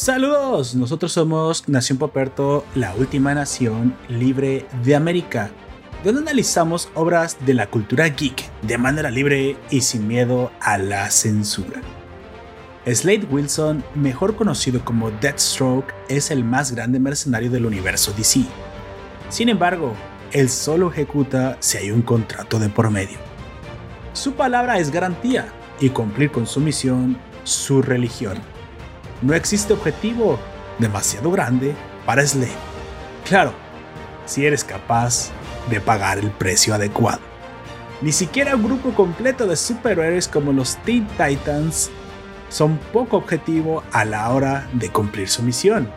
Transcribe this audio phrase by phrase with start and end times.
[0.00, 5.50] Saludos, nosotros somos Nación Poperto, la última nación libre de América,
[6.02, 11.10] donde analizamos obras de la cultura geek de manera libre y sin miedo a la
[11.10, 11.82] censura.
[12.86, 18.46] Slade Wilson, mejor conocido como Deathstroke, es el más grande mercenario del universo DC.
[19.28, 19.92] Sin embargo,
[20.32, 23.18] él solo ejecuta si hay un contrato de por medio.
[24.14, 28.38] Su palabra es garantía y cumplir con su misión, su religión.
[29.22, 30.38] No existe objetivo
[30.78, 31.74] demasiado grande
[32.06, 32.50] para Slade.
[33.28, 33.52] Claro,
[34.24, 35.30] si eres capaz
[35.68, 37.20] de pagar el precio adecuado.
[38.00, 41.90] Ni siquiera un grupo completo de superhéroes como los Teen Titans
[42.48, 45.90] son poco objetivo a la hora de cumplir su misión.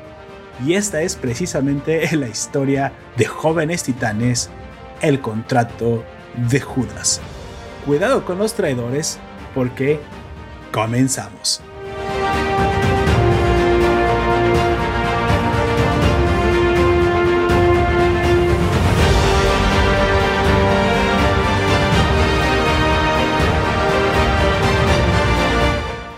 [0.66, 4.50] Y esta es precisamente la historia de jóvenes titanes,
[5.02, 6.04] el contrato
[6.50, 7.22] de Judas.
[7.86, 9.18] Cuidado con los traidores
[9.56, 10.00] porque
[10.72, 11.62] comenzamos.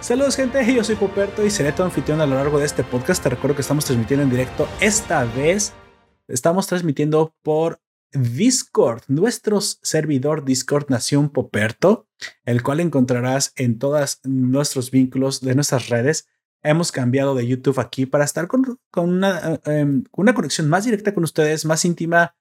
[0.05, 3.23] Saludos gente, yo soy Poperto y seré tu anfitrión a lo largo de este podcast.
[3.23, 4.69] Te recuerdo que estamos transmitiendo en directo.
[4.79, 5.73] Esta vez
[6.27, 12.07] estamos transmitiendo por Discord, nuestro servidor Discord Nación Poperto,
[12.43, 16.27] el cual encontrarás en todos nuestros vínculos de nuestras redes.
[16.61, 21.23] Hemos cambiado de YouTube aquí para estar con, una, em, una conexión más directa con
[21.23, 22.35] ustedes, más íntima,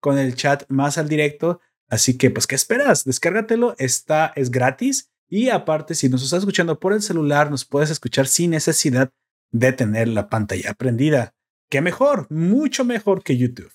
[0.00, 1.60] con el chat más al directo.
[1.86, 3.04] Así que, pues, ¿qué esperas?
[3.04, 7.88] Descárgatelo, está, es gratis y aparte, si nos estás escuchando por el celular, nos puedes
[7.88, 9.12] escuchar sin necesidad
[9.52, 11.34] de tener la pantalla prendida.
[11.70, 12.26] ¿Qué mejor?
[12.30, 13.72] Mucho mejor que YouTube.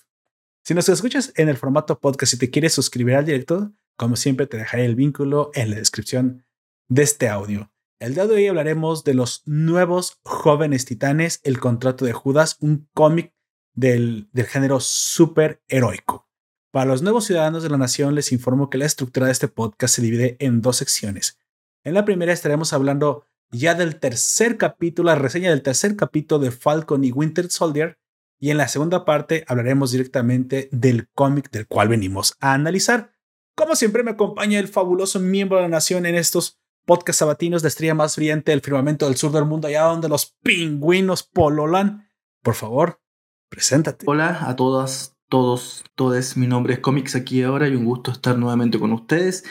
[0.62, 4.46] Si nos escuchas en el formato podcast y te quieres suscribir al directo, como siempre
[4.46, 6.44] te dejaré el vínculo en la descripción
[6.88, 7.72] de este audio.
[7.98, 12.86] El día de hoy hablaremos de los nuevos jóvenes titanes, el contrato de Judas, un
[12.92, 13.32] cómic
[13.74, 16.28] del, del género super heroico.
[16.70, 19.94] Para los nuevos ciudadanos de la nación les informo que la estructura de este podcast
[19.94, 21.38] se divide en dos secciones.
[21.86, 26.50] En la primera estaremos hablando ya del tercer capítulo, la reseña del tercer capítulo de
[26.50, 27.96] Falcon y Winter Soldier.
[28.40, 33.12] Y en la segunda parte hablaremos directamente del cómic del cual venimos a analizar.
[33.54, 37.68] Como siempre me acompaña el fabuloso miembro de la nación en estos podcasts sabatinos de
[37.68, 42.10] estrella más brillante del firmamento del sur del mundo, allá donde los pingüinos pololan.
[42.42, 43.00] Por favor,
[43.48, 44.06] preséntate.
[44.08, 46.36] Hola a todas, todos, todes.
[46.36, 49.44] Mi nombre es Comics aquí ahora y un gusto estar nuevamente con ustedes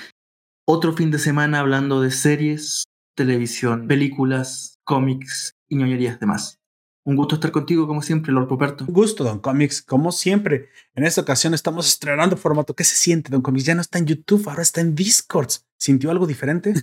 [0.66, 6.59] otro fin de semana hablando de series, televisión, películas, cómics y ñoñerías demás.
[7.03, 8.84] Un gusto estar contigo, como siempre, Lord Poperto.
[8.88, 10.70] Un gusto, Don Comics, como siempre.
[10.96, 12.76] En esta ocasión estamos estrenando formato.
[12.76, 13.66] ¿Qué se siente, Don Comics?
[13.66, 15.50] Ya no está en YouTube, ahora está en Discord.
[15.78, 16.74] ¿Sintió algo diferente?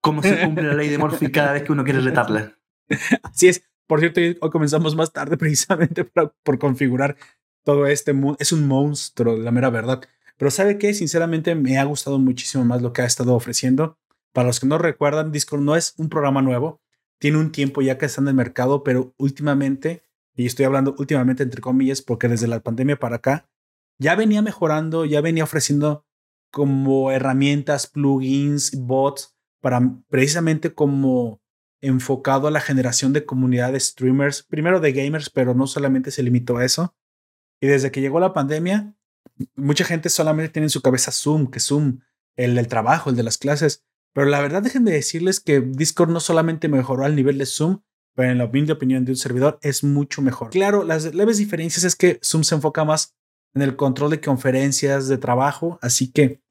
[0.00, 2.56] ¿Cómo se cumple la ley de Murphy cada vez que uno quiere retarla?
[3.24, 3.64] Así es.
[3.88, 6.04] Por cierto, hoy comenzamos más tarde precisamente
[6.44, 7.16] por configurar
[7.64, 8.14] todo este.
[8.38, 10.00] Es un monstruo, la mera verdad.
[10.42, 10.92] Pero ¿sabe qué?
[10.92, 13.96] Sinceramente me ha gustado muchísimo más lo que ha estado ofreciendo.
[14.32, 16.80] Para los que no recuerdan, Discord no es un programa nuevo.
[17.20, 20.02] Tiene un tiempo ya que está en el mercado, pero últimamente,
[20.34, 23.48] y estoy hablando últimamente entre comillas, porque desde la pandemia para acá,
[23.98, 26.04] ya venía mejorando, ya venía ofreciendo
[26.50, 31.40] como herramientas, plugins, bots, para precisamente como
[31.80, 36.24] enfocado a la generación de comunidad de streamers, primero de gamers, pero no solamente se
[36.24, 36.96] limitó a eso.
[37.60, 38.96] Y desde que llegó la pandemia,
[39.56, 42.00] mucha gente solamente tiene en su cabeza Zoom, que Zoom,
[42.36, 43.84] el del trabajo, el de las clases.
[44.12, 47.80] Pero la verdad, dejen de decirles que Discord no solamente mejoró al nivel de Zoom,
[48.14, 50.50] pero en la humilde opinión de un servidor es mucho mejor.
[50.50, 53.16] Claro, las leves diferencias es que Zoom se enfoca más
[53.54, 56.42] en el control de conferencias de trabajo, así que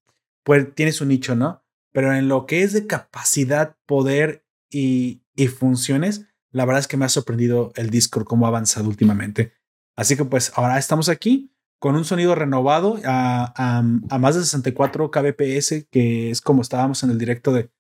[0.44, 1.64] pues tiene su nicho, ¿no?
[1.92, 6.98] Pero en lo que es de capacidad, poder y, y funciones, la verdad es que
[6.98, 9.54] me ha sorprendido el Discord cómo ha avanzado últimamente.
[9.96, 11.51] Así que pues ahora estamos aquí
[11.82, 13.82] con un sonido renovado a,
[14.20, 17.72] más de 64 kbps, que es como estábamos en el directo de,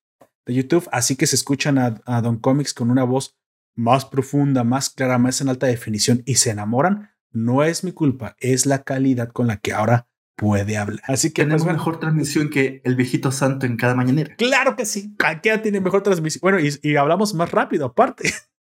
[0.47, 0.89] YouTube.
[0.91, 3.37] Así que se escuchan a, Don Comics con una voz
[3.75, 7.11] más profunda, más clara, más en alta definición y se enamoran.
[7.31, 11.03] No es mi culpa, es la calidad con la que ahora puede hablar.
[11.05, 14.35] Así que tenemos pues, mejor transmisión que el viejito santo en cada mañanera.
[14.35, 16.39] Claro que sí, cualquiera tiene mejor transmisión.
[16.41, 18.33] Bueno, y, y hablamos más rápido aparte.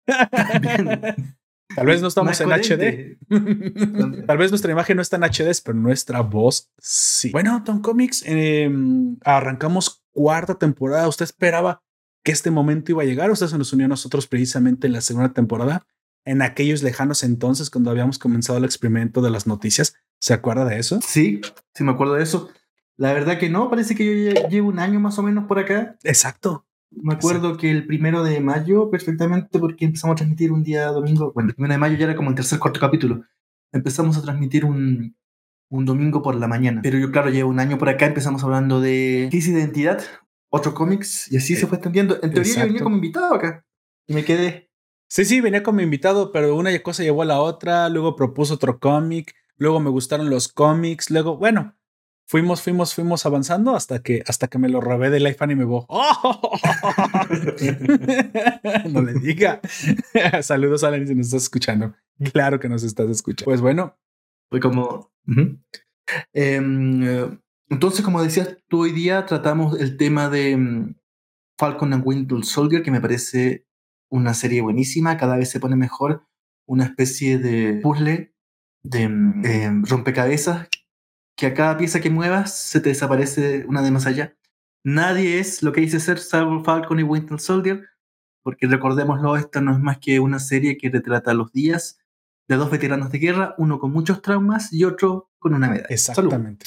[1.75, 3.17] Tal vez no estamos en HD.
[4.27, 7.31] Tal vez nuestra imagen no está en HD, pero nuestra voz sí.
[7.31, 11.07] Bueno, Tom Comics, em, arrancamos cuarta temporada.
[11.07, 11.81] ¿Usted esperaba
[12.23, 13.31] que este momento iba a llegar?
[13.31, 15.85] ¿Usted se nos unió a nosotros precisamente en la segunda temporada?
[16.25, 19.95] En aquellos lejanos entonces, cuando habíamos comenzado el experimento de las noticias.
[20.19, 20.99] ¿Se acuerda de eso?
[21.05, 21.41] Sí,
[21.73, 22.49] sí me acuerdo de eso.
[22.95, 25.97] La verdad que no, parece que yo llevo un año más o menos por acá.
[26.03, 26.65] Exacto.
[27.01, 31.31] Me acuerdo que el primero de mayo, perfectamente, porque empezamos a transmitir un día domingo.
[31.33, 33.23] Bueno, el primero de mayo ya era como el tercer cuarto capítulo.
[33.71, 35.15] Empezamos a transmitir un,
[35.69, 36.81] un domingo por la mañana.
[36.83, 40.03] Pero yo, claro, llevo un año por acá, empezamos hablando de crisis de identidad,
[40.49, 42.19] otro cómics, y así se fue extendiendo.
[42.21, 43.65] En teoría yo venía como invitado acá,
[44.07, 44.69] y me quedé.
[45.07, 48.79] Sí, sí, venía como invitado, pero una cosa llevó a la otra, luego propuso otro
[48.79, 51.75] cómic, luego me gustaron los cómics, luego, bueno,
[52.27, 55.65] fuimos, fuimos, fuimos avanzando hasta que, hasta que me lo robé del iPhone y me
[55.65, 55.85] voy.
[58.89, 59.61] no le diga.
[60.41, 61.93] Saludos a Alan si nos estás escuchando.
[62.31, 63.45] Claro que nos estás escuchando.
[63.45, 63.97] Pues bueno.
[64.49, 65.11] Fue como.
[66.33, 67.39] Em,
[67.69, 70.95] entonces, como decías, tú hoy día tratamos el tema de mm,
[71.57, 73.65] Falcon and Winter Soldier, que me parece
[74.11, 76.27] una serie buenísima, cada vez se pone mejor,
[76.67, 78.35] una especie de puzzle,
[78.83, 80.67] de mm, em, rompecabezas
[81.43, 84.33] que a cada pieza que muevas se te desaparece una de más allá.
[84.85, 87.85] Nadie es lo que dice ser salvo Falcon y Winter Soldier,
[88.43, 91.99] porque recordémoslo, esta no es más que una serie que retrata los días
[92.47, 95.87] de dos veteranos de guerra, uno con muchos traumas y otro con una medalla.
[95.89, 96.65] Exactamente.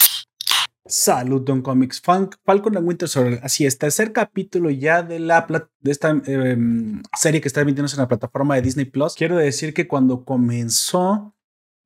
[0.84, 2.02] Salud, Don Comics.
[2.02, 3.40] Falcon and Winter Soldier.
[3.43, 5.46] Así es, tercer capítulo ya de, la
[5.81, 9.14] de esta em, serie que está emitiéndose en la plataforma de Disney Plus.
[9.14, 11.34] Quiero decir que cuando comenzó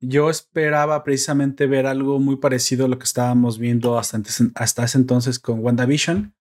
[0.01, 4.21] yo esperaba precisamente ver algo muy parecido a lo que estábamos viendo hasta,
[4.55, 6.35] hasta ese entonces con WandaVision,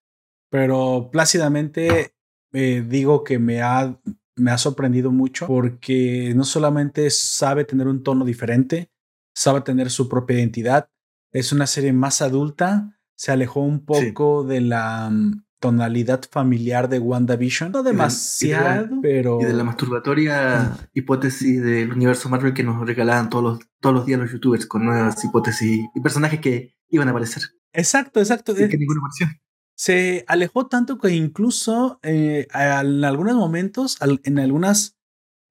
[0.49, 2.13] pero plácidamente
[2.53, 3.99] eh, digo que me ha,
[4.35, 8.91] me ha sorprendido mucho porque no solamente sabe tener un tono diferente,
[9.35, 10.89] sabe tener su propia identidad,
[11.31, 16.99] es una serie más adulta, se alejó un poco de la mm, tonalidad familiar de
[16.99, 17.71] WandaVision.
[17.71, 19.39] No demasiado, pero.
[19.41, 24.05] Y de la masturbatoria hipótesis del universo Marvel que nos regalaban todos los, todos los
[24.05, 27.43] días los youtubers con nuevas hipótesis y personajes que iban a aparecer.
[27.73, 28.55] Exacto, exacto.
[28.55, 29.39] que ninguna versión.
[29.75, 34.97] Se alejó tanto que incluso eh, en algunos momentos, en algunas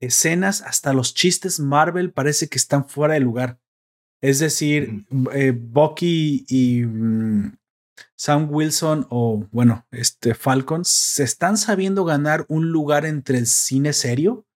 [0.00, 3.58] escenas, hasta los chistes Marvel parece que están fuera de lugar.
[4.20, 7.56] Es decir, eh, Bucky y mm,
[8.16, 13.92] Sam Wilson o, bueno, este Falcon, se están sabiendo ganar un lugar entre el cine
[13.92, 14.46] serio,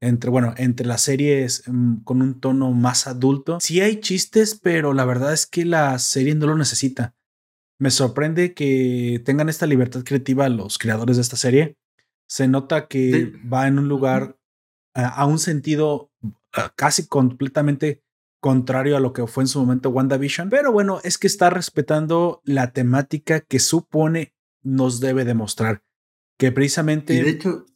[0.00, 3.58] entre, bueno, entre las series mm, con un tono más adulto.
[3.60, 7.14] Sí hay chistes, pero la verdad es que la serie no lo necesita.
[7.78, 11.76] Me sorprende que tengan esta libertad creativa los creadores de esta serie.
[12.26, 14.36] Se nota que va en un lugar
[14.94, 16.10] a un sentido
[16.76, 18.02] casi completamente
[18.40, 20.50] contrario a lo que fue en su momento WandaVision.
[20.50, 25.82] Pero bueno, es que está respetando la temática que supone nos debe demostrar.
[26.38, 27.66] Que precisamente de hecho,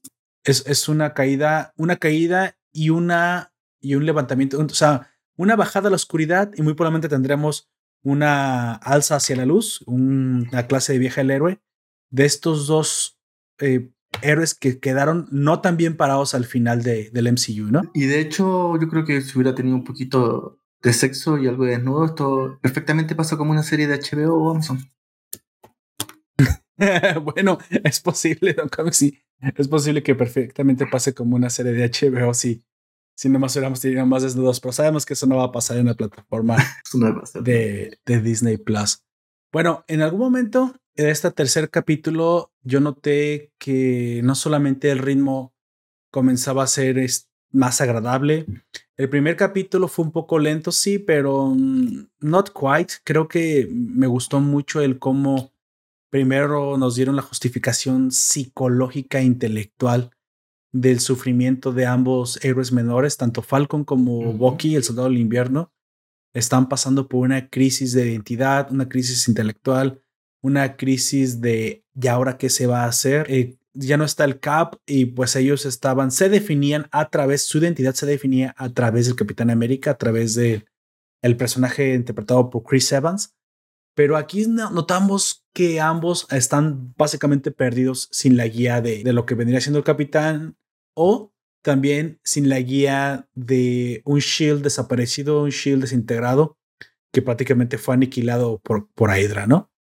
[0.43, 5.89] es, es, una caída, una caída y una y un levantamiento, o sea, una bajada
[5.89, 7.69] a la oscuridad y muy probablemente tendremos
[8.03, 11.61] una alza hacia la luz, una clase de vieja el héroe
[12.11, 13.19] de estos dos
[13.59, 13.91] eh,
[14.23, 17.91] héroes que quedaron no tan bien parados al final de, del MCU, ¿no?
[17.95, 21.65] Y de hecho, yo creo que si hubiera tenido un poquito de sexo y algo
[21.65, 24.79] de desnudo, esto perfectamente pasa como una serie de HBO o Amazon.
[27.23, 29.19] bueno, es posible, Don Comics, sí.
[29.57, 32.65] Es posible que perfectamente pase como una serie de HBO si,
[33.17, 35.87] si nomás hubiéramos tenido más desnudos, pero sabemos que eso no va a pasar en
[35.87, 36.57] la plataforma
[37.43, 39.03] de, de Disney Plus.
[39.53, 45.55] Bueno, en algún momento en este tercer capítulo yo noté que no solamente el ritmo
[46.11, 47.05] comenzaba a ser
[47.51, 48.47] más agradable.
[48.97, 52.95] El primer capítulo fue un poco lento, sí, pero mm, not quite.
[53.03, 55.53] Creo que me gustó mucho el cómo
[56.11, 60.11] primero nos dieron la justificación psicológica e intelectual
[60.73, 65.73] del sufrimiento de ambos héroes menores, tanto Falcon como Bucky, el soldado del invierno,
[66.33, 70.04] están pasando por una crisis de identidad, una crisis intelectual,
[70.45, 73.27] una crisis de ¿y ahora qué se va a hacer?
[73.31, 77.59] Eh, ya no está el Cap y pues ellos estaban, se definían a través, su
[77.59, 80.67] identidad se definía a través del Capitán América, a través de
[81.23, 83.35] el personaje interpretado por Chris Evans.
[83.95, 89.35] Pero aquí notamos que ambos están básicamente perdidos sin la guía de, de lo que
[89.35, 90.59] vendría siendo el Capitán
[90.95, 91.33] o
[91.63, 96.59] también sin la guía de un Shield desaparecido, un Shield desintegrado
[97.13, 99.71] que prácticamente fue aniquilado por, por Hydra, ¿no?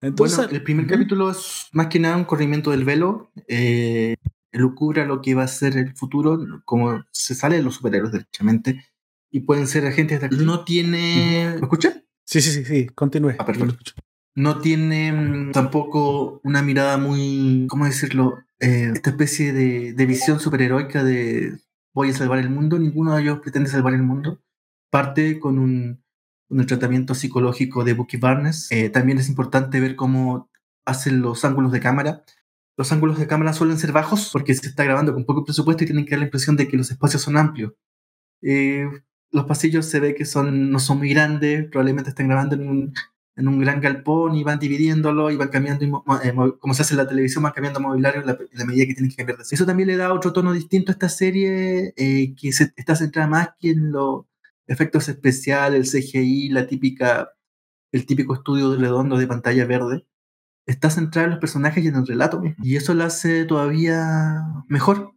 [0.00, 3.30] Entonces, bueno, el primer capítulo es más que nada un corrimiento del velo.
[3.48, 4.16] Eh,
[4.52, 8.84] lucubra lo que va a ser el futuro, como se sale de los superhéroes, derechamente.
[9.30, 11.54] Y pueden ser agentes de No tiene.
[11.56, 12.02] ¿Me escucha?
[12.24, 13.34] Sí, sí, sí, sí, continúe.
[13.38, 13.92] Ah, perfecto.
[14.34, 17.66] No tiene mm, tampoco una mirada muy.
[17.68, 18.38] ¿Cómo decirlo?
[18.60, 21.58] Eh, esta especie de, de visión superheroica de
[21.92, 22.78] voy a salvar el mundo.
[22.78, 24.40] Ninguno de ellos pretende salvar el mundo.
[24.90, 26.02] Parte con un
[26.48, 28.68] con el tratamiento psicológico de Bucky Barnes.
[28.72, 30.50] Eh, también es importante ver cómo
[30.84, 32.24] hacen los ángulos de cámara.
[32.76, 35.86] los ángulos de cámara suelen ser bajos porque se está grabando con poco presupuesto y
[35.86, 37.72] tienen que dar la impresión de que los espacios son amplios.
[38.42, 38.88] Eh,
[39.30, 42.94] los pasillos se ve que son, no son muy grandes, probablemente están grabando en un,
[43.36, 45.84] en un gran galpón y van dividiéndolo y van cambiando,
[46.22, 49.10] eh, como se hace en la televisión, van cambiando mobiliario en la, medida que tienen
[49.10, 52.72] que cambiar de Eso también le da otro tono distinto a esta serie que se,
[52.76, 54.24] está centrada más que en los
[54.68, 57.32] efectos especiales, el CGI, la típica,
[57.92, 60.06] el típico estudio redondo de pantalla verde.
[60.66, 62.42] Está centrada en los personajes y en el relato.
[62.62, 65.14] Y eso lo hace todavía mejor.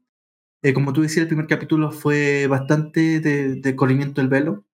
[0.64, 4.66] Eh, como tú decías, el primer capítulo fue bastante de, corrimiento del velo.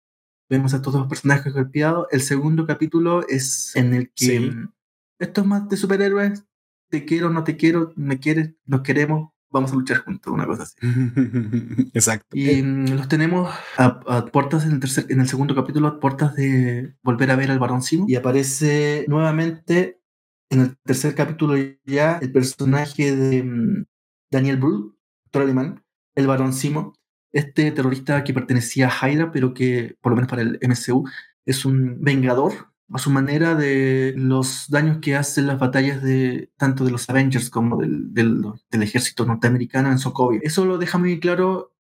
[0.49, 2.07] Vemos a todos los personajes golpeados.
[2.11, 4.71] El segundo capítulo es en el que mm,
[5.19, 6.45] esto es más de superhéroes.
[6.89, 10.63] Te quiero, no te quiero, me quieres, nos queremos, vamos a luchar juntos, una cosa
[10.63, 10.75] así.
[11.93, 12.27] Exacto.
[12.31, 16.35] Y mm, los tenemos a, puertas en el, tercer, en el segundo capítulo, a puertas
[16.35, 18.05] de volver a ver al varón Simo.
[18.07, 20.01] Y aparece nuevamente
[20.49, 23.85] en el tercer capítulo ya el personaje de mm,
[24.31, 24.97] Daniel Brühl,
[25.33, 25.83] alemán,
[26.15, 26.93] el Barón Simo,
[27.31, 31.07] este terrorista que pertenecía a Hydra, pero que, por lo menos para el MCU,
[31.45, 36.85] es un vengador a su manera de los daños que hacen las batallas de tanto
[36.85, 40.39] de los Avengers como del, del, ejército norteamericano en Sokovia.
[40.43, 41.75] Eso lo deja muy claro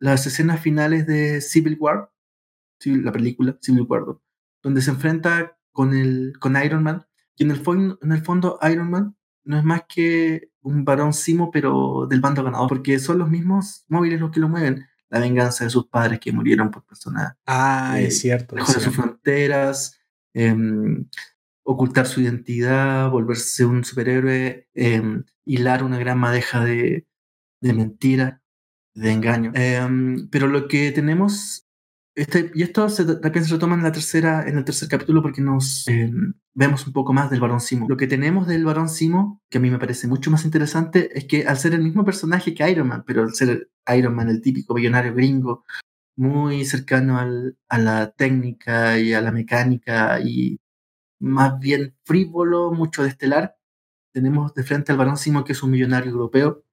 [0.00, 2.10] las escenas finales de Civil War,
[2.84, 4.04] la película Civil War,
[4.62, 7.62] donde se enfrenta con, el, con Iron Man, y en el,
[8.02, 12.42] en el fondo Iron Man no es más que un varón Simo, pero del bando
[12.44, 14.86] ganador, porque son los mismos móviles los que lo mueven.
[15.08, 17.34] La venganza de sus padres que murieron por personas.
[17.46, 18.54] Ah, es cierto.
[18.56, 19.97] Lejos de sus fronteras,
[20.38, 21.06] em,
[21.64, 27.06] ocultar su identidad, volverse un superhéroe, em, hilar una gran madeja de,
[27.60, 28.42] de mentira,
[28.94, 29.52] de engaño.
[29.54, 31.68] Em, pero lo que tenemos
[32.18, 35.40] este, y esto se, también se retoma en, la tercera, en el tercer capítulo porque
[35.40, 37.86] nos em, vemos un poco más del Barón Simo.
[37.88, 41.26] Lo que tenemos del Barón Simo, que a mí me parece mucho más interesante, es
[41.26, 44.42] que al ser el mismo personaje que Iron Man, pero al ser Iron Man el
[44.42, 45.64] típico millonario gringo,
[46.18, 50.60] muy cercano al, a la técnica y a la mecánica y
[51.20, 53.56] más bien frívolo, mucho de estelar,
[54.12, 56.64] tenemos de frente al Barón Simo, que es un millonario europeo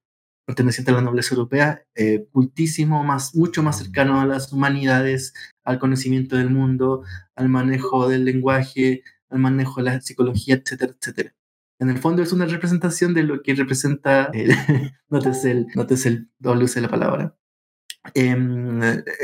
[0.46, 5.34] perteneciente a la nobleza europea, eh, cultísimo, más, mucho más cercano a las humanidades,
[5.64, 11.34] al conocimiento del mundo, al manejo del lenguaje, al manejo de la psicología, etcétera, etcétera.
[11.78, 14.50] En el fondo es una representación de lo que representa, el,
[15.08, 17.36] notes, el, notes el doble de la palabra,
[18.14, 18.80] em,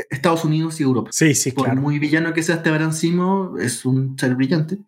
[0.09, 1.09] Estados Unidos y Europa.
[1.13, 4.79] Sí, sí, Por muy villano que sea este Barancimo, es un ser brillante,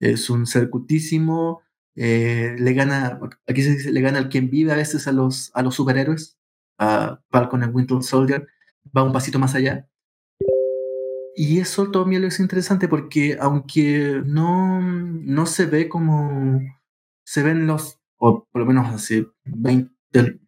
[0.00, 1.62] es un ser cultísimo,
[1.94, 5.50] eh, le gana, aquí se dice, le gana al quien vive a veces a los,
[5.54, 6.38] a los superhéroes,
[6.78, 8.46] a Falcon and Winter Soldier,
[8.96, 9.88] va un pasito más allá.
[11.34, 16.60] Y eso también lo es interesante porque aunque no, no se ve como
[17.24, 19.90] se ven los, o por lo menos hace 20,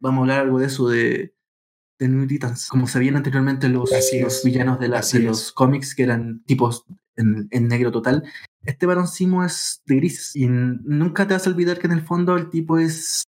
[0.01, 1.34] vamos a hablar algo de eso de,
[1.99, 6.03] de New Titans, como se veían anteriormente los, los villanos de, de los cómics que
[6.03, 6.85] eran tipos
[7.17, 8.25] en, en negro total,
[8.65, 12.03] este varón Simo es de gris y nunca te vas a olvidar que en el
[12.03, 13.25] fondo el tipo es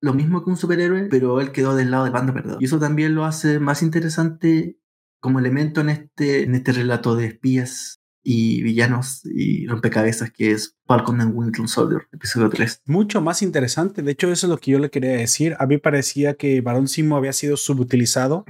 [0.00, 2.58] lo mismo que un superhéroe, pero él quedó del lado del bando perdón.
[2.60, 4.78] Y eso también lo hace más interesante
[5.20, 7.97] como elemento en este, en este relato de espías
[8.30, 12.82] y villanos y rompecabezas que es Falcon and Winter Soldier, episodio 3.
[12.84, 14.02] Mucho más interesante.
[14.02, 15.56] De hecho, eso es lo que yo le quería decir.
[15.58, 18.44] A mí parecía que Barón Simo había sido subutilizado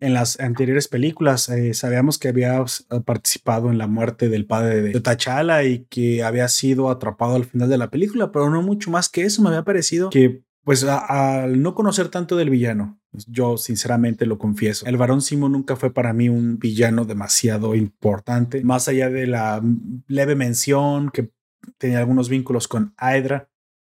[0.00, 4.80] en las anteriores películas eh, sabíamos que había eh, participado en la muerte del padre
[4.80, 8.90] de T'Challa y que había sido atrapado al final de la película, pero no mucho
[8.90, 9.42] más que eso.
[9.42, 14.84] Me había parecido que, pues, al no conocer tanto del villano, yo sinceramente lo confieso,
[14.84, 19.62] el varón Simo nunca fue para mí un villano demasiado importante, más allá de la
[20.08, 21.32] leve mención que
[21.78, 23.48] tenía algunos vínculos con Hydra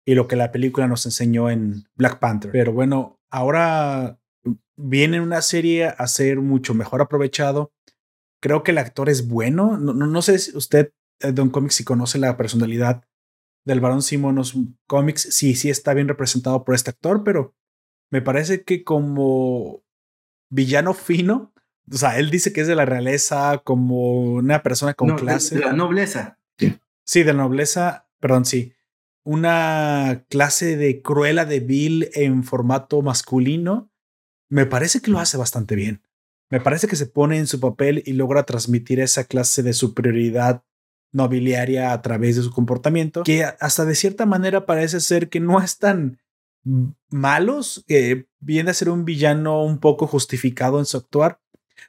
[0.04, 2.52] y lo que la película nos enseñó en Black Panther.
[2.52, 4.20] Pero bueno, ahora
[4.76, 7.72] viene una serie a ser mucho mejor aprovechado.
[8.42, 9.78] Creo que el actor es bueno.
[9.78, 13.04] No, no, sé si usted, eh, Don Comics, si conoce la personalidad
[13.68, 14.56] del Barón Simonos
[14.86, 15.28] Comics.
[15.30, 17.54] Sí, sí está bien representado por este actor, pero
[18.10, 19.84] me parece que como
[20.50, 21.52] villano fino,
[21.92, 25.56] o sea, él dice que es de la realeza, como una persona con clase.
[25.56, 26.38] De, la nobleza.
[27.04, 27.22] Sí.
[27.22, 28.72] de la nobleza, perdón, sí.
[29.22, 33.90] Una clase de cruela de Bill en formato masculino
[34.48, 36.02] me parece que lo hace bastante bien.
[36.50, 40.64] Me parece que se pone en su papel y logra transmitir esa clase de superioridad
[41.12, 45.60] nobiliaria a través de su comportamiento, que hasta de cierta manera parece ser que no
[45.60, 46.20] es tan
[47.10, 51.40] malos, que viene a ser un villano un poco justificado en su actuar.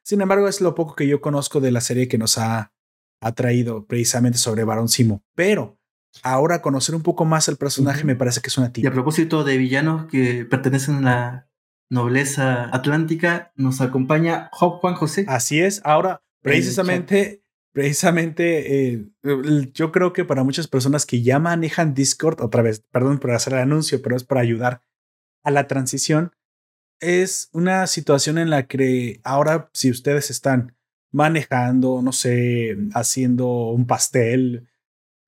[0.03, 2.71] Sin embargo, es lo poco que yo conozco de la serie que nos ha,
[3.21, 5.23] ha traído precisamente sobre Barón Simo.
[5.35, 5.79] Pero
[6.23, 8.83] ahora conocer un poco más el personaje me parece que es una tía.
[8.83, 11.49] Y a propósito de villanos que pertenecen a la
[11.89, 15.25] nobleza atlántica, nos acompaña Juan José.
[15.27, 17.38] Así es, ahora precisamente,
[17.71, 19.05] precisamente, eh,
[19.73, 23.53] yo creo que para muchas personas que ya manejan Discord, otra vez, perdón por hacer
[23.53, 24.83] el anuncio, pero es para ayudar
[25.43, 26.31] a la transición,
[26.99, 30.75] es una situación en la que ahora si ustedes están
[31.11, 34.67] manejando, no sé, haciendo un pastel,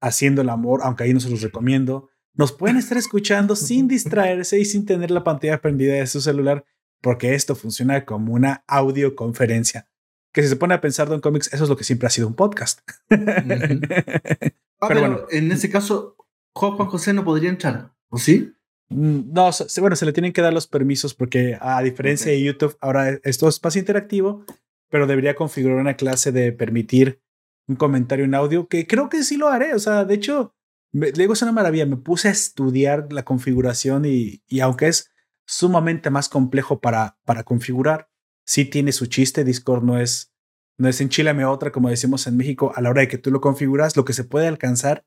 [0.01, 4.59] haciendo el amor, aunque ahí no se los recomiendo, nos pueden estar escuchando sin distraerse
[4.59, 6.65] y sin tener la pantalla prendida de su celular,
[7.01, 9.90] porque esto funciona como una audioconferencia.
[10.33, 12.27] Que si se pone a pensar Don Comics, eso es lo que siempre ha sido
[12.27, 12.81] un podcast.
[14.83, 16.15] Ah, pero, bueno, en ese caso,
[16.55, 18.51] Juan José no podría entrar, ¿o sí?
[18.89, 22.75] Mm, no, bueno, se le tienen que dar los permisos porque a diferencia de YouTube,
[22.81, 24.43] ahora esto es espacio interactivo,
[24.89, 27.21] pero debería configurar una clase de permitir
[27.67, 29.73] un comentario en audio, que creo que sí lo haré.
[29.73, 30.55] O sea, de hecho,
[30.91, 31.85] le digo, es una maravilla.
[31.85, 35.09] Me puse a estudiar la configuración y, y aunque es
[35.45, 38.09] sumamente más complejo para, para configurar,
[38.45, 39.43] sí tiene su chiste.
[39.43, 40.33] Discord no es,
[40.77, 43.41] no es enchilame otra, como decimos en México, a la hora de que tú lo
[43.41, 45.05] configuras, lo que se puede alcanzar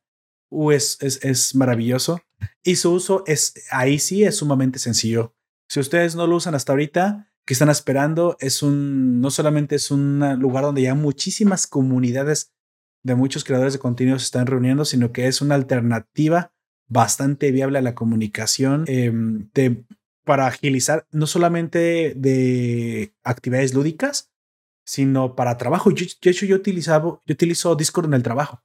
[0.50, 2.20] uh, es, es, es maravilloso.
[2.62, 5.34] Y su uso es, ahí sí es sumamente sencillo.
[5.68, 9.90] Si ustedes no lo usan hasta ahorita, que están esperando, es un, no solamente es
[9.90, 12.52] un lugar donde ya muchísimas comunidades
[13.02, 16.52] de muchos creadores de contenido se están reuniendo, sino que es una alternativa
[16.88, 19.84] bastante viable a la comunicación em, de,
[20.24, 24.32] para agilizar no solamente de actividades lúdicas,
[24.84, 25.90] sino para trabajo.
[25.90, 28.62] Yo, de hecho, yo, utilizaba, yo utilizo Discord en el trabajo.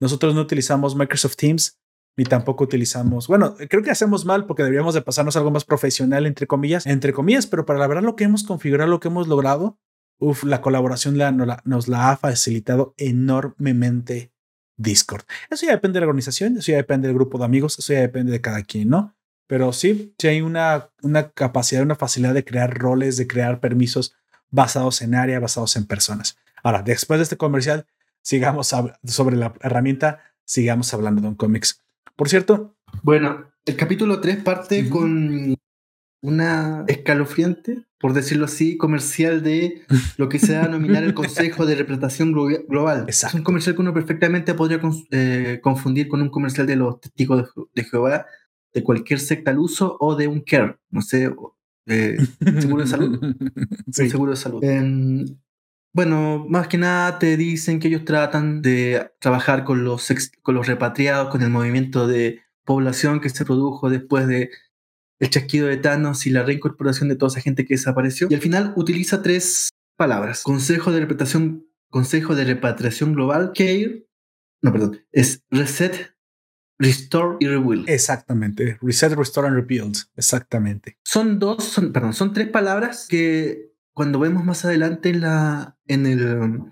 [0.00, 1.80] Nosotros no utilizamos Microsoft Teams
[2.16, 6.26] ni tampoco utilizamos, bueno, creo que hacemos mal porque deberíamos de pasarnos algo más profesional,
[6.26, 9.28] entre comillas, entre comillas, pero para la verdad lo que hemos configurado, lo que hemos
[9.28, 9.78] logrado,
[10.18, 14.32] uf, la colaboración la, nos, la, ha facilitado enormemente
[14.76, 15.22] Discord.
[15.50, 18.00] Eso ya depende de la organización, eso ya depende del grupo de amigos, eso ya
[18.00, 19.16] depende de cada quien, ¿no?
[19.50, 24.14] Pero sí, sí hay una, una capacidad, una facilidad de crear roles, de crear permisos
[24.48, 26.38] basados en área, basados en personas.
[26.62, 27.84] Ahora, después de este comercial,
[28.22, 31.82] sigamos sobre la herramienta, sigamos hablando de un cómics.
[32.14, 32.76] Por cierto.
[33.02, 35.56] Bueno, el capítulo 3 parte con
[36.22, 39.82] una escalofriante, por decirlo así, comercial de
[40.16, 43.04] lo que se va a denominar el Consejo de Representación Global.
[43.08, 47.50] Es un comercial que uno perfectamente podría eh, confundir con un comercial de los testigos
[47.74, 48.26] de, Jehová,
[48.72, 51.30] de cualquier secta al uso o de un CARE, no sé,
[51.86, 53.36] seguro de salud.
[53.90, 54.62] seguro de salud.
[55.92, 60.08] Bueno, más que nada te dicen que ellos tratan de trabajar con los,
[60.42, 64.50] con los repatriados, con el movimiento de población que se produjo después de
[65.18, 68.28] el chasquido de Thanos y la reincorporación de toda esa gente que desapareció.
[68.30, 70.42] Y al final utiliza tres palabras.
[70.44, 74.06] Consejo de repatriación, Consejo de Repatriación Global, CARE,
[74.62, 76.14] no, perdón, es Reset,
[76.80, 77.88] Restore y Rebuild.
[77.88, 78.78] Exactamente.
[78.80, 79.96] Reset, Restore and Rebuild.
[80.16, 80.96] Exactamente.
[81.04, 86.06] Son dos, son, perdón, son tres palabras que cuando vemos más adelante en, la, en,
[86.06, 86.62] el,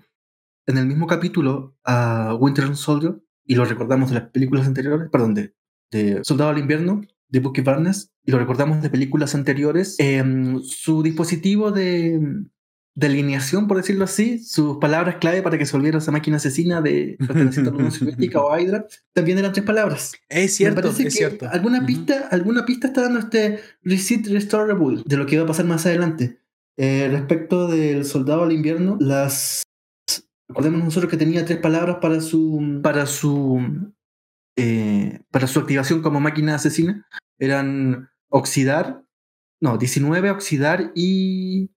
[0.65, 5.35] en el mismo capítulo a Winter Soldier, y lo recordamos de las películas anteriores, perdón,
[5.35, 5.53] de,
[5.91, 11.03] de Soldado al Invierno, de Bucky Barnes, y lo recordamos de películas anteriores, em, su
[11.03, 12.19] dispositivo de,
[12.99, 16.81] de, alineación, por decirlo así, sus palabras clave para que se volviera esa máquina asesina
[16.81, 20.13] de perteneciente a la Soviética o Hydra, también eran tres palabras.
[20.27, 21.49] Es cierto, es cierto.
[21.49, 25.47] Alguna, pista, alguna pista está dando este Reset, Restore, Rebuild, de lo que va a
[25.47, 26.39] pasar más adelante.
[26.77, 29.63] Eh, respecto del soldado al invierno, las
[30.47, 33.91] recordemos nosotros que tenía tres palabras para su para su
[34.55, 37.05] eh, para su activación como máquina asesina.
[37.37, 39.03] Eran oxidar,
[39.61, 41.69] no, 19, oxidar y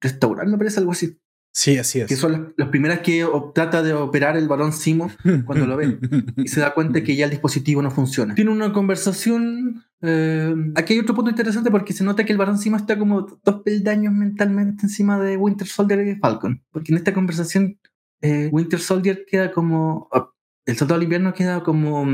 [0.00, 1.18] restaurar, me parece algo así.
[1.58, 2.06] Sí, así es.
[2.06, 5.10] Que son las, primeras que trata de operar el varón Simo
[5.44, 5.98] cuando lo ve
[6.36, 8.36] y se da cuenta que ya el dispositivo no funciona.
[8.36, 9.82] Tiene una conversación.
[10.00, 13.22] Eh, aquí hay otro punto interesante porque se nota que el varón Simo está como
[13.22, 16.62] dos peldaños mentalmente encima de Winter Soldier y Falcon.
[16.70, 17.80] Porque en esta conversación,
[18.20, 20.08] eh, Winter Soldier queda como.
[20.12, 20.32] Oh,
[20.64, 22.06] el soldado del invierno queda como,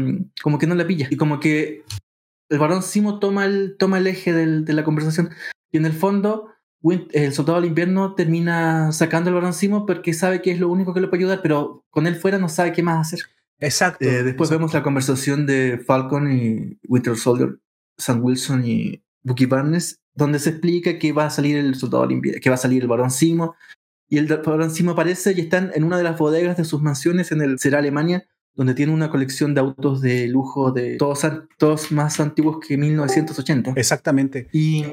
[0.42, 1.08] como que no la pilla.
[1.10, 1.82] Y como que
[2.48, 5.30] el varón Simo toma el, toma el eje de la conversación.
[5.70, 6.53] Y en el fondo
[6.92, 11.00] el soldado del invierno termina sacando el Simo porque sabe que es lo único que
[11.00, 13.26] le puede ayudar, pero con él fuera no sabe qué más hacer.
[13.58, 14.04] Exacto.
[14.04, 17.58] Eh, después vemos la conversación de Falcon y Winter Soldier,
[17.96, 22.12] Sam Wilson y Bucky Barnes, donde se explica que va a salir el soldado del
[22.12, 23.56] invierno, que va a salir el varón Simo,
[24.08, 27.32] y el varón Simo aparece y están en una de las bodegas de sus mansiones
[27.32, 31.26] en el será Alemania, donde tiene una colección de autos de lujo de todos,
[31.58, 33.72] todos más antiguos que 1980.
[33.76, 34.48] Exactamente.
[34.52, 34.84] Y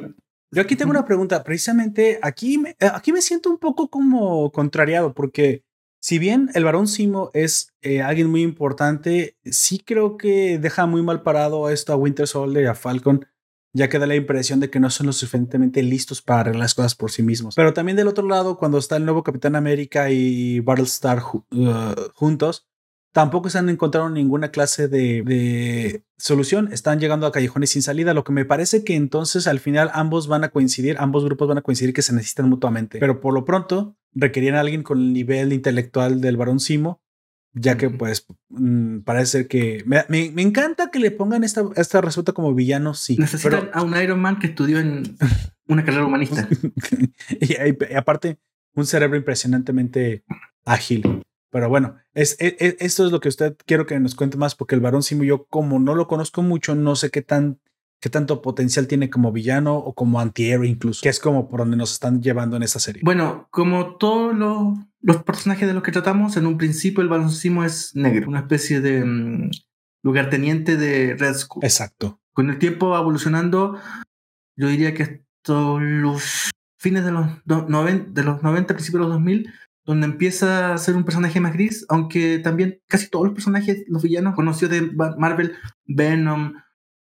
[0.51, 1.43] yo aquí tengo una pregunta.
[1.43, 5.63] Precisamente aquí me, eh, aquí me siento un poco como contrariado porque
[6.03, 11.03] Si bien el varón Simo es eh, alguien muy importante, sí creo que deja muy
[11.03, 13.27] mal parado esto a Winter Soldier y a Falcon,
[13.71, 16.73] ya que da la impresión de que no son lo suficientemente listos para arreglar las
[16.73, 17.53] cosas por sí mismos.
[17.53, 22.67] Pero también del otro lado, cuando está el nuevo Capitán América y Battlestar uh, juntos,
[23.11, 26.71] tampoco se han encontrado ninguna clase de, solución.
[26.71, 30.27] Están llegando a callejones sin salida, lo que me parece que entonces al final ambos
[30.27, 32.99] van a coincidir, ambos grupos van a coincidir que se necesitan mutuamente.
[32.99, 37.01] Pero por lo pronto requerían a alguien con el nivel intelectual del varón Simo,
[37.53, 42.53] ya que pues mm, parece que me, encanta que le pongan esta, esta resulta como
[42.53, 43.17] villano, sí.
[43.17, 45.17] Necesitan a un Iron Man que estudió en
[45.67, 46.47] una carrera humanista.
[47.29, 48.37] y aparte,
[48.75, 50.23] un cerebro impresionantemente
[50.65, 51.23] ágil.
[51.51, 54.55] Pero bueno, es, e, e, esto es lo que usted quiero que nos cuente más,
[54.55, 57.59] porque el varón Simo, yo como no lo conozco mucho, no sé qué tan
[58.01, 61.77] qué tanto potencial tiene como villano o como antihéroe incluso, que es como por donde
[61.77, 63.03] nos están llevando en esta serie.
[63.05, 67.63] Bueno, como todos los, personajes de los que tratamos, en un principio el varón Simo
[67.63, 69.51] es negro, una especie de mm,
[70.03, 71.63] lugarteniente de Red Skull.
[71.63, 72.19] Exacto.
[72.33, 73.79] Con el tiempo evolucionando,
[74.57, 79.53] yo diría que hasta los fines de los, de los 90, principios de los 2000,
[79.85, 84.03] donde empieza a ser un personaje más gris, aunque también casi todos los personajes, los
[84.03, 85.53] villanos conocidos de Marvel,
[85.85, 86.53] Venom,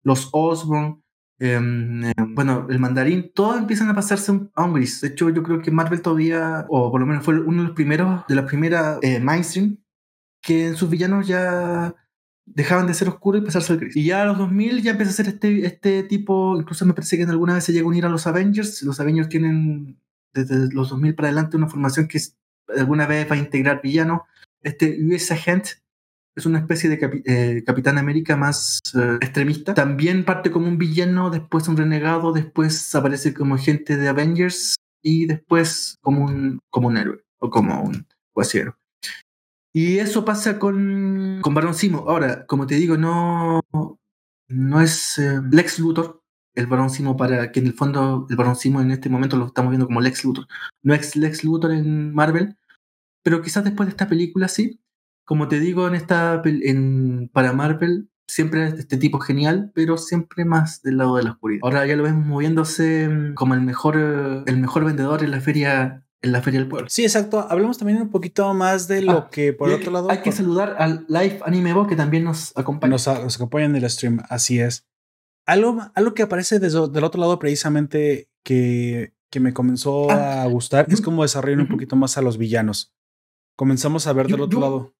[0.02, 1.02] los Osborn,
[1.38, 5.00] em, em, bueno, el mandarín, todos empiezan a pasarse a un gris.
[5.00, 7.76] De hecho, yo creo que Marvel todavía, o por lo menos fue uno de los
[7.76, 9.78] primeros, de la primera eh, mainstream,
[10.42, 11.94] que sus villanos ya
[12.46, 13.96] dejaban de ser oscuros y pasarse al gris.
[13.96, 17.16] Y ya a los 2000 ya empieza a ser este, este tipo, incluso me parece
[17.16, 18.82] que alguna vez se llega a unir a los Avengers.
[18.82, 20.00] Los Avengers tienen
[20.32, 22.18] desde los 2000 para adelante una formación que
[22.76, 24.26] alguna vez va a integrar villano.
[24.62, 25.68] Este US Agent
[26.36, 29.74] es una especie de eh, Capitán América más eh, extremista.
[29.74, 35.26] También parte como un villano, después un renegado, después aparece como agente de Avengers y
[35.26, 38.76] después como un, como un héroe o como un cuasiero.
[39.72, 42.04] Y eso pasa con, con Baron Simo.
[42.08, 43.60] Ahora, como te digo, no,
[44.48, 46.17] no es eh, Lex Luthor,
[46.58, 49.46] el Barón Simo para que en el fondo el Barón Simo en este momento lo
[49.46, 50.46] estamos viendo como Lex Luthor.
[50.82, 52.56] No es Lex Luthor en Marvel,
[53.22, 54.80] pero quizás después de esta película sí.
[55.24, 60.44] Como te digo, en esta en, para Marvel siempre es este tipo genial, pero siempre
[60.44, 61.60] más del lado de la oscuridad.
[61.62, 63.96] Ahora ya lo vemos moviéndose mm, como el mejor,
[64.46, 66.88] el mejor vendedor en la feria en la feria del pueblo.
[66.90, 67.46] Sí, exacto.
[67.48, 70.10] Hablemos también un poquito más de lo ah, que por otro lado.
[70.10, 72.92] Hay que saludar al Live Anime Bo que también nos acompaña.
[72.92, 74.87] Nos, acompaña en el stream, así es.
[75.48, 80.46] Algo, algo que aparece desde, del otro lado precisamente que, que me comenzó ah, a
[80.46, 82.92] gustar es como desarrollar un poquito más a los villanos.
[83.56, 84.94] Comenzamos a ver del otro lado.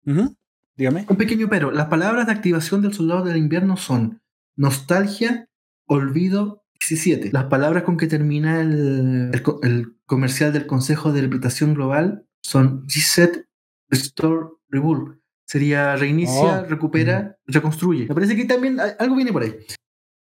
[0.74, 1.04] Dígame.
[1.06, 1.70] Un pequeño pero.
[1.70, 4.22] Las palabras de activación del soldado del invierno son
[4.56, 5.50] nostalgia,
[5.86, 7.30] olvido, 17.
[7.30, 9.30] Las palabras con que termina el,
[9.62, 13.46] el, comercial del Consejo de Reputación Global son reset,
[13.90, 15.18] restore, rebuild.
[15.44, 18.06] Sería reinicia, oh, recupera, reconstruye.
[18.06, 19.54] Me parece que también algo viene por ahí.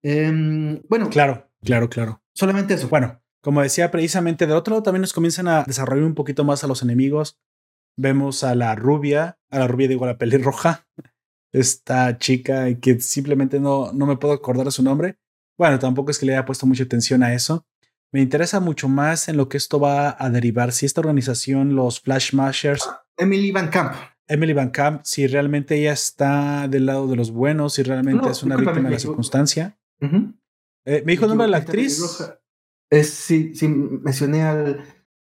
[0.08, 1.10] Em, bueno.
[1.10, 2.22] Claro, claro, claro.
[2.36, 2.88] Solamente eso.
[2.90, 6.64] Bueno, como decía precisamente, del otro lado también nos comienzan a desarrollar un poquito más
[6.64, 7.40] a los enemigos.
[7.98, 10.88] Vemos a la rubia, a la rubia digo a la pelirroja,
[11.52, 15.18] esta chica que simplemente no, no me puedo acordar de su nombre.
[15.58, 17.66] Bueno, tampoco es que le haya puesto mucha atención a eso.
[18.12, 20.72] Me interesa mucho más en lo que esto va a derivar.
[20.72, 22.88] Si esta organización, los Flash Mashers.
[23.18, 23.96] Emily Van Camp.
[24.28, 28.44] Emily Van Camp, si realmente ella está del lado de los buenos, si realmente es
[28.44, 29.80] una víctima de la circunstancia.
[30.00, 32.02] Eh, ¿Me dijo el nombre de la actriz?
[32.90, 34.84] Es, sí, sí, mencioné al.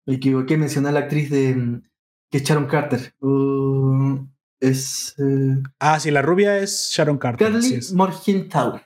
[0.06, 1.56] Me equivoqué, mencioné a la actriz de.
[1.56, 1.84] Mm,
[2.30, 3.14] que es Sharon Carter.
[3.22, 4.26] Uh,
[4.60, 5.16] es.
[5.20, 7.52] Eh, ah, sí, la rubia es Sharon Carter.
[7.52, 8.82] Carly Morgenthau.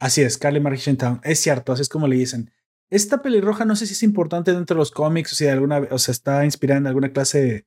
[0.00, 1.20] Así es, Carly Morgenthau.
[1.22, 2.50] Es cierto, así es como le dicen.
[2.90, 5.86] Esta pelirroja no sé si es importante dentro de los cómics o si de alguna
[5.90, 7.66] o sea, está inspirada en alguna clase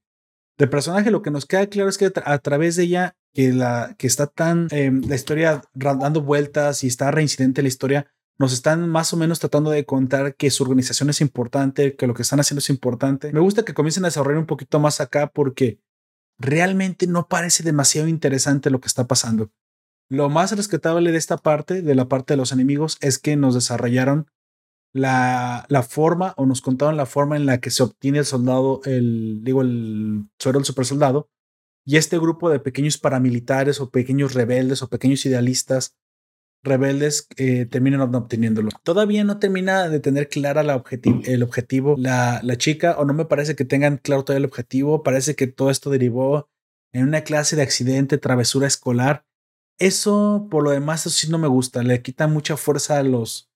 [0.58, 1.12] de, personaje.
[1.12, 4.28] Lo que nos queda claro es que a través de ella que, la, que está
[4.28, 9.18] tan em, la historia dando vueltas y está reincidente la historia, nos están más o
[9.18, 12.70] menos tratando de contar que su organización es importante, que lo que están haciendo es
[12.70, 13.32] importante.
[13.32, 15.80] Me gusta que comiencen a desarrollar un poquito más acá porque
[16.40, 19.52] realmente no parece demasiado interesante lo que está pasando.
[20.10, 23.54] Lo más rescatable de esta parte, de la parte de los enemigos, es que nos
[23.54, 24.28] desarrollaron
[24.94, 28.82] la, la forma o nos contaron la forma en la que se obtiene el soldado,
[28.86, 31.30] el, digo, el suero del super soldado,
[31.86, 35.96] y este grupo de pequeños paramilitares o pequeños rebeldes o pequeños idealistas
[36.64, 38.70] rebeldes eh, terminan obteniéndolo.
[38.84, 40.84] Todavía no termina de tener clara la
[41.26, 45.04] el objetivo la, la chica o no me parece que tengan claro todo el objetivo.
[45.04, 46.50] Parece que todo esto derivó
[46.94, 49.26] en una clase de accidente, travesura escolar.
[49.80, 51.82] Eso, por lo demás, eso sí no me gusta.
[51.84, 53.51] Le quita mucha fuerza a los,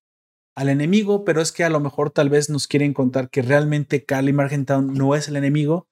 [0.55, 4.05] al enemigo, pero es que a lo mejor tal vez nos quieren contar que realmente
[4.05, 5.87] Carly Margentown no es el enemigo,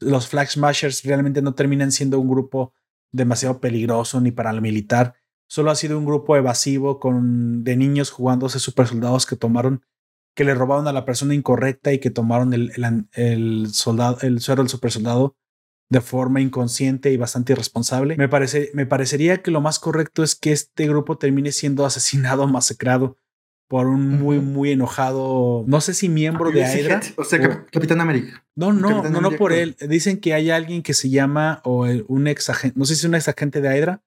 [0.00, 2.72] los Flag Smashers realmente no terminan siendo un grupo
[3.12, 5.14] demasiado peligroso ni paramilitar.
[5.48, 9.82] Solo ha sido un grupo evasivo con, de niños jugándose super soldados que tomaron,
[10.34, 12.72] que le robaron a la persona incorrecta y que tomaron el,
[13.12, 15.36] el, soldado, el suero del super soldado
[15.88, 18.16] de forma inconsciente y bastante irresponsable.
[18.16, 22.46] Me, parece, me parecería que lo más correcto es que este grupo termine siendo asesinado,
[22.48, 23.18] masacrado
[23.68, 27.00] por un muy, muy enojado, no sé si miembro de Hydra.
[27.16, 28.44] O sea, Capitán América.
[28.54, 29.76] No, no, no, no por él.
[29.88, 33.04] Dicen que hay alguien que se llama, o un ex agente, no sé si es
[33.04, 34.02] un ex agente de Hydra.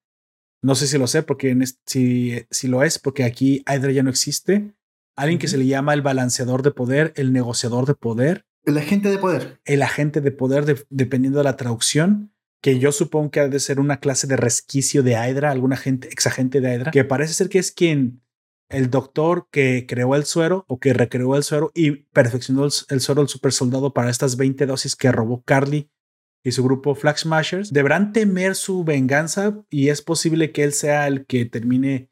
[0.61, 4.09] No sé si lo sé, porque si, si lo es, porque aquí Hydra ya no
[4.09, 4.73] existe.
[5.15, 8.45] Alguien que se le llama el balanceador de poder, el negociador de poder.
[8.65, 9.59] El agente de poder.
[9.65, 13.79] El agente de poder, dependiendo de la traducción, que yo supongo que ha de ser
[13.79, 17.49] una clase de resquicio de Hydra, algún agente, ex agente de Hydra, que parece ser
[17.49, 18.21] que es quien
[18.69, 23.21] el doctor que creó el suero o que recreó el suero y perfeccionó el, suero
[23.21, 25.89] del super soldado para estas 20 dosis que robó Carly
[26.43, 31.07] y su grupo Flag Smashers, deberán temer su venganza y es posible que él sea
[31.07, 32.09] el que termine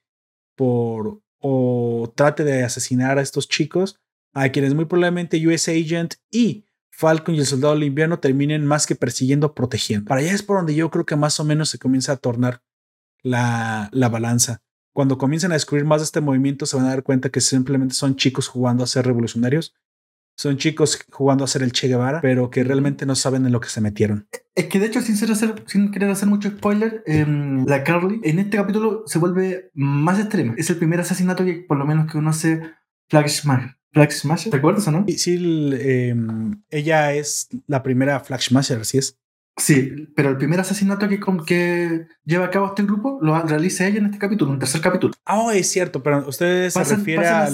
[0.55, 3.99] por o trate de asesinar a estos chicos,
[4.33, 8.87] a quienes muy probablemente US Agent y Falcon y el Soldado del Invierno terminen más
[8.87, 10.07] que persiguiendo, protegiendo.
[10.07, 12.63] Para allá es por donde yo creo que más o menos se comienza a tornar
[13.21, 14.63] la, la balanza
[14.97, 17.93] cuando comiencen a descubrir más de este movimiento, se van a dar cuenta que simplemente
[17.93, 19.75] son chicos jugando a ser revolucionarios.
[20.35, 23.59] Son chicos jugando a ser el Che Guevara, pero que realmente no saben en lo
[23.59, 24.27] que se metieron.
[24.55, 28.39] Es que de hecho, sin, hacer, sin querer hacer mucho spoiler, em, la Carly en
[28.39, 30.55] este capítulo se vuelve más extrema.
[30.57, 32.63] Es el primer asesinato que por lo menos que conoce
[33.07, 33.77] Flag Smasher.
[33.91, 35.05] Flag Smasher, ¿te acuerdas o no?
[35.15, 35.35] Sí,
[35.79, 39.15] em, ella es la primera Flag Smasher, así es.
[39.57, 43.97] Sí, pero el primer asesinato que, que lleva a cabo este grupo lo realiza ella
[43.97, 45.13] en este capítulo, en el tercer capítulo.
[45.25, 47.49] Ah, oh, es cierto, pero usted se refiere a...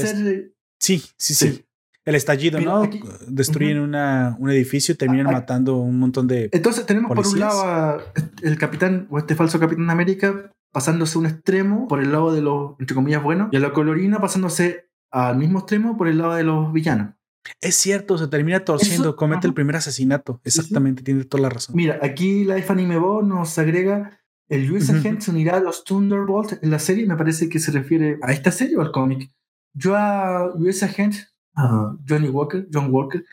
[0.83, 1.65] Sí, sí, sí,
[2.03, 2.89] El estallido, ¿no?
[3.27, 6.49] Destruyen una, un edificio y terminan matando un montón de.
[6.51, 8.01] Entonces tenemos por un lado
[8.41, 12.41] el capitán, o este falso capitán de América, pasándose un extremo por el lado de
[12.41, 16.33] los, entre comillas, buenos, y a la colorina pasándose al mismo extremo por el lado
[16.33, 17.13] de los villanos.
[17.61, 20.39] Es cierto, se termina torciendo, comete el primer asesinato.
[20.43, 21.75] Exactamente, tiene toda la razón.
[21.75, 26.59] Mira, aquí la Anime Bo nos agrega el US Agent se unirá a los Thunderbolts
[26.61, 27.07] en la serie.
[27.07, 29.31] Me parece que se refiere a esta serie o al cómic.
[29.73, 31.15] Yo a US Agent,
[31.55, 33.25] a Johnny Walker, John Walker,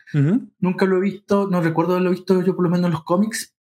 [0.59, 3.53] nunca lo he visto, no recuerdo haberlo visto yo por lo menos en los cómics,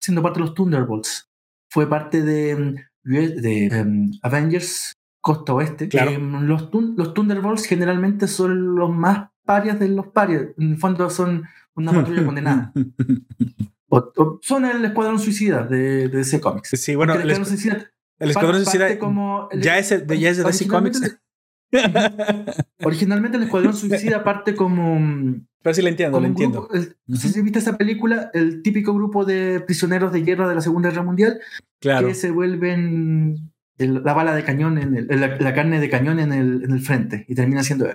[0.00, 1.28] siendo parte de los Thunderbolts.
[1.68, 5.88] Fue parte de, mm, de em, Avengers Costa Oeste.
[5.92, 10.46] Em, los, los Thunderbolts generalmente son los más parias de los parias.
[10.58, 12.72] En el fondo son una patrulla condenada.
[13.92, 16.68] O, son el Escuadrón Suicida de, de DC Comics.
[16.80, 17.90] Sí, bueno, el, Escuadrón Suicida.
[18.20, 21.18] El Escuadrón Suicida como ya, es de, ya es de DC Comics.
[22.84, 25.44] originalmente el Escuadrón Suicida parte como.
[25.60, 26.68] Pero sí lo entiendo, lo entiendo.
[27.06, 30.60] No sé si viste esa película, el típico grupo de prisioneros de guerra de la
[30.60, 31.40] Segunda Guerra Mundial
[31.80, 32.06] claro.
[32.06, 36.62] que se vuelven la bala de cañón, en el, la, carne de cañón en el,
[36.64, 37.86] en el frente y terminan siendo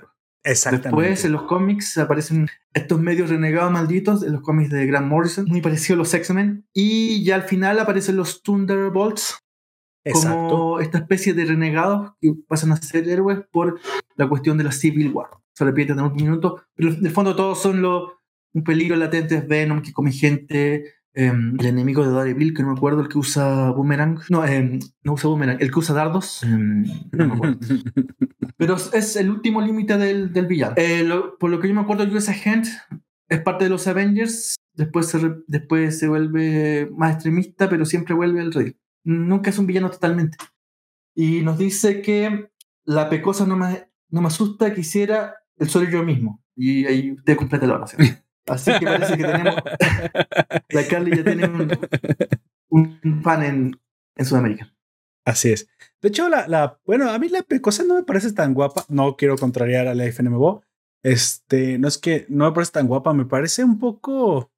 [0.46, 0.82] héroes.
[0.82, 5.46] Después en los cómics aparecen estos medios renegados malditos en los cómics de Grant Morrison,
[5.46, 6.66] muy parecido a los X-Men.
[6.72, 9.38] Y ya al final aparecen los Thunderbolts,
[10.12, 13.80] como esta especie de renegados que pasan a ser héroes por
[14.16, 15.28] la cuestión de la Civil War.
[15.52, 18.12] Se repite en un minuto, pero en el fondo todos son los,
[18.52, 22.72] un peligro latente, es Venom que come gente, Em, el enemigo de Daredevil, que no
[22.72, 24.20] me acuerdo, el que usa boomerang.
[24.28, 26.42] No, em, no usa boomerang, el que usa dardos.
[26.42, 27.58] Em, no me acuerdo.
[28.58, 30.74] Pero es el último límite del, del villano.
[30.76, 31.08] Eh,
[31.40, 32.66] por lo que yo me acuerdo, US Agent
[33.28, 34.56] es parte de los Avengers.
[34.74, 38.76] Después se, después se vuelve más extremista, pero siempre vuelve al rey.
[39.02, 40.36] Nunca es un villano totalmente.
[41.14, 42.50] Y nos dice que
[42.84, 46.42] la pecosa no me, no me asusta, quisiera el soy yo mismo.
[46.54, 48.02] Y ahí usted completa la oración.
[48.46, 49.54] Así que parece que tenemos.
[50.70, 51.48] la Carly ya tiene
[52.68, 53.80] un, fan en,
[54.16, 54.72] en, Sudamérica.
[55.24, 55.68] Así es.
[56.00, 58.84] De hecho, la, la, bueno, a mí la cosa no me parece tan guapa.
[58.88, 60.62] No quiero contrariar a la FNMBO.
[61.02, 64.50] Este, no es que no me parece tan guapa, me parece un poco.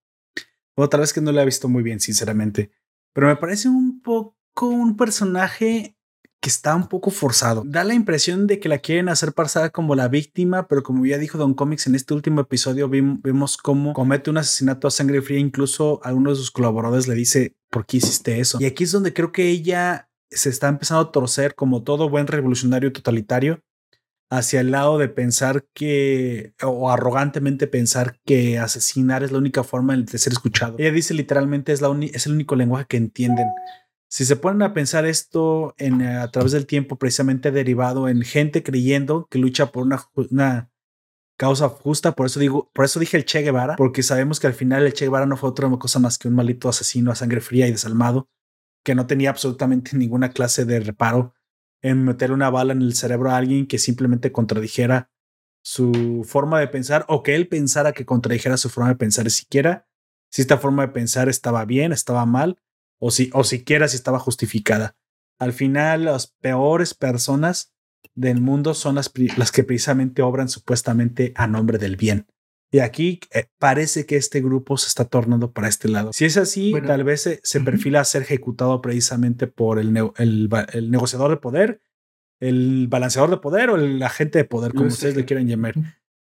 [0.76, 2.70] Otra vez que no la he visto muy bien, sinceramente.
[3.12, 5.97] Pero me parece un poco un personaje
[6.40, 7.62] que está un poco forzado.
[7.66, 11.18] Da la impresión de que la quieren hacer pasar como la víctima, pero como ya
[11.18, 15.38] dijo Don Comics en este último episodio, vemos cómo comete un asesinato a sangre fría.
[15.38, 18.58] Incluso a uno de sus colaboradores le dice, ¿por qué hiciste eso?
[18.60, 22.26] Y aquí es donde creo que ella se está empezando a torcer como todo buen
[22.26, 23.62] revolucionario totalitario
[24.30, 29.96] hacia el lado de pensar que, o arrogantemente pensar que asesinar es la única forma
[29.96, 30.76] de ser escuchado.
[30.78, 33.46] Ella dice literalmente es, la es el único lenguaje que entienden.
[34.10, 38.22] Si se ponen a pensar esto en, eh, a través del tiempo, precisamente derivado en
[38.22, 39.86] gente creyendo que lucha por
[40.30, 40.70] una,
[41.36, 42.12] causa justa.
[42.12, 44.92] Por eso digo, por eso dije el Che Guevara, porque sabemos que al final el
[44.92, 47.72] Che Guevara no fue otra cosa más que un maldito asesino a sangre fría y
[47.72, 48.28] desalmado
[48.82, 51.34] que no tenía absolutamente ninguna clase de reparo
[51.82, 55.10] en meter una bala en el cerebro a alguien que simplemente contradijera
[55.62, 59.86] su forma de pensar o que él pensara que contradijera su forma de pensar siquiera
[60.30, 62.58] si esta forma de pensar estaba bien, estaba mal
[62.98, 64.96] o si o siquiera si estaba justificada.
[65.38, 67.72] Al final las peores personas
[68.14, 72.26] del mundo son las, las que precisamente obran supuestamente a nombre del bien.
[72.70, 76.12] Y aquí eh, parece que este grupo se está tornando para este lado.
[76.12, 80.50] Si es así, tal vez se, se perfila a ser ejecutado precisamente por el, el,
[80.72, 81.80] el, negociador de poder,
[82.40, 85.74] el balanceador de poder o el agente de poder, como ustedes le quieran llamar.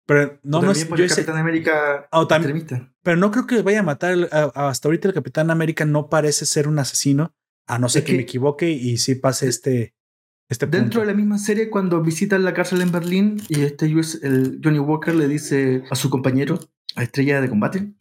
[0.07, 0.85] Pero no, no es.
[0.85, 2.29] Por el Capitán América oh,
[3.03, 4.29] Pero no creo que vaya a matar.
[4.55, 7.35] hasta ahorita el Capitán América no parece ser un asesino,
[7.67, 9.95] a no ser que, me equivoque y sí pase este.
[10.51, 14.61] Este Dentro de la misma serie, cuando visitan la cárcel en Berlín y este el
[14.63, 16.61] Johnny Walker le dice a su compañero,
[16.97, 17.95] a Estrella de Combate,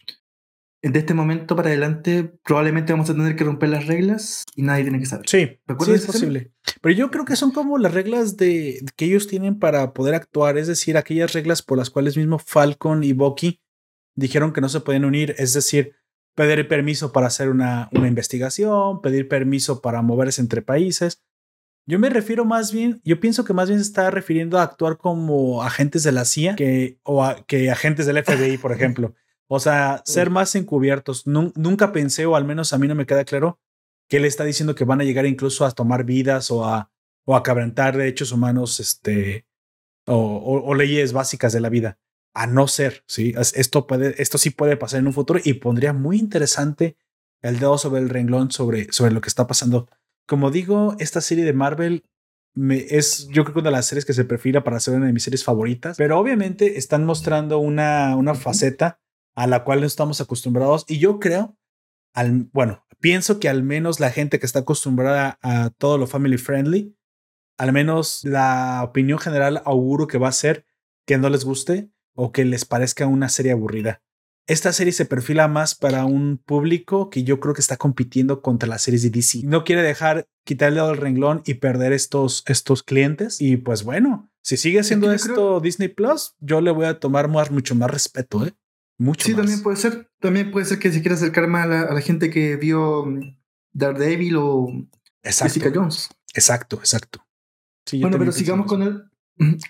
[0.91, 4.83] de este momento para adelante probablemente vamos a tener que romper las reglas y nadie
[4.83, 5.29] tiene que saber.
[5.29, 6.51] Sí, sí es posible.
[6.81, 10.57] Pero yo creo que son como las reglas de que ellos tienen para poder actuar,
[10.57, 13.61] es decir, aquellas reglas por las cuales mismo Falcon y Bucky
[14.15, 15.95] dijeron que no se pueden unir, es decir,
[16.35, 21.23] pedir permiso para hacer una, una investigación, pedir permiso para moverse entre países.
[21.85, 24.97] Yo me refiero más bien, yo pienso que más bien se está refiriendo a actuar
[24.97, 29.15] como agentes de la CIA que, o que agentes del FBI, por ejemplo.
[29.53, 31.27] O sea, ser más encubiertos.
[31.27, 33.59] nunca pensé, o al menos a mí no me queda claro,
[34.09, 36.91] que él está diciendo que van a llegar incluso a tomar vidas o a,
[37.25, 37.43] o a
[37.91, 39.45] derechos humanos este,
[40.07, 41.99] o, o, leyes básicas de la vida.
[42.33, 43.35] A no ser, ¿sí?
[43.37, 46.97] Esto, puede, esto sí puede pasar en un futuro y pondría muy interesante
[47.43, 49.87] el dedo sobre el renglón sobre, sobre lo que está pasando
[50.25, 52.05] como digo, esta serie de Marvel
[52.55, 55.07] me, es yo creo que una de las series que se perfila para ser una
[55.07, 59.02] de mis series favoritas, pero obviamente están mostrando una, una faceta
[59.35, 61.57] a la cual no estamos acostumbrados y yo creo,
[62.13, 66.37] al, bueno, pienso que al menos la gente que está acostumbrada a todo lo family
[66.37, 66.95] friendly,
[67.57, 70.65] al menos la opinión general auguro que va a ser
[71.05, 74.03] que no les guste o que les parezca una serie aburrida
[74.47, 78.67] esta serie se perfila más para un público que yo creo que está compitiendo contra
[78.67, 79.41] las series de DC.
[79.43, 83.39] No quiere dejar quitarle al renglón y perder estos, estos clientes.
[83.39, 87.51] Y pues bueno, si sigue haciendo esto Disney Plus, yo le voy a tomar más,
[87.51, 88.53] mucho más respeto, ¿eh?
[88.97, 90.09] Mucho sí, también puede ser.
[90.19, 93.37] También puede ser que se quiera acercar más a la, gente que vio mm,
[93.73, 94.87] Daredevil o
[95.23, 96.09] Jessica Jones.
[96.33, 97.25] Exacto, exacto.
[97.99, 99.03] bueno, pero sigamos con el,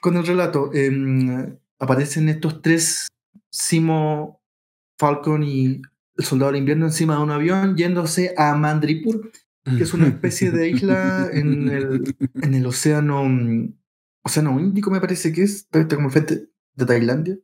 [0.01, 0.71] con el relato.
[0.73, 3.07] Em, aparecen estos tres
[3.49, 4.41] Simo
[4.97, 5.81] Falcon y
[6.15, 9.31] el soldado del invierno encima de un avión yéndose a Mandripur,
[9.63, 13.23] que es una especie de isla en el, en el océano,
[14.23, 17.38] océano Índico, me parece que es, está como frente de Tailandia,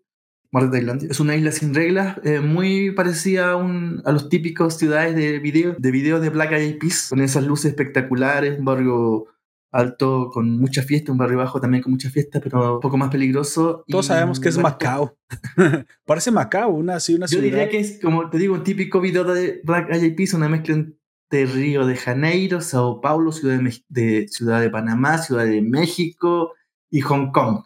[0.51, 1.09] mar de Tailandia.
[1.09, 5.39] Es una isla sin reglas, eh, muy parecida a, un, a los típicos ciudades de
[5.39, 9.27] video, de video de Black Eyed Peas, con esas luces espectaculares, un barrio
[9.71, 13.11] alto con mucha fiesta, un barrio bajo también con mucha fiesta, pero un poco más
[13.11, 13.83] peligroso.
[13.87, 15.17] Todos sabemos que es Macao.
[16.05, 17.43] Parece Macao, una, así, una ciudad.
[17.43, 20.49] Yo diría que es, como te digo, un típico video de Black Eyed Peas, una
[20.49, 23.59] mezcla entre Río de Janeiro, Sao Paulo, Ciudad
[23.89, 26.53] de, Ciudad de Panamá, Ciudad de México
[26.89, 27.63] y Hong Kong.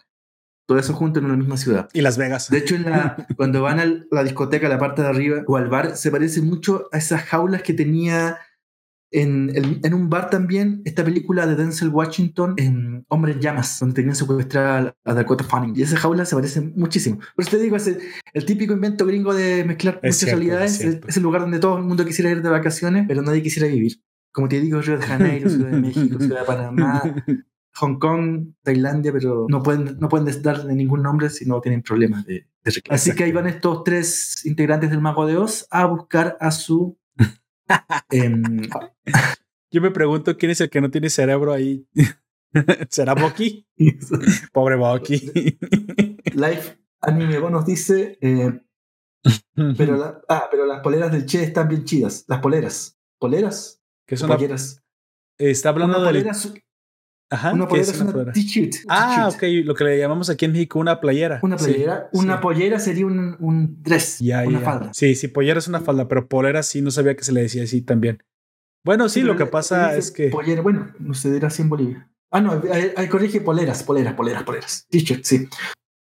[0.66, 1.90] Todo eso junto en una misma ciudad.
[1.94, 2.50] Y Las Vegas.
[2.50, 5.58] De hecho, en la, cuando van a la discoteca, a la parte de arriba, o
[5.58, 8.38] al bar, se parece mucho a esas jaulas que tenía
[9.14, 9.52] en,
[9.84, 14.16] en, un bar también, esta película de Denzel Washington, en Hombre en Llamas, donde tenían
[14.16, 15.74] secuestrada a Dakota Fanning.
[15.76, 17.20] Y esa jaula se parece muchísimo.
[17.36, 20.82] Por eso te digo, es el, típico invento gringo de mezclar muchas realidades.
[20.82, 24.02] Es, el lugar donde todo el mundo quisiera ir de vacaciones, pero nadie quisiera vivir.
[24.32, 27.04] Como te digo, Río de Janeiro, Ciudad de México, Ciudad de Panamá,
[27.76, 32.26] Hong Kong, Tailandia, pero no pueden, no pueden darle ningún nombre si no tienen problemas
[32.26, 36.38] de, de Así que ahí van estos tres integrantes del Mago de Oz a buscar
[36.40, 36.98] a su
[38.10, 38.44] Em,
[39.72, 41.88] Yo me pregunto quién es el que no tiene cerebro ahí.
[42.90, 43.68] ¿Será Bucky?
[44.54, 45.58] Pobre Bucky.
[46.34, 48.18] Life Anime nos dice.
[48.22, 48.62] Eh,
[49.78, 52.26] pero, ah, pero las poleras del Che están bien chidas.
[52.28, 52.98] Las poleras.
[53.18, 53.82] ¿Poleras?
[54.06, 54.84] ¿Qué son polleras?
[55.38, 56.32] Está hablando de.
[57.34, 58.76] Ajá, una polera es una t-shirt.
[58.88, 61.40] Ah, ok, lo que le llamamos aquí en México una playera.
[61.42, 62.10] Una playera.
[62.14, 64.22] una pollera sería un, un dress.
[64.22, 64.94] una falda.
[64.94, 67.64] Sí, sí, pollera es una falda, pero polera sí no sabía que se le decía
[67.64, 68.22] así también.
[68.86, 70.28] Bueno, sí, lo que pasa es que.
[70.28, 72.08] Pollera, bueno, no se dirá así en Bolivia.
[72.30, 72.62] Ah, no,
[72.96, 74.86] ahí corrige poleras, poleras, poleras, poleras.
[74.90, 75.48] T-shirt, sí.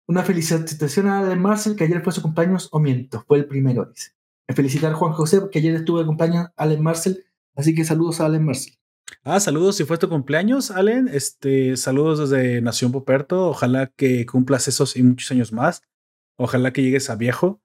[0.07, 3.87] Una felicitación a Allen Marcel, que ayer fue su cumpleaños, o miento, fue el primero,
[3.87, 4.13] dice.
[4.55, 7.25] Felicitar a Juan José, que ayer estuvo de cumpleaños Allen Marcel,
[7.57, 8.75] así que saludos a Allen Marcel.
[9.23, 11.09] Ah, saludos si fue tu cumpleaños, Allen.
[11.09, 13.49] Este, saludos desde Nación Poperto.
[13.49, 15.83] Ojalá que cumplas esos y muchos años más.
[16.37, 17.61] Ojalá que llegues a viejo.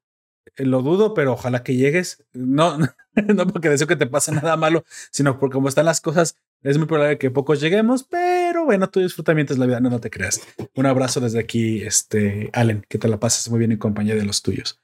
[0.56, 2.26] Eh, lo dudo, pero ojalá que llegues.
[2.34, 2.78] No,
[3.16, 6.78] no, porque deseo que te pase nada malo, sino porque como están las cosas, es
[6.78, 10.10] muy probable que pocos lleguemos, pero bueno, tú disfruta mientras la vida, no, no te
[10.10, 10.42] creas.
[10.76, 14.26] Un abrazo desde aquí, este, Allen, que te la pases muy bien en compañía de
[14.26, 14.80] los tuyos.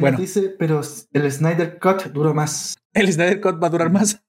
[0.00, 0.80] bueno, dice, pero
[1.12, 2.76] el Snyder Cut dura más.
[2.94, 4.22] El Snyder Cut va a durar más.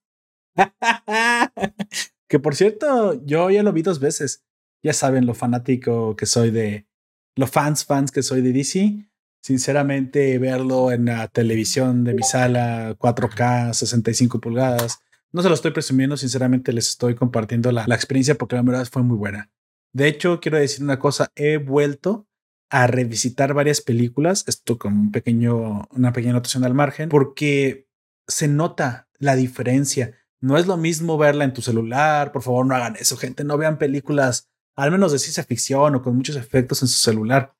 [2.27, 4.43] que por cierto, yo ya lo vi dos veces.
[4.81, 6.87] Ya saben lo fanático que soy de,
[7.35, 9.09] los fans, fans que soy de DC.
[9.41, 14.99] Sinceramente, verlo en la televisión de mi sala, 4K, 65 pulgadas,
[15.31, 18.87] no se lo estoy presumiendo, sinceramente les estoy compartiendo la, la experiencia porque la verdad
[18.91, 19.49] fue muy buena.
[19.93, 22.27] De hecho, quiero decir una cosa, he vuelto
[22.69, 27.87] a revisitar varias películas, esto con un pequeño, una pequeña notación al margen, porque
[28.27, 30.15] se nota la diferencia.
[30.41, 33.57] No es lo mismo verla en tu celular, por favor no hagan eso, gente, no
[33.57, 37.55] vean películas, al menos de ciencia ficción o con muchos efectos en su celular.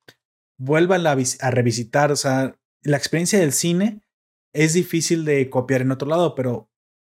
[0.58, 4.00] Vuelvan a, revisitar, o sea, la experiencia del cine
[4.54, 6.70] es difícil de copiar en otro lado, pero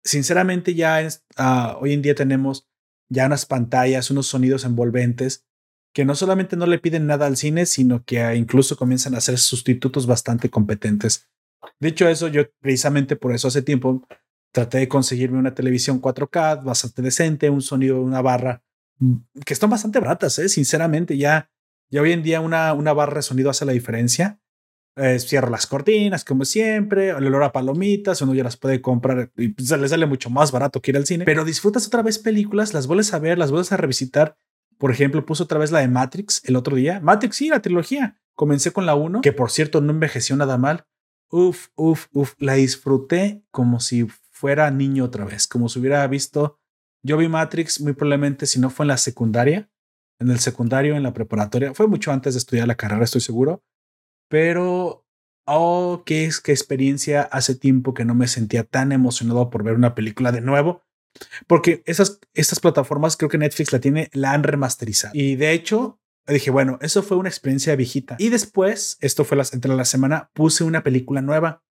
[0.04, 1.08] sinceramente ya
[1.40, 2.68] uh, hoy en día tenemos
[3.10, 5.46] ya unas pantallas, unos sonidos envolventes
[5.94, 9.38] que no solamente no le piden nada al cine, sino que incluso comienzan a ser
[9.38, 11.30] sustitutos bastante competentes.
[11.80, 14.06] Dicho eso, yo precisamente por eso hace tiempo
[14.54, 18.64] traté de conseguirme una televisión 4K bastante decente, un sonido, una barra
[19.00, 20.48] mm, que están bastante baratas, ¿eh?
[20.48, 21.18] sinceramente.
[21.18, 21.52] Ya,
[21.90, 24.40] ya hoy en día una, una barra de sonido hace la diferencia
[24.96, 29.32] eh, cierro las cortinas, como siempre, el olor a palomitas, uno ya las puede comprar
[29.36, 32.20] y pues, le sale mucho más barato que ir al cine, pero disfrutas otra vez
[32.20, 34.38] películas, las vuelves a ver, las vuelves a revisitar.
[34.78, 37.00] Por ejemplo, puse otra vez la de Matrix el otro día.
[37.00, 38.20] Matrix, sí, la trilogía.
[38.36, 40.86] Comencé con la 1, que por cierto no envejeció nada mal.
[41.30, 44.08] Uf, uf, uf, la disfruté como si
[44.44, 46.60] fuera niño otra vez, como si hubiera visto.
[47.02, 49.72] Yo vi Matrix muy probablemente si no fue en la secundaria,
[50.20, 51.74] en el secundario, en la preparatoria.
[51.74, 53.64] Fue mucho antes de estudiar la carrera, estoy seguro
[54.34, 55.06] pero,
[55.46, 57.22] oh, qué, qué experiencia.
[57.22, 60.82] Hace tiempo que no me sentía tan emocionado por ver una película de nuevo.
[61.46, 65.14] Porque esas, estas plataformas, creo que Netflix la tiene, la han remasterizado.
[65.16, 68.16] Y de hecho, dije, bueno, eso fue una experiencia viejita.
[68.18, 71.64] Y después, esto fue entre la semana, puse una película nueva.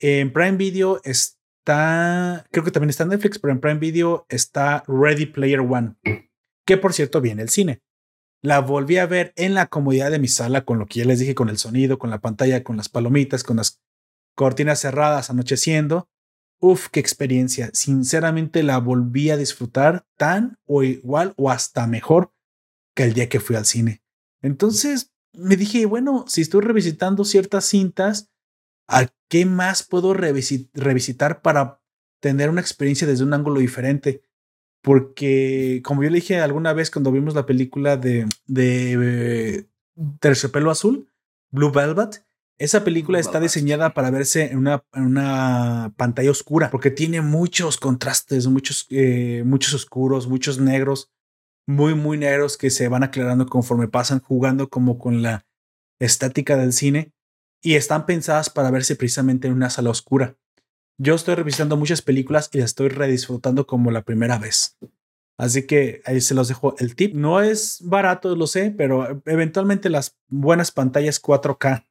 [0.00, 1.00] En Prime Video
[1.62, 5.94] está, creo que también está Netflix, pero en Prime Video está Ready Player One,
[6.66, 7.80] que por cierto viene el cine.
[8.42, 11.20] La volví a ver en la comodidad de mi sala, con lo que ya les
[11.20, 13.80] dije, con el sonido, con la pantalla, con las palomitas, con las
[14.34, 16.08] cortinas cerradas, anocheciendo.
[16.60, 17.70] Uf, qué experiencia.
[17.72, 22.32] Sinceramente la volví a disfrutar tan o igual o hasta mejor
[22.96, 24.02] que el día que fui al cine.
[24.42, 28.31] Entonces me dije, bueno, si estoy revisitando ciertas cintas,
[28.88, 31.80] ¿a qué más puedo revisitar para
[32.20, 34.22] tener una experiencia desde un ángulo diferente?
[34.82, 39.66] porque como yo le dije alguna vez cuando vimos la película de, de
[40.20, 41.08] Terciopelo Azul,
[41.50, 42.24] Blue Velvet,
[42.58, 47.76] esa película está diseñada para verse en una, en una, pantalla oscura, porque tiene muchos
[47.76, 51.10] contrastes, muchos, eh, muchos oscuros, muchos negros,
[51.66, 55.46] muy, muy negros que se van aclarando conforme pasan, jugando como con la
[55.98, 57.12] estática del cine,
[57.62, 60.36] y están pensadas para verse precisamente en una sala oscura.
[60.98, 64.76] Yo estoy revisando muchas películas y las estoy redisfrutando como la primera vez.
[65.38, 67.14] Así que ahí se los dejo el tip.
[67.14, 71.86] No es barato, lo sé, pero eventualmente las buenas pantallas 4K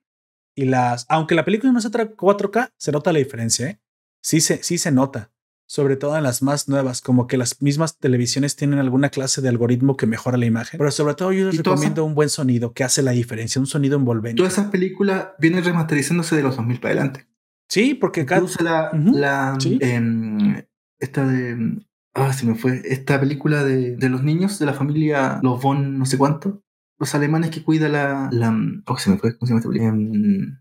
[0.55, 3.67] y las, aunque la película no otra 4K, se nota la diferencia.
[3.67, 3.81] ¿eh?
[4.21, 5.31] Sí, se, sí se nota,
[5.71, 9.47] sobre todo en las más nuevas, como que las mismas televisiones tienen alguna clase de
[9.47, 10.77] algoritmo que mejora la imagen.
[10.77, 13.95] Pero sobre todo yo les recomiendo un buen sonido que hace la diferencia, un sonido
[13.95, 14.35] envolvente.
[14.35, 17.27] Todas esas películas vienen remasterizándose de los 2000 para adelante.
[17.69, 18.41] Sí, porque cada...
[18.41, 20.61] Incluso la, la em,
[20.99, 21.81] esta de...
[22.15, 22.81] Ah, se me fue.
[22.83, 26.61] Esta película de, de, los niños de la familia Los Von no sé cuánto.
[26.99, 28.27] Los alemanes que cuida la...
[28.33, 28.53] la
[28.87, 29.37] oh, se me fue.
[29.37, 29.89] ¿Cómo se llama esta película?
[29.89, 30.57] Em,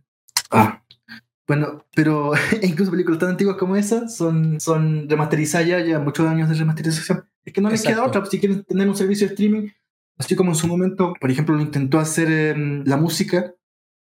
[0.52, 0.84] ah.
[1.50, 2.30] Bueno, pero
[2.62, 7.24] incluso películas tan antiguas como esa son, son remasterizadas ya, ya muchos años de remasterización.
[7.44, 8.24] Es que no les queda otra.
[8.26, 9.68] Si quieren tener un servicio de streaming,
[10.16, 13.52] así como en su momento, por ejemplo, lo intentó hacer em, la música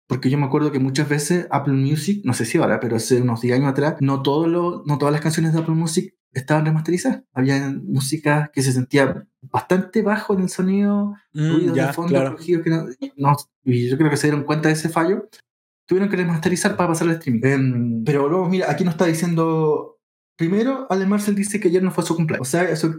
[0.08, 3.22] porque yo me acuerdo que muchas veces Apple Music, no sé si ahora, pero hace
[3.22, 6.66] unos 10 años atrás, no, todo lo, no todas las canciones de Apple Music estaban
[6.66, 7.24] remasterizadas.
[7.34, 12.70] Había música que se sentía bastante bajo en el sonido, mm, ruidos de fondo, que
[13.18, 13.36] no,
[13.66, 15.28] y yo creo que se dieron cuenta de ese fallo.
[15.86, 17.42] Tuvieron que remasterizar para pasar al streaming.
[17.44, 20.00] Em, pero luego, mira, aquí nos está diciendo.
[20.36, 22.48] Primero, Ale Marcel dice que ayer no fue su cumpleaños.
[22.48, 22.94] O sea, eso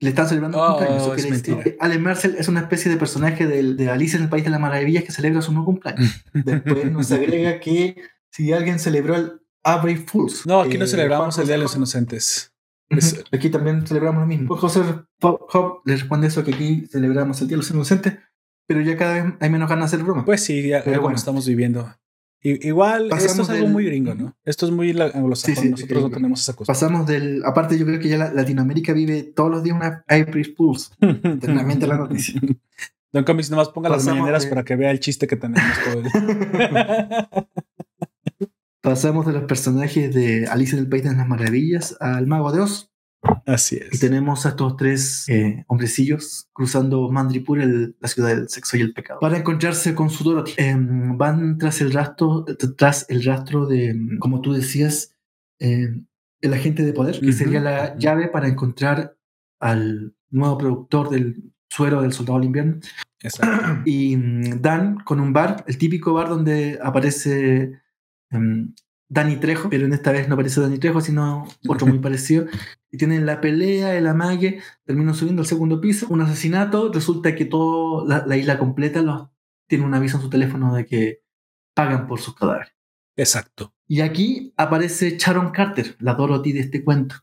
[0.00, 1.08] le están celebrando un cumpleaños.
[1.08, 4.44] Oh, es Allen Marcel es una especie de personaje de, de, Alicia en el País
[4.44, 6.24] de las Maravillas que celebra su nuevo cumpleaños.
[6.32, 7.96] Después nos agrega que
[8.30, 10.46] si alguien celebró el April Fools.
[10.46, 12.52] No, aquí no eh, celebramos el Día de los Inocentes.
[13.32, 14.48] Aquí también celebramos lo mismo.
[14.48, 14.82] Pues José
[15.20, 18.18] Job le responde eso que aquí celebramos el Día de los Inocentes.
[18.66, 20.24] pero ya cada vez hay menos ganas de hacer broma.
[20.24, 21.16] Pues sí, ya, Pero como bueno.
[21.16, 21.94] estamos viviendo.
[22.46, 24.36] Igual, esto Pasamos es algo del- muy gringo, ¿no?
[24.44, 25.56] Esto es muy anglosajón.
[25.56, 26.14] Sí, sí, Nosotros no gringo.
[26.16, 26.72] tenemos esa cosa.
[26.72, 27.42] Pasamos del.
[27.44, 30.92] Aparte, yo creo que ya la- Latinoamérica vive todos los días una April Fools.
[31.00, 32.38] Eternamente la noticia.
[33.12, 36.00] Don Comics nomás ponga las mañaneras de- para que vea el chiste que tenemos todo
[36.02, 36.10] el-
[38.82, 42.60] Pasamos de los personajes de Alicia en el País de las Maravillas al Mago de
[42.60, 42.92] Oz.
[43.46, 44.00] Así Y es.
[44.00, 48.92] tenemos a estos tres eh, hombrecillos cruzando Mandripur, el- la ciudad del sexo y el
[48.92, 50.52] pecado, para encontrarse con su Dorothy.
[50.56, 52.44] Em, van tras el rastro,
[52.76, 55.14] tras el rastro de, como tú decías,
[55.58, 56.06] em,
[56.40, 59.16] el agente de poder, que sería la llave para encontrar
[59.60, 62.80] al nuevo productor del suero del soldado del invierno.
[63.20, 63.82] Exacto.
[63.86, 67.80] Y mm, dan con un bar, el típico bar donde aparece
[68.30, 68.74] em,
[69.14, 72.46] Dani Trejo, pero en esta vez no aparece Dani Trejo, sino otro muy parecido.
[72.90, 77.44] Y tienen la pelea, el amague, terminan subiendo al segundo piso, un asesinato, resulta que
[77.44, 79.28] toda la, la isla completa los,
[79.68, 81.22] tiene un aviso en su teléfono de que
[81.74, 82.72] pagan por sus cadáveres.
[83.16, 83.72] Exacto.
[83.86, 87.16] Y aquí aparece Sharon Carter, la Dorothy de este cuento.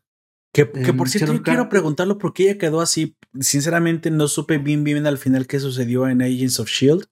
[0.54, 3.18] Que, que Em, por cierto, Sharon yo quiero preguntarlo por qué ella quedó así.
[3.39, 7.06] Sinceramente, no supe bien, bien al final qué sucedió en Agents of Shield.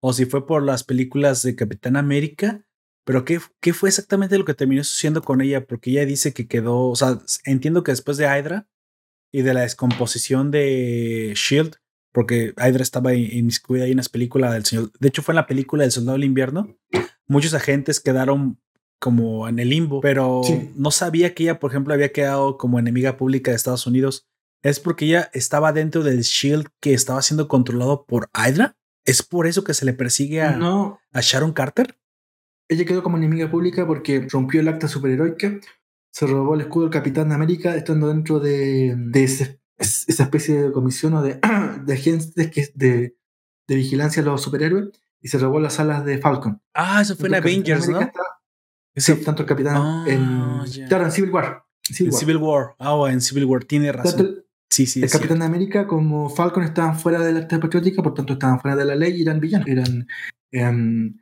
[0.00, 2.65] O si fue por las películas de Capitán América.
[3.06, 5.64] Pero qué, qué fue exactamente lo que terminó sucediendo con ella.
[5.66, 6.88] Porque ella dice que quedó.
[6.88, 8.68] O sea, entiendo que después de Hydra
[9.32, 11.76] y de la descomposición de Shield.
[12.12, 14.90] Porque Hydra estaba in- inmiscuida ahí en las películas del señor.
[14.98, 16.76] De hecho, fue en la película del Soldado del Invierno.
[17.28, 18.58] Muchos agentes quedaron
[18.98, 20.72] como en el limbo, pero Sí.
[20.74, 24.26] no sabía que ella, por ejemplo, había quedado como enemiga pública de Estados Unidos.
[24.62, 28.76] Es porque ella estaba dentro del Shield que estaba siendo controlado por Hydra.
[29.04, 31.98] Es por eso que se le persigue a, No, a Sharon Carter.
[32.68, 35.58] Ella quedó como enemiga pública porque rompió el acta superheroica,
[36.12, 40.62] se robó el escudo del Capitán América estando dentro de, de ese- es- esa especie
[40.62, 41.38] de comisión o de,
[41.84, 43.16] de agentes que, de,
[43.68, 44.88] de vigilancia a los superhéroes
[45.20, 46.60] y se robó las alas de Falcon.
[46.74, 48.00] Ah, eso fue en Tanto Avengers, ¿no?
[48.00, 48.22] Está-
[48.96, 50.86] sí, tanto el Capitán Ah, en, ya.
[50.88, 51.64] claro, en Civil War.
[51.82, 52.20] Civil en War.
[52.20, 52.66] Civil War.
[52.78, 54.20] Ah, oh, en Civil War, tiene Tanto razón.
[54.26, 55.44] el, Sí, sí, el Capitán cierto.
[55.44, 59.14] América como Falcon estaban fuera del acta patriótica, por tanto estaban fuera de la ley
[59.18, 59.68] y eran villanos.
[59.68, 60.06] Eran
[60.50, 61.16] em,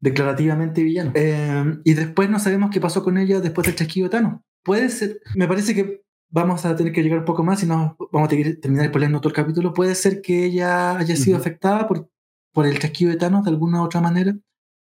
[0.00, 1.14] declarativamente villanos.
[1.14, 4.40] Em, y después no sabemos qué pasó con ella después del chasquido de Thanos.
[4.62, 7.96] Puede ser, me parece que vamos a tener que llegar un poco más y no
[8.12, 9.74] vamos a tener que terminar spoileando todo el capítulo.
[9.74, 12.10] Puede ser que ella haya sido afectada por,
[12.52, 14.36] por el chasquido de Thanos de alguna u otra manera,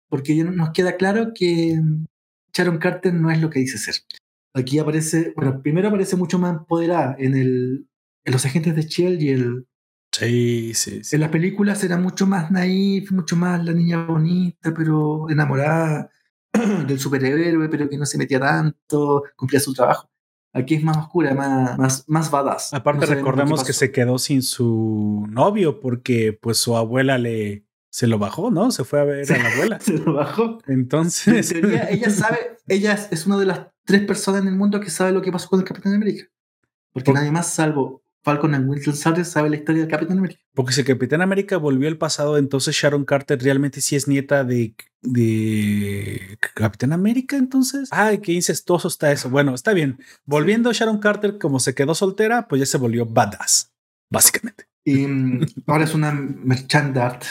[0.09, 1.81] porque ya nos queda claro que
[2.53, 3.95] Sharon Carter no es lo que dice ser.
[4.53, 7.87] Aquí aparece, bueno, primero aparece mucho más empoderada en, el,
[8.25, 9.67] en los agentes de Shield y el,
[10.11, 11.15] Sí, sí, sí.
[11.15, 16.09] en las películas era mucho más naif, mucho más la niña bonita, pero enamorada
[16.87, 20.09] del superhéroe, pero que no se metía tanto, cumplía su trabajo.
[20.51, 22.73] Aquí es más oscura, más, más, más badass.
[22.73, 28.07] Aparte No recordemos que se quedó sin su novio porque pues su abuela le se
[28.07, 28.71] lo bajó, ¿no?
[28.71, 29.79] Se fue a ver a la abuela.
[29.79, 30.57] se lo bajó.
[30.67, 34.55] En Entonces, teoría, ella sabe, ella es- es una de las tres personas en el
[34.55, 36.25] mundo que sabe lo que pasó con el Capitán América.
[36.93, 40.41] Porque Por- nadie más, salvo Falcon and Winter Soldier, sabe la historia del Capitán América.
[40.53, 44.43] porque si el Capitán América volvió al pasado, entonces Sharon Carter realmente sí es nieta
[44.43, 47.89] de, de Capitán América, entonces.
[47.91, 49.29] Ay, qué incestuoso está eso.
[49.29, 49.99] Bueno, está bien.
[50.25, 53.73] Volviendo Sharon Carter, como se quedó soltera, pues ya se volvió badass,
[54.11, 54.65] básicamente.
[54.83, 57.23] Y mm, ahora es una merchant art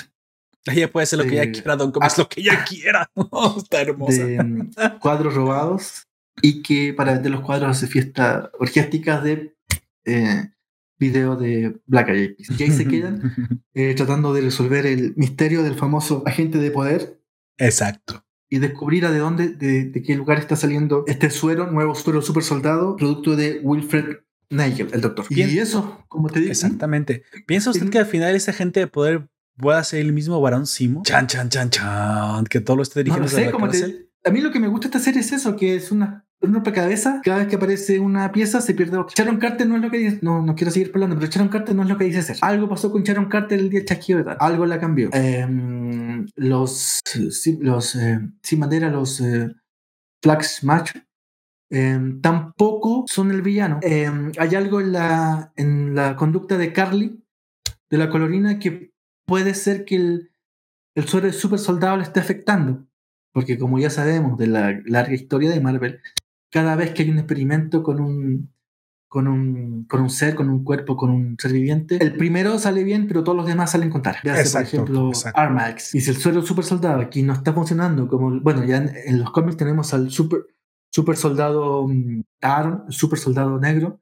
[0.66, 2.22] Ella puede hacer lo que ella quiera, Don Comics, ah.
[2.22, 3.11] lo que ella quiera.
[3.57, 4.24] está hermosa.
[4.24, 4.70] de mm,
[5.01, 6.05] cuadros robados
[6.41, 9.57] y que para vender los cuadros hace fiestas orgiásticas de
[10.05, 10.51] eh,
[10.99, 12.61] video de Black Eyed Peas.
[12.61, 17.20] Y ahí se quedan eh, tratando de resolver el misterio del famoso agente de poder
[17.59, 18.24] Exacto.
[18.51, 22.22] y descubrir a de dónde, de, de qué lugar está saliendo este suero, nuevo suero
[22.22, 24.18] super soldado, producto de Wilfred
[24.51, 25.26] Nigel, el doctor.
[25.30, 27.22] Y eso, como te digo, Exactamente.
[27.46, 30.66] ¿Piensa usted En- que al final ese agente de poder pueda ser el mismo varón
[30.66, 31.03] Simo?
[31.05, 32.44] Chan, chan, chan, chan.
[32.46, 34.11] Que todo lo esté no dirigiendo desde sé, la como te- cárcel.
[34.24, 37.20] a mí lo que me gusta esta serie es eso, que es una un rompecabezas,
[37.24, 39.14] cada vez que aparece una pieza se pierde otra.
[39.16, 41.74] Sharon Carter no es lo que dice, no, no quiero seguir hablando, pero Sharon Carter
[41.74, 42.36] no es lo que dice ser.
[42.43, 45.11] Algo pasó con Sharon Carter el día chasquido de tal, algo la cambió.
[45.12, 47.01] Em, los,
[47.61, 49.53] los eh, sin bandera, los eh,
[50.22, 50.93] Flag Smash,
[51.70, 53.80] em, tampoco son el villano.
[53.82, 57.20] Em, hay algo en la, en la conducta de Carly,
[57.91, 58.93] de la colorina, que
[59.26, 60.30] puede ser que el,
[60.95, 62.86] el super soldado le esté afectando.
[63.32, 66.01] Porque como ya sabemos de la larga historia de Marvel,
[66.51, 68.53] cada vez que hay un experimento con un,
[69.09, 72.84] con un, con un ser, con un cuerpo, con un ser viviente, el primero sale
[72.84, 74.20] bien, pero todos los demás salen con tara.
[74.22, 75.40] Ya sea, por Exacto, ejemplo, exacto.
[75.40, 75.94] Armax.
[75.94, 79.18] Y si el suero super soldado aquí no está funcionando, como, bueno, ya en, en
[79.18, 80.40] los cómics tenemos al super,
[80.90, 84.01] super soldado mm, Aaron, el super soldado negro,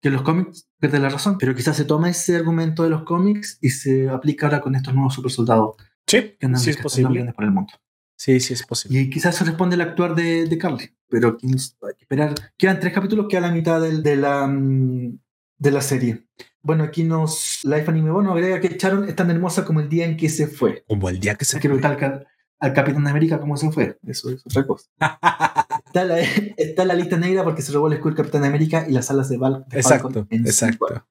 [0.00, 3.58] que los cómics pierden la razón, pero quizás se toma ese argumento de los cómics
[3.60, 5.76] y se aplica ahora con estos nuevos super soldados.
[6.06, 7.32] Sí, que andan, sí es posible.
[7.32, 7.72] por el mundo.
[8.16, 9.00] Sí, sí es posible.
[9.00, 12.34] Y quizás eso responde el actuar de, de Carly, pero hay que esperar.
[12.56, 15.18] Quedan tres capítulos, queda la mitad de, de la, mm,
[15.58, 16.26] de la serie.
[16.62, 17.60] Bueno, aquí nos.
[17.64, 20.46] Life Anime, bueno, agrega que Sharon es tan hermosa como el día en que se
[20.46, 20.84] fue.
[20.86, 22.26] Como el día que se Hay que al,
[22.60, 23.98] al Capitán de América cómo se fue.
[24.06, 24.90] Eso es otra cosa.
[25.86, 26.18] está, la,
[26.56, 29.28] está la lista negra porque se robó el escudo Capitán de América y las alas
[29.28, 29.64] de Val.
[29.72, 31.06] exacto, exacto.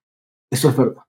[0.49, 1.06] Eso es verdad.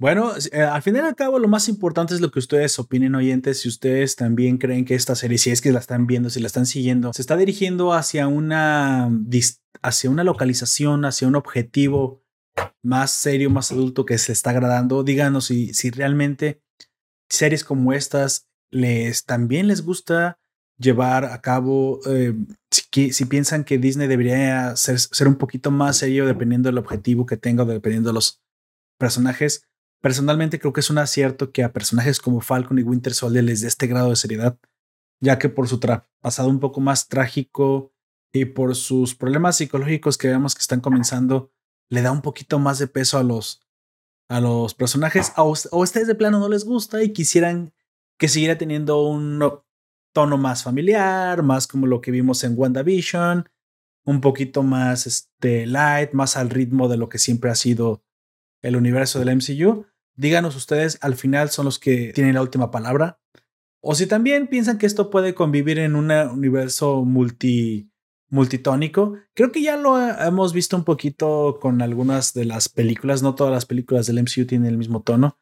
[0.00, 3.16] Bueno, eh, al final y al cabo, lo más importante es lo que ustedes opinen,
[3.16, 3.60] oyentes.
[3.60, 6.46] Si ustedes también creen que esta serie, si es que la están viendo, si la
[6.46, 9.10] están siguiendo, se está dirigiendo hacia una,
[9.82, 12.22] hacia una localización, hacia un objetivo
[12.80, 16.62] más serio, más adulto que se está agradando, díganos si, si realmente
[17.28, 20.38] series como estas les también les gusta
[20.78, 22.34] llevar a cabo, eh,
[22.70, 27.26] si, si, piensan que Disney debería ser, ser un poquito más serio dependiendo del objetivo
[27.26, 28.40] que tenga, dependiendo de los
[28.96, 29.67] personajes.
[30.00, 33.62] Personalmente creo que es un acierto que a personajes como Falcon y Winter Soldier les
[33.62, 34.58] dé este grado de seriedad,
[35.20, 35.80] ya que por su
[36.20, 37.92] pasado un poco más trágico
[38.32, 41.52] y por sus problemas psicológicos que vemos que están comenzando,
[41.90, 43.66] le da un poquito más de peso a los,
[44.28, 45.32] a los personajes.
[45.36, 47.72] O, ustedes de plano no les gusta y quisieran
[48.18, 49.42] que siguiera teniendo un
[50.12, 53.48] tono más familiar, más como lo que vimos en WandaVision,
[54.04, 58.02] un poquito más este, light, más al ritmo de lo que siempre ha sido
[58.62, 59.86] el universo del MCU.
[60.18, 63.20] Díganos ustedes, al final son los que tienen la última palabra.
[63.80, 67.92] O si también piensan que esto puede convivir en un universo multi,
[68.28, 73.22] multitónico, creo que ya lo hemos visto un poquito con algunas de las películas.
[73.22, 75.38] No todas las películas del MCU tienen el mismo tono.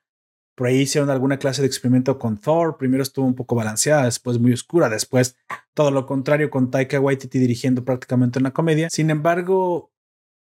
[0.55, 2.77] Por ahí hicieron alguna clase de experimento con Thor.
[2.77, 5.39] Primero estuvo un poco balanceada, después muy oscura, después
[5.73, 8.91] todo lo contrario con Taika Waititi dirigiendo prácticamente una comedia.
[8.91, 9.91] Sin embargo,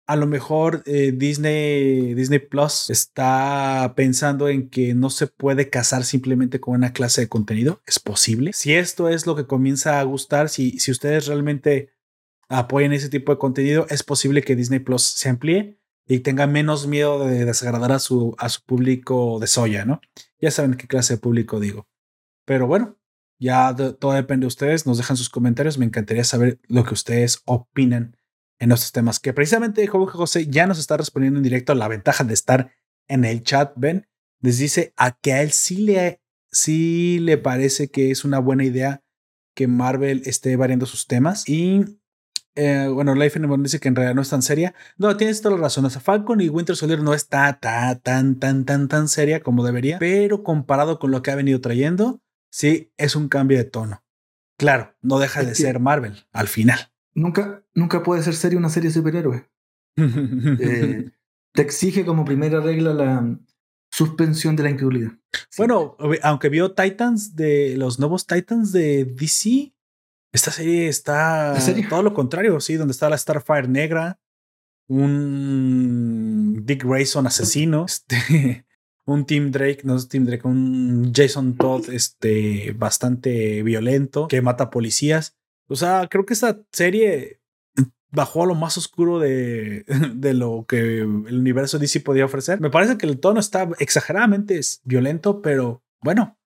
[0.08, 6.02] a lo mejor eh, Disney, Disney Plus está pensando en que no se puede casar
[6.02, 7.82] simplemente con una clase de contenido.
[7.86, 8.54] Es posible.
[8.54, 11.90] Si esto es lo que comienza a gustar, si, si ustedes realmente
[12.48, 16.86] apoyan ese tipo de contenido, es posible que Disney Plus se amplíe y tenga menos
[16.86, 20.00] miedo de desagradar a su, a su público de soya, ¿no?
[20.40, 21.86] Ya saben qué clase de público digo.
[22.46, 22.98] Pero bueno,
[23.38, 24.86] ya todo depende de ustedes.
[24.86, 25.76] Nos dejan sus comentarios.
[25.76, 28.16] Me encantaría saber lo que ustedes opinan
[28.58, 29.20] en estos temas.
[29.20, 31.74] Que precisamente Jorge José ya nos está respondiendo en directo.
[31.74, 32.72] La ventaja de estar
[33.08, 34.06] en el chat, ven,
[34.40, 38.64] les dice a que a él sí le, sí le parece que es una buena
[38.64, 39.02] idea
[39.54, 41.48] que Marvel esté variando sus temas.
[41.48, 41.98] Y
[42.54, 44.74] eh, bueno, Life in dice que en realidad no es tan seria.
[44.96, 45.84] No, tienes toda la razón.
[45.84, 49.64] O sea, Falcon y Winter Soldier no está tan, tan, tan, tan, tan seria como
[49.64, 54.04] debería, pero comparado con lo que ha venido trayendo, sí es un cambio de tono.
[54.58, 56.90] Claro, no deja de ser Marvel al final.
[57.18, 59.48] Nunca, nunca puede ser una serie de superhéroe.
[60.60, 61.10] Eh,
[61.52, 63.38] te exige como primera regla la
[63.90, 65.10] suspensión de la incredulidad.
[65.56, 69.74] Bueno, aunque vio Titans de los nuevos Titans de DC,
[70.32, 71.56] esta serie está
[71.88, 74.20] todo lo contrario, sí, donde está la Starfire negra,
[74.88, 78.66] un Dick Grayson asesino, este,
[79.04, 84.70] un Tim Drake, no es Tim Drake, un Jason Todd este, bastante violento que mata
[84.70, 85.37] policías.
[85.68, 87.40] O sea, creo que esta serie
[88.10, 92.60] bajó a lo más oscuro de, de lo que el universo DC podía ofrecer.
[92.60, 96.38] Me parece que el tono está exageradamente violento, pero bueno,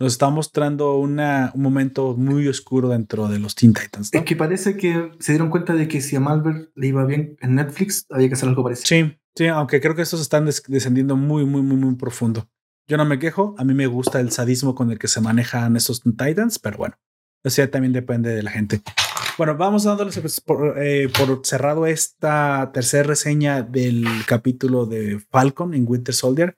[0.00, 4.10] nos está mostrando una, un momento muy oscuro dentro de los Teen Titans.
[4.12, 7.36] Es que parece que se dieron cuenta de que si a Marvel le iba bien
[7.40, 8.86] en Netflix, había que hacer algo parecido.
[8.86, 12.48] Sí, sí, aunque creo que estos están descendiendo muy, muy, muy, muy profundo.
[12.86, 15.76] Yo no me quejo, a mí me gusta el sadismo con el que se manejan
[15.76, 16.94] estos Titans, pero bueno,
[17.44, 18.82] eso ya también depende de la gente.
[19.38, 25.84] Bueno, vamos dándoles por, eh, por cerrado esta tercera reseña del capítulo de Falcon en
[25.86, 26.56] Winter Soldier.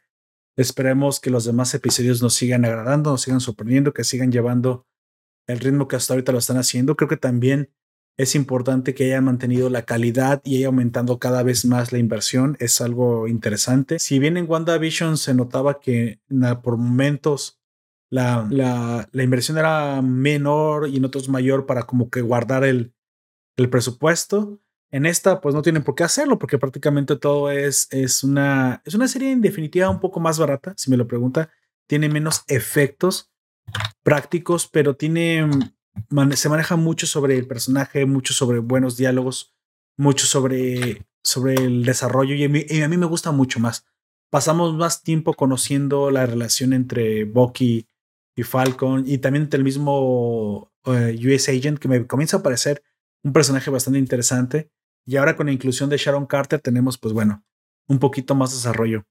[0.57, 4.87] Esperemos que los demás episodios nos sigan agradando, nos sigan sorprendiendo, que sigan llevando
[5.47, 6.97] el ritmo que hasta ahorita lo están haciendo.
[6.97, 7.70] Creo que también
[8.16, 12.57] es importante que hayan mantenido la calidad y haya aumentando cada vez más la inversión.
[12.61, 13.99] Es algo interesante.
[13.99, 16.20] Si bien en WandaVision se notaba que
[16.62, 17.59] por momentos
[18.11, 22.92] la, la, la, inversión era menor y en otros mayor para como que guardar el,
[23.56, 28.24] el presupuesto, en esta, pues no tienen por qué hacerlo, porque prácticamente todo es, es,
[28.24, 31.50] una, es una serie en definitiva un poco más barata, si me lo pregunta.
[31.86, 33.30] Tiene menos efectos
[34.02, 35.48] prácticos, pero tiene,
[36.34, 39.54] se maneja mucho sobre el personaje, mucho sobre buenos diálogos,
[39.96, 43.86] mucho sobre, sobre el desarrollo, y a, mí, a mí me gusta mucho más.
[44.28, 47.86] Pasamos más tiempo conociendo la relación entre Bucky
[48.37, 52.83] y Falcon, y también entre el mismo eh, US Agent, que me comienza a parecer
[53.22, 54.70] un personaje bastante interesante.
[55.07, 57.45] Y ahora con la inclusión de Sharon Carter tenemos, pues bueno,
[57.89, 59.05] un poquito más desarrollo.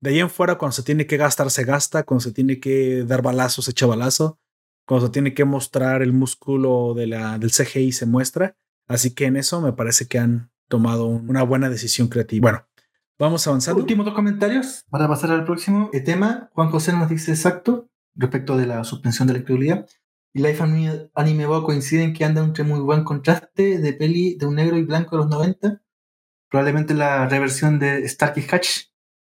[0.00, 3.04] De ahí en fuera, cuando se tiene que gastar, se gasta, cuando se tiene que
[3.04, 4.38] dar balazos, se echa balazo,
[4.86, 8.56] cuando se tiene que mostrar el músculo de la, del CGI, se muestra.
[8.88, 12.42] Así que en eso me parece que han tomado una buena decisión creativa.
[12.42, 12.66] Bueno,
[13.18, 13.80] vamos avanzando.
[13.80, 16.50] Últimos dos comentarios para pasar al próximo el tema.
[16.52, 19.86] Juan José nos dice exacto respecto de la suspensión de la incredulidad.
[20.32, 24.46] Y Life Anime, Anime Bo coinciden que anda entre muy buen contraste de peli de
[24.46, 25.82] un negro y blanco de los 90.
[26.50, 28.86] Probablemente la reversión de Starkey Hatch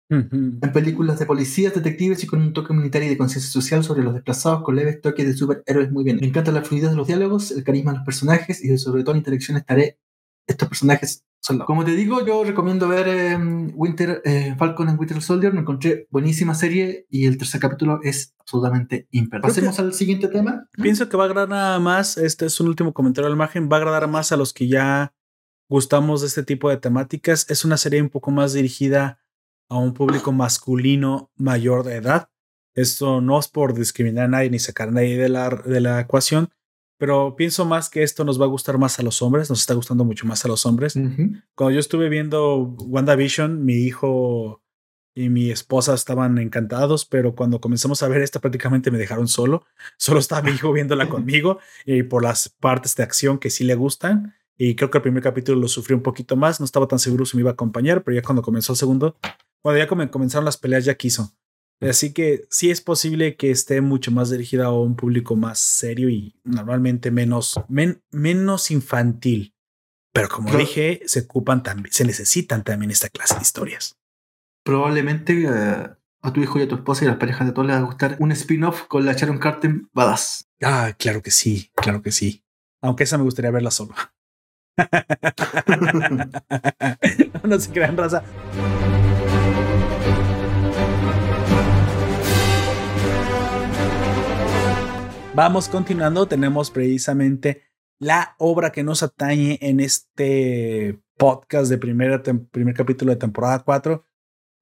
[0.08, 4.04] en películas de policías, detectives y con un toque militar y de conciencia social sobre
[4.04, 6.18] los desplazados con leves toques de superhéroes muy bien.
[6.20, 9.14] Me encanta la fluidez de los diálogos, el carisma de los personajes y sobre todo
[9.14, 9.98] la interacción estaré.
[10.46, 15.22] Estos personajes son Como te digo, yo recomiendo ver em, Winter eh, Falcon en Winter
[15.22, 15.52] Soldier.
[15.52, 19.48] Me encontré buenísima serie y el tercer capítulo es absolutamente imperdible.
[19.48, 20.68] Pasemos al siguiente tema.
[20.72, 23.80] Pienso que va a agradar más, este es un último comentario al margen, va a
[23.80, 25.14] agradar más a los que ya
[25.68, 27.46] gustamos de este tipo de temáticas.
[27.48, 29.20] Es una serie un poco más dirigida
[29.68, 32.28] a un público masculino mayor de edad.
[32.74, 36.00] Esto no es por discriminar a nadie ni sacar a nadie de la, de la
[36.00, 36.50] ecuación,
[36.98, 39.74] pero pienso más que esto nos va a gustar más a los hombres, nos está
[39.74, 40.94] gustando mucho más a los hombres.
[41.54, 44.62] Cuando yo estuve viendo WandaVision, mi hijo
[45.14, 49.64] y mi esposa estaban encantados, pero cuando comenzamos a ver esta prácticamente me dejaron solo.
[49.96, 53.74] Solo estaba mi hijo viéndola conmigo y por las partes de acción que sí le
[53.74, 54.34] gustan.
[54.58, 57.26] Y creo que el primer capítulo lo sufrí un poquito más, no estaba tan seguro
[57.26, 59.16] si me iba a acompañar, pero ya cuando comenzó el segundo,
[59.60, 61.32] cuando ya comenzaron las peleas ya quiso.
[61.80, 66.08] Así que sí es posible que esté mucho más dirigida a un público más serio
[66.08, 67.60] y normalmente menos,
[68.10, 69.54] menos infantil.
[70.12, 73.98] Pero como dije, se ocupan también, se necesitan también esta clase de historias.
[74.64, 75.90] Probablemente eh,
[76.22, 77.80] a tu hijo y a tu esposa y a las parejas de todos les va
[77.80, 80.48] a gustar un spin-off con la Sharon Carter Badass.
[80.62, 82.42] Ah, claro que sí, claro que sí.
[82.80, 83.94] Aunque esa me gustaría verla solo.
[87.44, 88.22] no se crean raza.
[95.36, 97.60] Vamos continuando, tenemos precisamente
[97.98, 102.22] la obra que nos atañe en este podcast de primer
[102.74, 104.02] capítulo de temporada 4,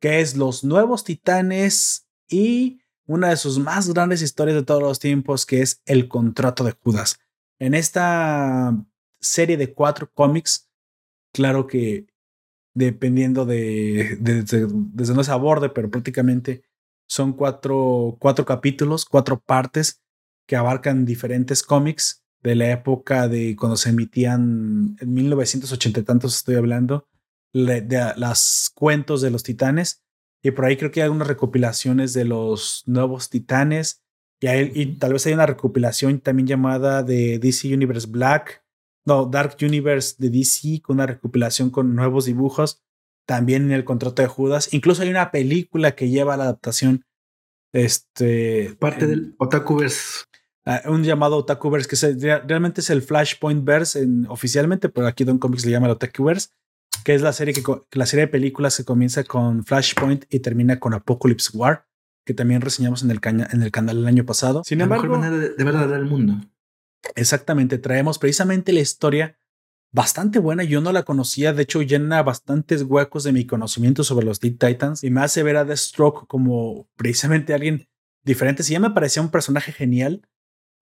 [0.01, 4.99] que es Los Nuevos Titanes y una de sus más grandes historias de todos los
[4.99, 7.21] tiempos, que es El Contrato de Judas.
[7.61, 8.77] En esta
[9.21, 10.73] serie de cuatro cómics,
[11.33, 12.09] claro que
[12.75, 16.65] dependiendo de, desde donde se aborde, pero prácticamente
[17.07, 20.01] son cuatro, cuatro capítulos, cuatro partes
[20.47, 26.37] que abarcan diferentes cómics de la época de cuando se emitían en 1980 y tantos
[26.37, 27.09] estoy hablando,
[27.55, 30.03] de, las cuentos de los titanes.
[30.43, 34.03] Y por ahí creo que hay algunas recopilaciones de los nuevos titanes.
[34.41, 38.63] Y, y tal vez hay una recopilación también llamada de DC Universe Black.
[39.07, 42.83] No, Dark Universe de DC, con una recopilación con nuevos dibujos.
[43.27, 44.75] También en el contrato de Judas.
[44.75, 47.07] Incluso hay una película que lleva la adaptación.
[47.73, 48.77] Este.
[48.79, 50.25] Parte del Otakuverse.
[50.87, 55.73] Un llamado Otakuverse, que realmente es el Flashpoint Verse oficialmente, pero aquí Don Comics le
[55.73, 56.49] llama el Otakuverse,
[57.05, 57.63] que es la serie, que,
[57.93, 61.87] la serie de películas que comienza con Flashpoint y termina con Apocalypse War,
[62.25, 64.63] que también reseñamos en el, en el canal el año pasado.
[64.65, 66.41] Sin embargo, mejor manera de, de verdad del mundo.
[67.15, 69.39] Exactamente, traemos precisamente la historia
[69.93, 70.65] bastante buena.
[70.65, 74.59] Yo no la conocía, de hecho llena bastantes huecos de mi conocimiento sobre los Deep
[74.59, 77.87] Titans y me hace ver a Deathstroke como precisamente alguien
[78.25, 78.63] diferente.
[78.63, 80.23] Si ya me parecía un personaje genial,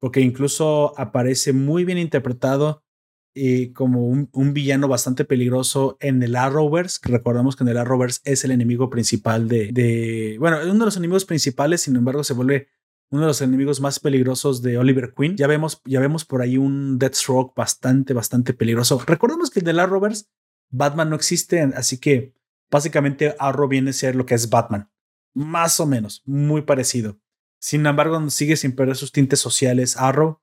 [0.03, 2.83] porque incluso aparece muy bien interpretado
[3.33, 8.21] y como un, villano bastante peligroso en el Arrowverse, que recordamos que en el Arrowverse
[8.25, 12.35] es el enemigo principal de, de, bueno, uno de los enemigos principales, sin embargo se
[12.35, 12.67] vuelve
[13.11, 15.37] uno de los enemigos más peligrosos de Oliver Queen.
[15.37, 19.01] Ya vemos, ya vemos por ahí un Deathstroke bastante, bastante peligroso.
[19.07, 20.25] Recordemos que en el Arrowverse
[20.69, 22.35] Batman no existe, así que
[22.73, 24.91] básicamente Arrow viene a ser lo que es Batman.
[25.33, 27.22] Más o menos, muy parecido.
[27.63, 30.41] Sin embargo, sigue sin perder sus tintes sociales Arrow.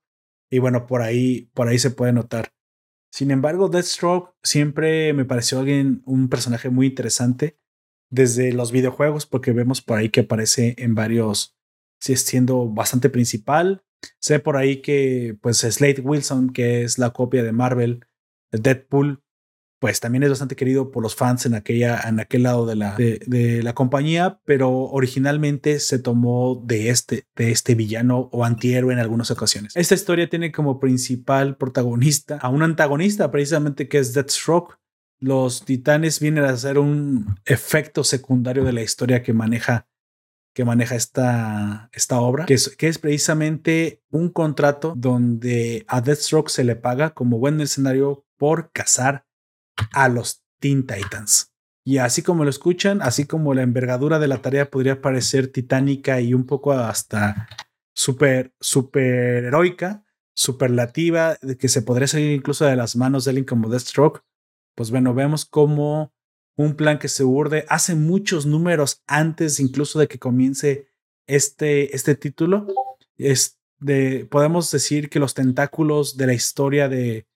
[0.50, 2.54] Y bueno, por ahí, por ahí se puede notar.
[3.12, 7.58] Sin embargo, Deathstroke siempre me pareció alguien, un personaje muy interesante
[8.08, 11.56] desde los videojuegos, porque vemos por ahí que aparece en varios,
[12.00, 13.84] siendo bastante principal.
[14.18, 18.06] Sé por ahí que, pues, Slade Wilson, que es la copia de Marvel,
[18.50, 19.22] Deadpool,
[19.80, 22.96] pues también es bastante querido por los fans en, aquella, en aquel lado de la,
[22.96, 28.98] de, la compañía, pero originalmente se tomó de este, de este villano o antihéroe en
[28.98, 29.74] algunas ocasiones.
[29.74, 34.78] Esta historia tiene como principal protagonista a un antagonista precisamente que es Deathstroke.
[35.18, 39.86] Los titanes vienen a ser un efecto secundario de la historia que maneja
[40.52, 46.50] que maneja esta, esta obra, que es, que es precisamente un contrato donde a Deathstroke
[46.50, 49.29] se le paga como buen escenario por cazar
[49.92, 51.52] a los Teen Titans.
[51.84, 56.20] Y así como lo escuchan, así como la envergadura de la tarea podría parecer titánica
[56.20, 57.48] y un poco hasta
[57.94, 60.04] súper, súper heroica,
[60.34, 64.22] superlativa, que se podría salir incluso de las manos de alguien como Deathstroke,
[64.74, 66.12] pues bueno, vemos como
[66.56, 70.88] un plan que se urde hace muchos números antes incluso de que comience
[71.26, 72.66] este, este título.
[73.16, 77.26] Es de, podemos decir que los tentáculos de la historia de,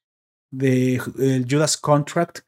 [0.57, 1.01] de
[1.49, 2.41] Judas Contract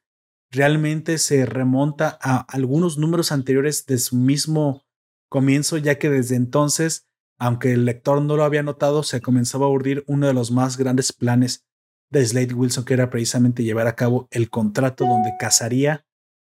[0.50, 4.84] realmente se remonta a algunos números anteriores de su mismo
[5.28, 7.06] comienzo, ya que desde entonces,
[7.38, 10.76] aunque el lector no lo había notado, se comenzaba a urdir uno de los más
[10.76, 11.66] grandes planes
[12.10, 16.06] de Slade Wilson, que era precisamente llevar a cabo el contrato donde cazaría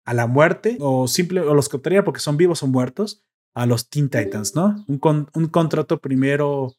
[0.05, 3.23] a la muerte o simple o los captaría porque son vivos o muertos
[3.55, 4.85] a los Teen Titans, ¿no?
[4.87, 4.99] Un,
[5.33, 6.75] un contrato primero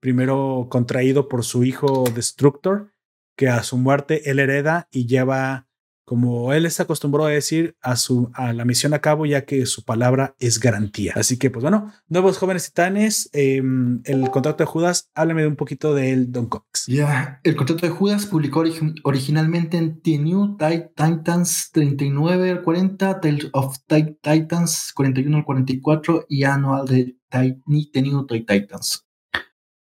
[0.00, 2.92] primero contraído por su hijo Destructor,
[3.38, 5.68] que a su muerte él hereda y lleva
[6.08, 9.66] como él se acostumbró a decir, a, su, a la misión a cabo, ya que
[9.66, 11.12] su palabra es garantía.
[11.14, 15.94] Así que, pues bueno, nuevos jóvenes titanes, em, el contrato de Judas, háblame un poquito
[15.94, 16.86] de él, Don Cox.
[16.86, 18.64] Ya, el contrato de Judas publicó
[19.04, 26.44] originalmente en The New Titans 39 al 40, Tales of Titans 41 al 44 y
[26.44, 29.07] Annual de The New Titans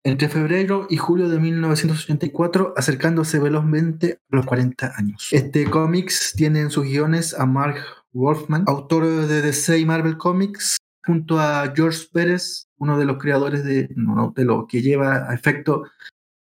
[0.09, 5.29] entre febrero y julio de 1984, acercándose velozmente a los 40 años.
[5.31, 7.77] Este cómics tiene en sus guiones a Mark
[8.11, 13.63] Wolfman, autor de DC y Marvel Comics, junto a George Pérez, uno de los creadores
[13.63, 13.89] de,
[14.35, 15.83] de lo que lleva a efecto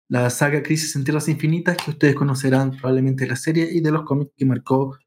[0.09, 4.03] la saga Crisis en Tierras Infinitas, que ustedes conocerán probablemente la serie y de los
[4.03, 4.97] cómics que marcó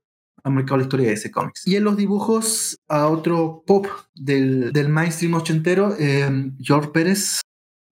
[0.42, 1.66] ha marcado la historia de ese cómics.
[1.66, 7.40] Y en los dibujos a otro pop del, del mainstream ochentero, eh, George Pérez,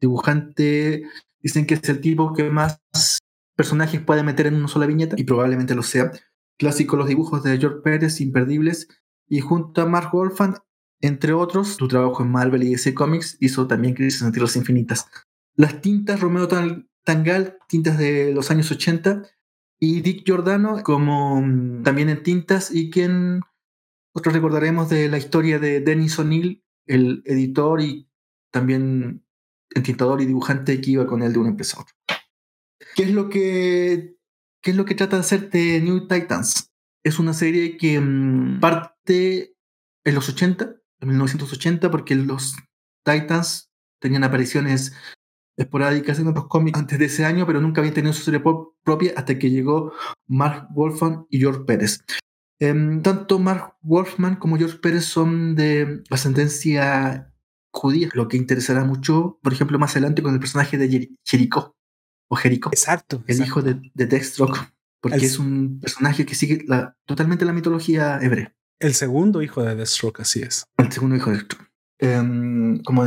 [0.01, 1.03] dibujante,
[1.41, 2.81] dicen que es el tipo que más
[3.57, 6.13] personajes puede meter en una sola viñeta, y probablemente lo sea.
[6.59, 8.89] Clásico los dibujos de George Pérez, imperdibles,
[9.29, 10.57] y junto a Mark Wolfman,
[11.01, 15.07] entre otros, su trabajo en Marvel y DC Comics hizo también Crisis en Tierras Infinitas.
[15.55, 16.49] Las tintas Romeo
[17.05, 19.23] Tangal, tintas de los años 80,
[19.81, 23.41] y Dick Giordano como mm, también en tintas, y quien
[24.15, 28.09] nosotros recordaremos de la historia de Dennis O'Neill, el editor y
[28.51, 29.25] también
[29.79, 31.95] entintador y dibujante que iba con él de una empresa a otra.
[32.95, 34.17] ¿Qué es lo que,
[34.63, 36.71] qué es lo que trata de hacer The New Titans?
[37.05, 39.55] Es una serie que mm, parte
[40.05, 42.57] en los 80, en 1980, porque los
[43.05, 43.71] Titans
[44.01, 44.93] tenían apariciones
[45.57, 48.43] esporádicas en otros cómics antes de ese año, pero nunca habían tenido su serie
[48.85, 49.93] propia hasta que llegó
[50.27, 52.01] Mark Wolfman y George Pérez.
[52.61, 57.33] Em, tanto Mark Wolfman como George Pérez son de ascendencia
[57.79, 61.77] judía, lo que interesará mucho, por ejemplo, más adelante con el personaje de Jericho,
[62.29, 62.71] o Jericho.
[62.73, 63.23] Exacto.
[63.27, 68.19] El hijo de, de Deathstroke, porque es un personaje que sigue la, totalmente la mitología
[68.21, 68.55] hebrea.
[68.81, 70.65] El segundo hijo de Deathstroke, así es.
[70.77, 71.69] El segundo hijo de Deathstroke.
[72.01, 73.05] Em, como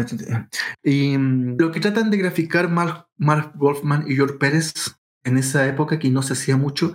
[0.83, 4.73] y mm, lo que tratan de graficar Mark, Mark Wolfman y George Pérez
[5.23, 6.93] en esa época, que no se hacía mucho,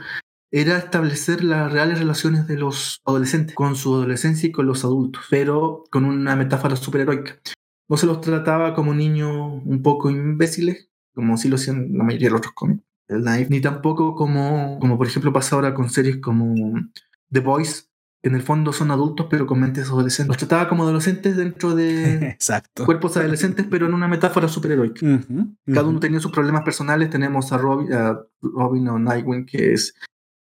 [0.51, 5.25] era establecer las reales relaciones de los adolescentes con su adolescencia y con los adultos,
[5.31, 7.41] pero con una metáfora superheroica.
[7.89, 12.29] No se los trataba como niños un poco imbéciles, como si lo hacían la mayoría
[12.29, 12.83] de los otros cómics,
[13.49, 16.75] ni tampoco como, como por ejemplo pasa ahora con series como
[17.31, 17.89] The Boys,
[18.23, 20.29] que en el fondo son adultos pero con mentes adolescentes.
[20.29, 22.37] Los trataba como adolescentes dentro de
[22.85, 25.07] cuerpos adolescentes, pero en una metáfora superheroica.
[25.67, 27.09] Cada uno tenía sus problemas personales.
[27.09, 29.95] Tenemos a Robin, a Robin o Nightwing, que es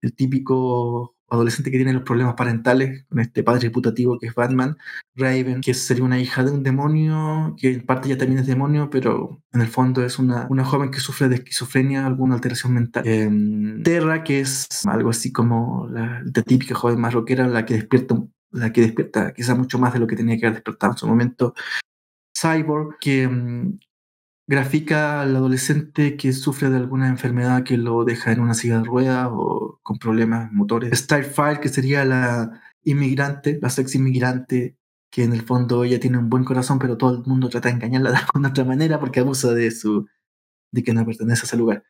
[0.01, 4.77] el típico adolescente que tiene los problemas parentales con este padre reputativo que es Batman,
[5.15, 8.89] Raven, que sería una hija de un demonio, que en parte ya también es demonio,
[8.89, 13.05] pero en el fondo es una, una joven que sufre de esquizofrenia, alguna alteración mental.
[13.05, 18.15] Em, Terra, que es algo así como la, típica joven más rockera, la que despierta,
[18.51, 21.07] la que despierta quizá mucho más de lo que tenía que haber despertado en su
[21.07, 21.53] momento.
[22.39, 23.79] Cyborg, que em,
[24.47, 28.85] grafica al adolescente que sufre de alguna enfermedad que lo deja en una silla de
[28.85, 30.97] ruedas o con problemas motores.
[30.97, 34.77] Starfire, que sería la inmigrante, la sex inmigrante,
[35.11, 37.75] que en el fondo ella tiene un buen corazón, pero todo el mundo trata de
[37.75, 40.07] engañarla de alguna otra manera porque abusa de su
[40.71, 41.83] de que no pertenece a ese lugar.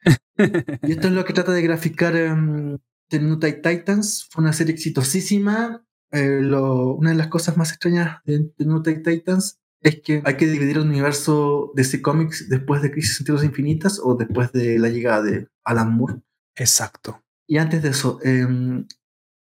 [0.83, 2.77] y esto es lo que trata de graficar um,
[3.09, 4.27] The New Titans.
[4.29, 5.83] Fue una serie exitosísima.
[6.11, 10.47] Eh, una de las cosas más extrañas de The New Titans es que hay que
[10.47, 14.89] dividir el universo de ese cómics después de Crisis en Infinitas o después de la
[14.89, 16.21] llegada de Alan Moore.
[16.55, 17.23] Exacto.
[17.47, 18.85] Y antes de eso, em,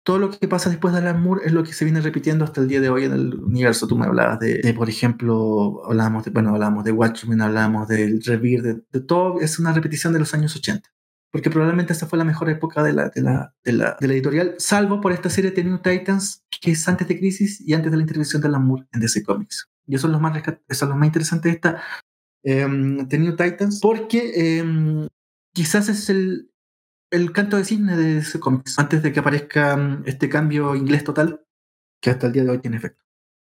[0.03, 2.61] todo lo que pasa después de Alan Moore es lo que se viene repitiendo hasta
[2.61, 3.88] el día de hoy en el universo.
[3.88, 8.61] Tú me hablabas de, por ejemplo, hablábamos de, bueno, hablamos de Watchmen, hablamos del Revir,
[8.63, 10.89] de, de, todo, es una repetición de los años 80.
[11.32, 14.13] Porque probablemente esa fue la mejor época de la, de la, de la, de la
[14.13, 17.91] editorial, salvo por esta serie de New Titans, que es antes de Crisis y antes
[17.91, 19.70] de la intervención de Alan Moore en DC Comics.
[19.88, 21.82] Y eso es lo más, eso es lo más interesante de esta
[22.43, 22.67] eh,
[23.07, 25.07] The New Titans, porque em,
[25.53, 26.51] quizás es el,
[27.11, 31.03] el canto de cisne de DC Comics, antes de que aparezca mm, este cambio inglés
[31.03, 31.45] total,
[32.01, 33.01] que hasta el día de hoy tiene efecto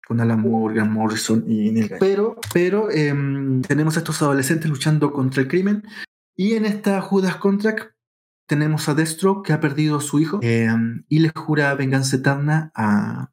[0.09, 1.99] con Alan Moore, Grant Morrison y Neil Gaiman.
[2.01, 5.87] Pero, pero em, tenemos a estos adolescentes luchando contra el crimen
[6.35, 7.93] y en esta Judas Contract
[8.49, 12.73] tenemos a Destro que ha perdido a su hijo em, y le jura venganza eterna
[12.75, 13.33] a,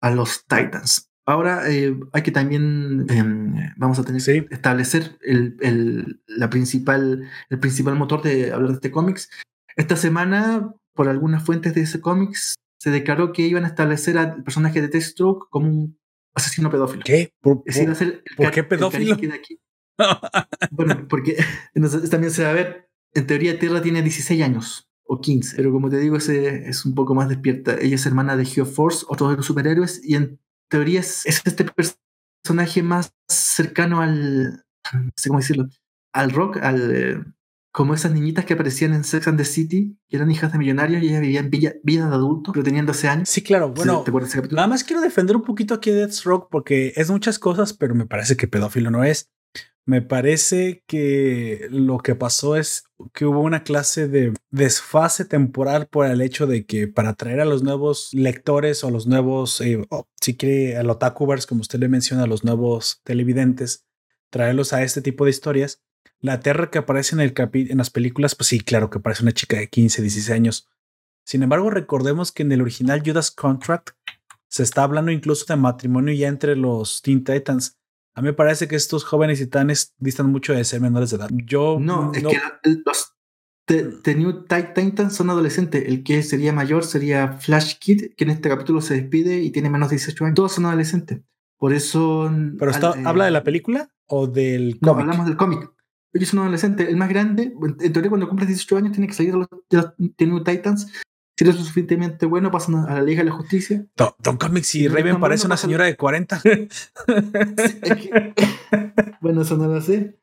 [0.00, 1.10] a los Titans.
[1.26, 7.28] Ahora eh, hay que también, em, vamos a tener que establecer el, el, la principal,
[7.48, 9.30] el principal motor de hablar de este cómics.
[9.76, 14.42] Esta semana, por algunas fuentes de ese cómics, se declaró que iban a establecer al
[14.44, 15.98] personaje de Deathstroke como un
[16.34, 17.02] asesino pedófilo.
[17.04, 17.32] ¿Qué?
[17.40, 19.16] ¿Por, qué pedófilo?
[20.70, 21.36] bueno, porque
[22.10, 25.88] también se va a ver, en teoría Tierra tiene 16 años o 15, pero como
[25.88, 27.76] te digo, ese es un poco más despierta.
[27.80, 31.64] Ella es hermana de Geoforce, otro de los superhéroes, y en teoría es, es este
[32.44, 35.68] personaje más cercano al, no sé cómo decirlo,
[36.12, 37.24] al rock, al, eh,
[37.74, 41.02] como esas niñitas que aparecían en Sex and the City, que eran hijas de millonarios
[41.02, 43.28] y ellas vivían vida, vida de adulto, pero tenían 12 años.
[43.28, 43.70] Sí, claro.
[43.70, 44.04] Bueno,
[44.52, 48.06] nada más quiero defender un poquito aquí a Deathstroke porque es muchas cosas, pero me
[48.06, 49.28] parece que pedófilo no es.
[49.86, 56.06] Me parece que lo que pasó es que hubo una clase de desfase temporal por
[56.06, 59.84] el hecho de que para atraer a los nuevos lectores o los nuevos, eh,
[60.20, 63.84] si quiere, a los otakuvers, como usted le menciona, a los nuevos televidentes,
[64.30, 65.82] traerlos a este tipo de historias,
[66.20, 69.32] la Terra que aparece en, el en las películas, pues sí, claro que parece una
[69.32, 70.68] chica de 15, 16 años.
[71.24, 73.90] Sin embargo, recordemos que en el original Judas Contract
[74.48, 77.78] se está hablando incluso de matrimonio ya entre los Teen Titans.
[78.14, 81.30] A mí me parece que estos jóvenes titanes distan mucho de ser menores de edad.
[81.32, 82.40] Yo no, es que
[82.84, 83.14] los
[83.66, 85.84] The, New Titans son adolescentes.
[85.86, 89.70] El que sería mayor sería Flash Kid, que en este capítulo se despide y tiene
[89.70, 90.34] menos de 18 años.
[90.36, 91.20] Todos son adolescentes.
[91.58, 92.30] Por eso.
[92.58, 92.72] ¿Pero
[93.04, 94.82] habla de la película o del cómic?
[94.82, 95.74] No, hablamos del cómic
[96.14, 96.88] ellos son adolescentes.
[96.88, 100.52] El más grande, en teoría, cuando cumples 18 años, tiene que salir de los, de
[100.52, 100.86] Titans.
[101.36, 103.84] Si eres lo suficientemente bueno, pasan a la Liga de la Justicia.
[103.96, 106.40] Don, Comics y Raven parece una señora de 40.
[109.20, 110.20] bueno, eso no lo sé.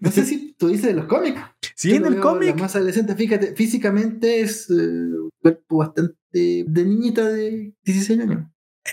[0.00, 1.40] No sé si tú dices de los cómics.
[1.74, 2.50] Sí, en el cómic.
[2.50, 8.46] La más adolescente, fíjate, físicamente es eh, un cuerpo bastante de niñita de 16 años.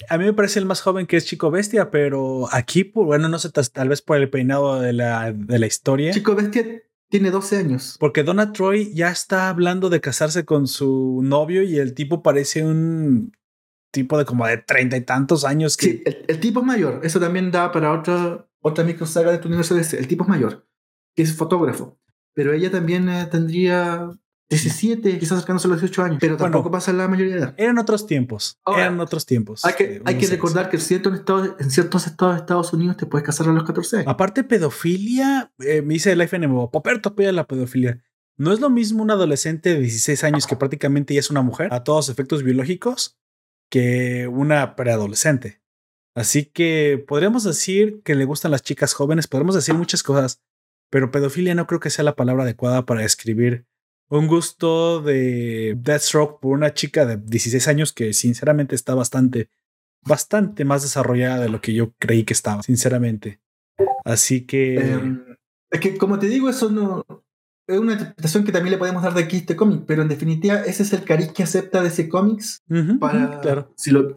[0.10, 3.30] A mí me parece el más joven que es Chico Bestia, pero aquí, pues, bueno,
[3.30, 6.12] no sé, tal vez por el peinado de la, de la historia.
[6.12, 6.82] Chico Bestia
[7.16, 7.96] tiene 12 años.
[7.98, 12.66] Porque Donna Troy ya está hablando de casarse con su novio y el tipo parece
[12.66, 13.32] un
[13.94, 15.78] tipo de como de treinta y tantos años.
[15.78, 15.86] Que...
[15.86, 17.00] Sí, el, tipo es mayor.
[17.04, 19.78] Eso también da para otra, otra microsaga de tu universo.
[19.78, 20.68] El tipo es mayor,
[21.16, 21.98] que es fotógrafo.
[22.34, 24.10] Pero ella también eh, tendría
[24.50, 27.56] 17, quizás acercándose a los 18 años, pero tampoco pasa la mayoría de edad.
[27.58, 28.60] Eran otros tiempos.
[28.68, 29.66] eran otros tiempos.
[29.66, 32.98] Hay que, hay que recordar que en ciertos, estados, en ciertos estados de Estados Unidos
[32.98, 34.08] te puedes casar a los 14 años.
[34.08, 38.04] Aparte, pedofilia, eh, me dice el FNMO, Poperto apoya la pedofilia.
[38.38, 41.74] ¿No es lo mismo un adolescente de 16 años que prácticamente ya es una mujer
[41.74, 43.18] a todos efectos biológicos
[43.72, 45.62] que una preadolescente?
[46.16, 50.42] Así que podríamos decir que le gustan las chicas jóvenes, podríamos decir muchas cosas,
[50.90, 53.65] pero pedofilia no creo que sea la palabra adecuada para describir
[54.10, 59.50] un gusto de Deathstroke por una chica de 16 años que sinceramente está bastante,
[60.02, 63.42] bastante más desarrollada de lo que yo creí que estaba, sinceramente.
[64.04, 64.76] Así que...
[64.76, 65.26] Em,
[65.72, 67.06] es que como te digo, eso no...
[67.68, 70.58] Es una interpretación que también le podemos dar de aquí este cómic, pero en definitiva
[70.58, 72.64] ese es el cariz que acepta de ese cómics
[73.00, 73.42] para...
[73.42, 73.74] claro.
[73.76, 74.14] Si lo,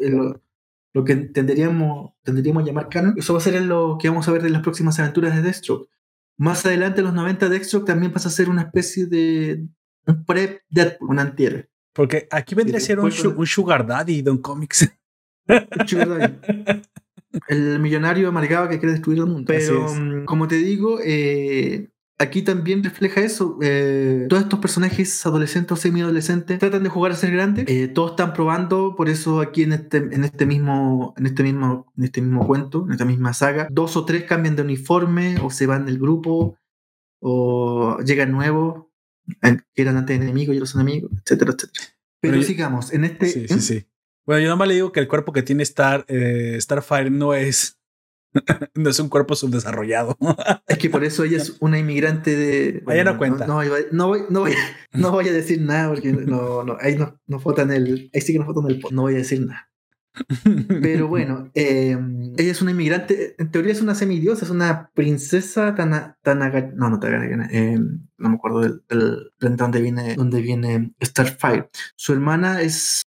[0.92, 4.44] lo, que tendríamos, tendríamos llamar canon, eso va a ser lo que vamos a ver
[4.44, 5.88] en las próximas aventuras de Deathstroke.
[6.36, 9.66] Más adelante, en los 90, Deathstroke también pasa a ser una especie de,
[10.06, 11.68] un prep Deadpool, un antihéroe.
[11.92, 14.88] Porque aquí vendría a ser un, Sugar Daddy Don Comics.
[15.86, 16.82] Sugar Daddy.
[17.48, 19.44] El millonario amargado que quiere destruir el mundo.
[19.46, 23.58] Pero, mm, como te digo, eh, aquí también refleja eso.
[23.62, 27.66] Eh, todos estos personajes adolescentes o semi-adolescentes tratan de jugar a ser grandes.
[27.68, 31.92] Eh, todos están probando, por eso aquí en este, en este mismo, en este mismo,
[31.96, 35.50] en este mismo cuento, en esta misma saga, dos o tres cambian de uniforme o
[35.50, 36.56] se van del grupo
[37.20, 38.87] o llegan nuevos
[39.74, 41.86] que eran antes enemigos y los enemigos, etcétera, etcétera.
[42.20, 43.26] Pero, sigamos, en este...
[43.26, 43.60] Sí, sí, ¿eh?
[43.60, 43.86] sí.
[44.26, 47.78] Bueno, yo nomás le digo que el cuerpo que tiene Star, eh, Starfire no es,
[48.74, 50.16] no es un cuerpo subdesarrollado.
[50.66, 52.82] es que por eso ella es una inmigrante de...
[52.84, 53.46] Bueno, no cuenta.
[53.46, 53.62] No,
[53.92, 54.52] no, voy, no, voy,
[54.92, 58.10] no voy a decir nada porque no, no, ahí no, no en el...
[58.12, 58.82] Ahí sí que no en el...
[58.90, 59.67] No voy a decir nada.
[60.82, 65.74] Pero bueno, em, ella es una inmigrante, en teoría es una semidiosa, es una princesa
[65.74, 66.16] Tana,
[66.74, 67.00] no, no
[67.50, 67.78] eh,
[68.18, 68.82] no me acuerdo del,
[69.40, 71.68] del, donde viene, donde viene Starfire.
[71.96, 73.02] Su hermana es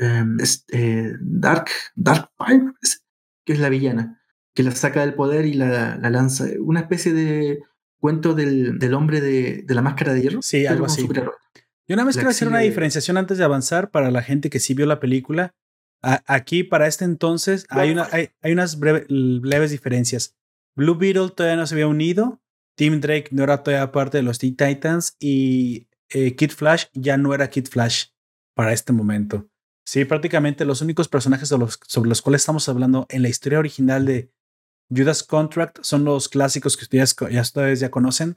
[0.00, 0.36] em,
[0.72, 2.72] eh, Dark, Dark Fire,
[3.44, 4.20] que es la villana,
[4.54, 6.46] que la saca del poder y la, lanza.
[6.60, 7.60] Una especie de
[7.98, 10.42] cuento del, hombre de, la máscara de hierro.
[10.42, 11.08] Sí, algo así.
[11.88, 14.74] Yo nada más quiero hacer una diferenciación antes de avanzar para la gente que sí
[14.74, 15.54] vio la película.
[16.02, 20.36] Aquí, para este entonces, hay, una, hay, unas breves diferencias.
[20.76, 22.40] Blue Beetle todavía no se había unido.
[22.76, 25.16] Team Drake no era todavía parte de los Teen Titans.
[25.18, 28.06] Y eh, Kid Flash ya no era Kid Flash
[28.54, 29.48] para este momento.
[29.84, 34.30] Sí, prácticamente los únicos personajes sobre los cuales estamos hablando en la historia original de
[34.94, 38.36] Judas Contract son los clásicos que ustedes ya, ustedes ya conocen.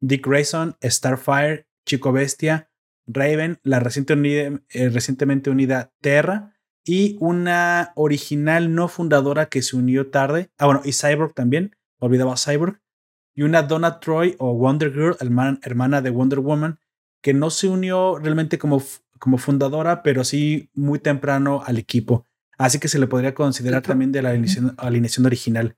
[0.00, 2.70] Dick Grayson, Starfire, Chico Bestia,
[3.06, 6.57] Raven, la eh, recientemente unida Terra
[6.88, 10.48] y una original no fundadora que se unió tarde.
[10.56, 12.80] Ah, bueno, y Cyborg también, olvidaba Cyborg.
[13.34, 16.78] Y una Donna Troy o Wonder Girl, hermana de Wonder Woman,
[17.22, 18.82] que no se unió realmente como,
[19.18, 22.24] como fundadora, pero sí muy temprano al equipo.
[22.56, 25.76] Así que se le podría considerar también de la alineación, original.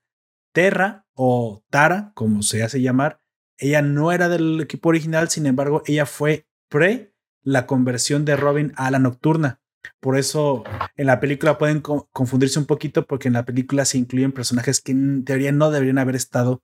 [0.53, 3.21] Terra o Tara, como se hace llamar,
[3.59, 8.73] ella no era del equipo original, sin embargo, ella fue pre la conversión de Robin
[8.77, 9.60] a la nocturna.
[10.01, 10.64] Por eso
[10.97, 14.93] en la película pueden confundirse un poquito porque en la película se incluyen personajes que
[14.93, 16.62] en teoría no deberían haber estado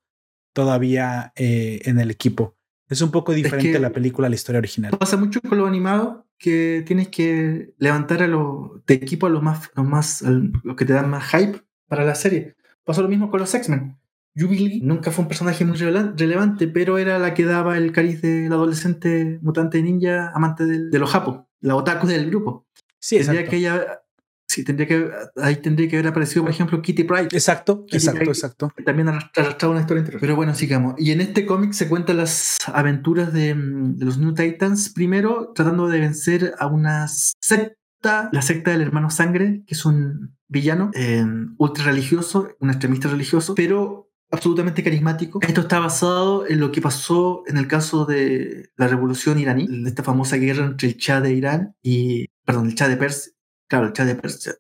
[0.53, 2.57] todavía eh, en el equipo.
[2.89, 4.97] Es un poco diferente la película a la historia original.
[4.99, 9.43] Pasa mucho con lo animado que tienes que levantar a los de equipo a los
[9.43, 12.57] más, los más, los que te dan más hype para la serie.
[12.85, 13.99] Pasó lo mismo con los X-Men.
[14.39, 18.53] Jubilee nunca fue un personaje muy relevante, pero era la que daba el cariz del
[18.53, 22.66] adolescente mutante ninja amante de los japos, la otaku del grupo.
[23.07, 23.51] Sí, exacto.
[23.51, 24.01] que ella
[24.49, 27.29] Sí, tendría que, ahí tendría que haber aparecido, por ejemplo, Kitty Pryde.
[27.33, 28.73] Exacto, exacto, exacto.
[28.85, 30.21] También arrastraba una historia interior.
[30.21, 30.95] Pero bueno, sigamos.
[30.99, 35.89] Y en este cómic se cuentan las aventuras de, de, los New Titans, primero tratando
[35.89, 41.25] de vencer a una secta, la secta del hermano Sangre, que es un villano eh,
[41.59, 45.41] ultra religioso, un extremista religioso, pero absolutamente carismático.
[45.43, 49.89] Esto está basado en lo que pasó en el caso de la revolución iraní, de
[49.89, 53.33] esta famosa guerra entre el Shah de Irán y, perdón, el Shah de Persia
[53.69, 54.55] claro, el Shah de Persia,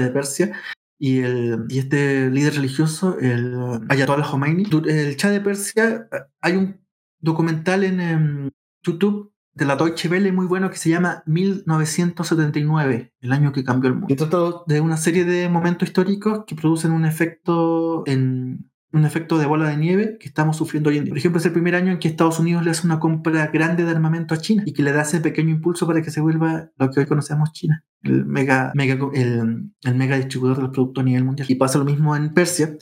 [0.00, 0.52] de Persia
[0.98, 3.56] y, el, y este líder religioso, el
[3.88, 4.64] Ayatollah Khomeini.
[4.86, 6.08] El Shah de Persia,
[6.40, 6.80] hay un
[7.20, 8.50] documental en, em,
[8.82, 13.88] YouTube de la Deutsche Welle muy bueno que se llama 1979, el año que cambió
[13.88, 14.12] el mundo.
[14.12, 19.38] Y trata de una serie de momentos históricos que producen un efecto en, un efecto
[19.38, 21.12] de bola de nieve que estamos sufriendo hoy en día.
[21.12, 23.84] Por ejemplo, es el primer año en que Estados Unidos le hace una compra grande
[23.84, 26.70] de armamento a China y que le da ese pequeño impulso para que se vuelva
[26.76, 31.24] lo que hoy conocemos China, el mega, mega, el, mega distribuidor del producto a nivel
[31.24, 31.46] mundial.
[31.48, 32.76] Y pasa lo mismo en Persia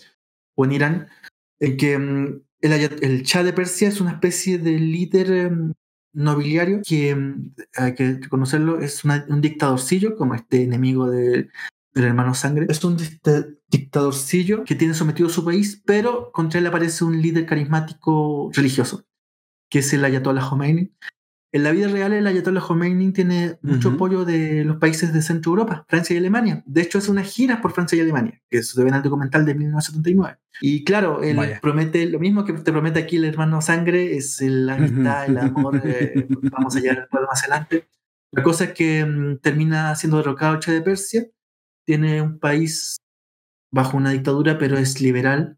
[0.55, 1.09] o en Irán,
[1.61, 5.73] en que mm, el, el Shah de Persia es una especie de líder mm,
[6.15, 11.51] nobiliario que mm, hay que reconocerlo, es un dictadorcillo como este enemigo de,
[11.95, 12.97] el hermano Sangre, es un
[13.69, 19.05] dictadorcillo que tiene sometido a su país, pero contra él aparece un líder carismático religioso,
[19.69, 20.93] que es el Ayatollah Khomeini.
[21.51, 25.53] En la vida real, el Ayatollah Khomeini tiene mucho apoyo de los países de Centro
[25.53, 26.63] Europa, Francia y Alemania.
[26.67, 29.47] De hecho, hace unas giras por Francia y Alemania, que se ven en el documental
[29.47, 30.39] de 1979.
[30.61, 34.75] Y claro, él promete lo mismo que te promete aquí el hermano Sangre, es la
[34.75, 37.89] amistad, el amor, eh, vamos a llegar más adelante.
[38.31, 41.27] La cosa es que mm, termina siendo derrocado Che de Persia
[41.89, 42.99] tiene un país
[43.73, 45.57] bajo una dictadura, pero es liberal,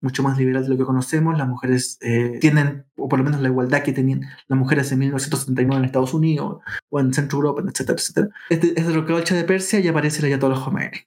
[0.00, 1.36] mucho más liberal de lo que conocemos.
[1.36, 5.00] Las mujeres eh, tienen, o por lo menos la igualdad que tenían las mujeres en
[5.00, 8.28] 1979 en Estados Unidos o en Centro Europa, etcétera, etcétera.
[8.48, 11.00] Es, de, es derrocado de Persia y aparece el Ayatollah Khomeini.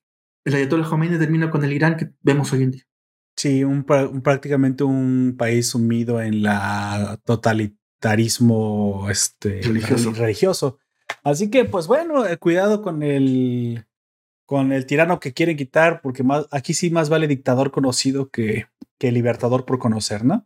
[0.46, 2.84] El Ayatollah Khomeini termina con el Irán que vemos hoy en día.
[3.36, 10.12] Sí, un, prácticamente un país sumido en la totalitarismo este, religioso.
[10.12, 10.78] religioso.
[11.24, 13.86] Así que, pues bueno, eh, cuidado con el
[14.52, 18.68] con el tirano que quieren quitar, porque más, aquí sí más vale dictador conocido que,
[18.99, 20.45] que libertador por conocer, ¿no?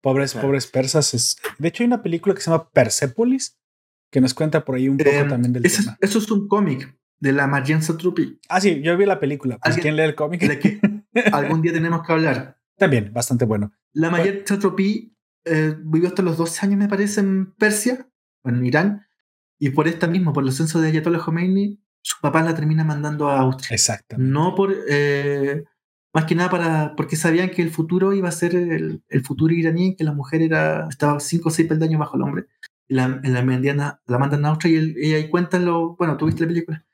[0.00, 1.14] Pobres, pobres persas.
[1.14, 3.58] Es, de hecho, hay una película que se llama Persepolis,
[4.12, 5.98] que nos cuenta por ahí un poco em, también del tema.
[6.00, 8.38] Eso es un cómic de la Marjane Satrapi.
[8.48, 9.58] Ah, sí, yo vi la película.
[9.58, 10.42] Pues, ¿Quién lee el cómic?
[10.42, 10.80] De que
[11.32, 12.56] algún día tenemos que hablar.
[12.76, 13.72] También, bastante bueno.
[13.92, 15.12] La Marjane Satrapi
[15.44, 18.08] eh, vivió hasta los 12 años, me parece, en Persia,
[18.44, 19.08] en Irán,
[19.58, 23.28] y por esta misma, por el censo de Ayatollah Khomeini, su papá la termina mandando
[23.28, 23.74] a Austria.
[23.74, 24.32] Exactamente.
[24.32, 24.74] No por.
[24.88, 25.64] Eh,
[26.12, 29.94] más que nada para, porque sabían que el futuro iba a ser el, futuro iraní,
[29.94, 32.46] que la mujer era, estaba cinco o seis peldaños bajo el hombre.
[32.88, 35.94] Y la, la, mediana, la mandan a Austria y, ahí cuentan lo.
[35.96, 36.84] Bueno, tuviste la película.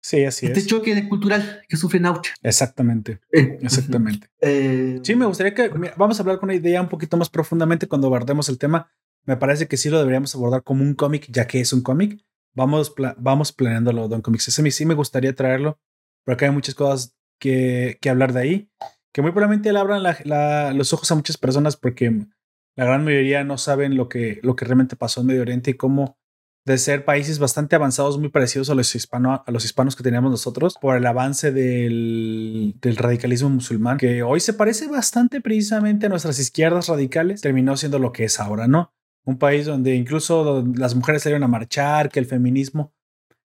[0.00, 0.66] Sí, así este es.
[0.66, 2.34] Este choque cultural que sufre en Austria.
[2.42, 3.20] Exactamente.
[3.32, 4.28] Eh, exactamente.
[4.40, 5.68] Eh, sí, me gustaría que.
[5.96, 8.90] vamos a hablar con una idea un poquito más profundamente cuando abordemos el tema.
[9.24, 12.20] Me parece que sí lo deberíamos abordar como un cómic, ya que es un cómic
[12.54, 14.48] vamos, vamos planeándolo, Don Comics.
[14.48, 15.78] Ese sí me gustaría traerlo,
[16.24, 18.70] pero acá hay muchas cosas que, que hablar de ahí,
[19.12, 20.02] que muy probablemente le abran
[20.76, 22.26] los ojos a muchas personas porque
[22.76, 25.74] la gran mayoría no saben lo que, lo que realmente pasó en Medio Oriente y
[25.74, 26.18] cómo
[26.64, 30.30] de ser países bastante avanzados, muy parecidos a los, hispano, a los hispanos que teníamos
[30.30, 36.08] nosotros, por el avance del, del, radicalismo musulmán, que hoy se parece bastante precisamente a
[36.08, 38.92] nuestras izquierdas radicales, terminó siendo lo que es ahora, ¿no?
[39.24, 42.92] Un país donde incluso las mujeres salieron a marchar, que el feminismo...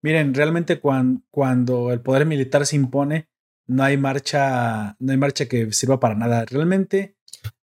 [0.02, 3.28] Miren, realmente cuando, cuando el poder militar se impone,
[3.66, 6.44] no hay marcha, no hay marcha que sirva para nada.
[6.44, 7.16] Realmente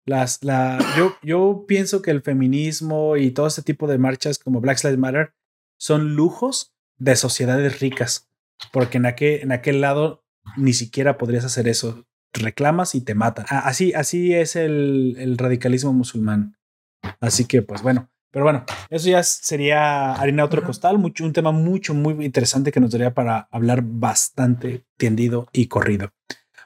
[0.05, 4.61] las, la, yo, yo pienso que el feminismo y todo este tipo de marchas como
[4.61, 5.33] Black Lives Matter
[5.77, 8.29] son lujos de sociedades ricas,
[8.71, 10.23] porque en aquel, en aquel lado
[10.55, 12.05] ni siquiera podrías hacer eso.
[12.33, 13.45] Reclamas y te matan.
[13.49, 16.56] Así, así es el, el radicalismo musulmán.
[17.19, 21.51] Así que, pues bueno, pero bueno, eso ya sería harina otro costal, mucho, un tema
[21.51, 26.11] mucho, muy interesante que nos daría para hablar bastante tendido y corrido.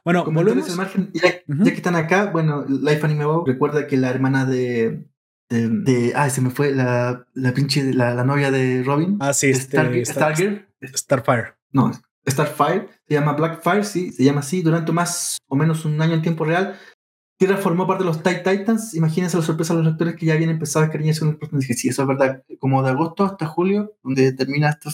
[0.03, 0.75] Bueno, volvemos.
[0.75, 5.05] Margen, ya, que están acá, bueno, Life Anime Wow recuerda que la hermana de.
[5.49, 9.17] de, de ah, se me fue la, la pinche, la, la novia de Robin.
[9.19, 10.35] Ah, sí, este, Star.
[10.83, 11.53] Starfire.
[11.71, 11.91] No,
[12.27, 12.89] Starfire.
[13.07, 14.63] Se llama Blackfire, sí, se llama así.
[14.63, 16.75] Durante más o menos un año en tiempo real.
[17.41, 18.93] Tierra formó parte de los Tight Titans.
[18.93, 21.73] Imagínense la sorpresa de los lectores que ya habían empezado a cariñarse con el personaje.
[21.73, 22.43] Sí, eso es verdad.
[22.59, 24.91] Como de agosto hasta julio, donde termina esta.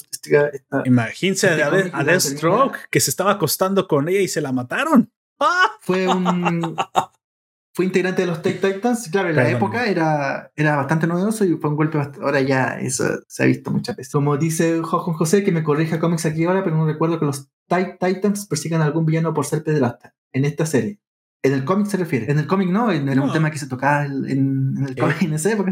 [0.54, 5.12] esta Imagínense este a, Deathstroke, que se estaba acostando con ella y se la mataron.
[5.42, 5.74] ¡Ah!
[5.82, 6.78] Fue un.
[7.76, 9.10] fue integrante de los Tight Titans.
[9.12, 11.98] Claro, en la época era, era bastante novedoso y fue un golpe.
[11.98, 14.14] Bastante, ahora ya eso se ha visto muchas veces.
[14.14, 17.50] Como dice Juan José, que me corrija cómics aquí ahora, pero no recuerdo que los
[17.68, 21.02] Tight Titans persigan a algún villano por ser pederasta en esta serie.
[21.44, 22.32] En el cómic se refiere.
[22.32, 25.56] En el cómic no, era un tema que se tocaba en, el cómic en ese
[25.56, 25.72] porque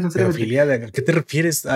[0.60, 1.66] ¿A qué te refieres?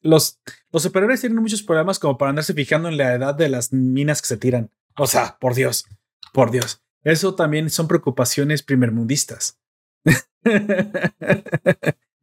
[0.00, 0.40] los,
[0.70, 4.22] los superhéroes tienen muchos problemas como para andarse fijando en la edad de las minas
[4.22, 4.70] que se tiran.
[4.96, 5.86] O sea, por Dios,
[6.32, 6.82] por Dios.
[7.02, 9.58] Eso también son preocupaciones primermundistas.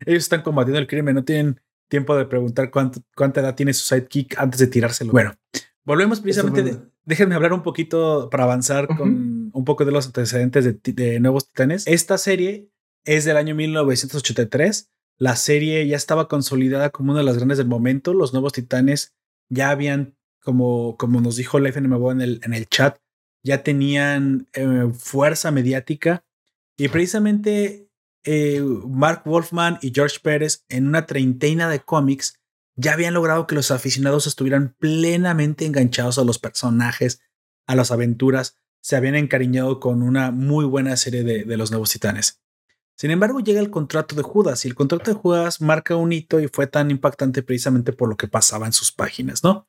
[0.05, 1.59] Ellos están combatiendo el crimen, no tienen
[1.89, 5.11] tiempo de preguntar cuánta edad tiene su sidekick antes de tirárselo.
[5.11, 5.35] Bueno,
[5.83, 6.79] volvemos precisamente.
[7.09, 11.87] Déjenme hablar un poquito para avanzar con un poco de los antecedentes de, Nuevos Titanes.
[11.87, 12.69] Esta serie
[13.03, 14.91] es del año 1983.
[15.17, 18.13] La serie ya estaba consolidada como una de las grandes del momento.
[18.13, 19.15] Los Nuevos Titanes
[19.49, 22.99] ya habían, como, como nos dijo Life en el, en el chat,
[23.43, 26.23] ya tenían eh, fuerza mediática.
[26.77, 27.89] Y precisamente
[28.23, 32.38] eh, Mark Wolfman y George Pérez, en una treintena de cómics,
[32.79, 37.21] ya habían logrado que los aficionados estuvieran plenamente enganchados a los personajes,
[37.67, 42.41] a las aventuras, se habían encariñado con una muy buena serie de, los nuevos titanes.
[42.95, 46.39] Sin embargo, llega el contrato de Judas y el contrato de Judas marca un hito
[46.39, 49.67] y fue tan impactante precisamente por lo que pasaba en sus páginas, ¿no?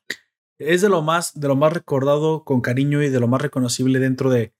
[0.57, 3.99] Es de lo más, de lo más recordado con cariño y de lo más reconocible
[3.99, 4.53] dentro de,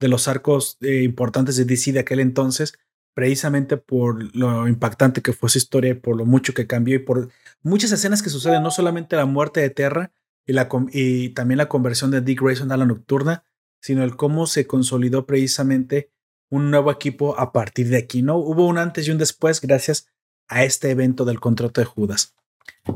[0.00, 2.72] de los arcos eh, importantes de DC de aquel entonces,
[3.18, 7.00] precisamente por lo impactante que fue su historia y por lo mucho que cambió y
[7.00, 7.30] por
[7.64, 10.12] muchas escenas que suceden, no solamente la muerte de Terra
[10.46, 13.42] y, la, y también la conversión de Dick Grayson a la nocturna,
[13.80, 16.12] sino el cómo se consolidó precisamente
[16.48, 18.36] un nuevo equipo a partir de aquí, ¿no?
[18.36, 20.06] Hubo un antes y un después gracias
[20.46, 22.36] a este evento del contrato de Judas.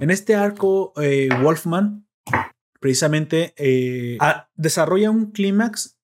[0.01, 2.07] En este arco, eh, Wolfman
[2.78, 4.19] precisamente eh,
[4.55, 5.99] desarrolla un clímax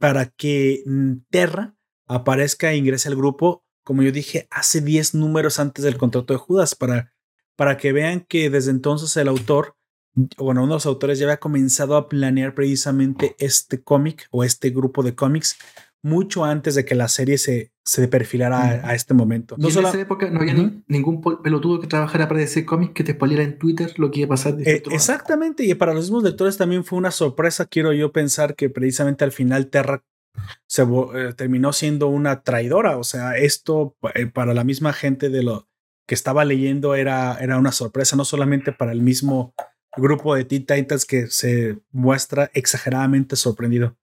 [0.00, 0.82] para que
[1.30, 1.76] Terra
[2.14, 6.38] aparezca e ingrese al grupo, como yo dije, hace 10 números antes del contrato de
[6.38, 7.12] Judas, para,
[7.56, 9.76] para que vean que desde entonces el autor
[10.14, 14.70] bueno, uno de los autores ya había comenzado a planear precisamente este cómic o este
[14.70, 15.56] grupo de cómics
[16.02, 19.54] mucho antes de que la serie se, se perfilara a, este momento.
[19.56, 20.54] No en esa época no había
[20.88, 24.26] ningún pelotudo que trabajara para ese cómic que te spoileara en Twitter lo que iba
[24.26, 24.56] a pasar.
[24.64, 28.68] Eh, exactamente, y para los mismos lectores también fue una sorpresa, quiero yo pensar que
[28.68, 34.64] precisamente al final Terra eh, terminó siendo una traidora, o sea, esto eh, para la
[34.64, 35.68] misma gente de lo
[36.06, 39.54] que estaba leyendo era, era una sorpresa, no solamente para el mismo
[39.96, 43.96] grupo de Teen Titans que se muestra exageradamente sorprendido.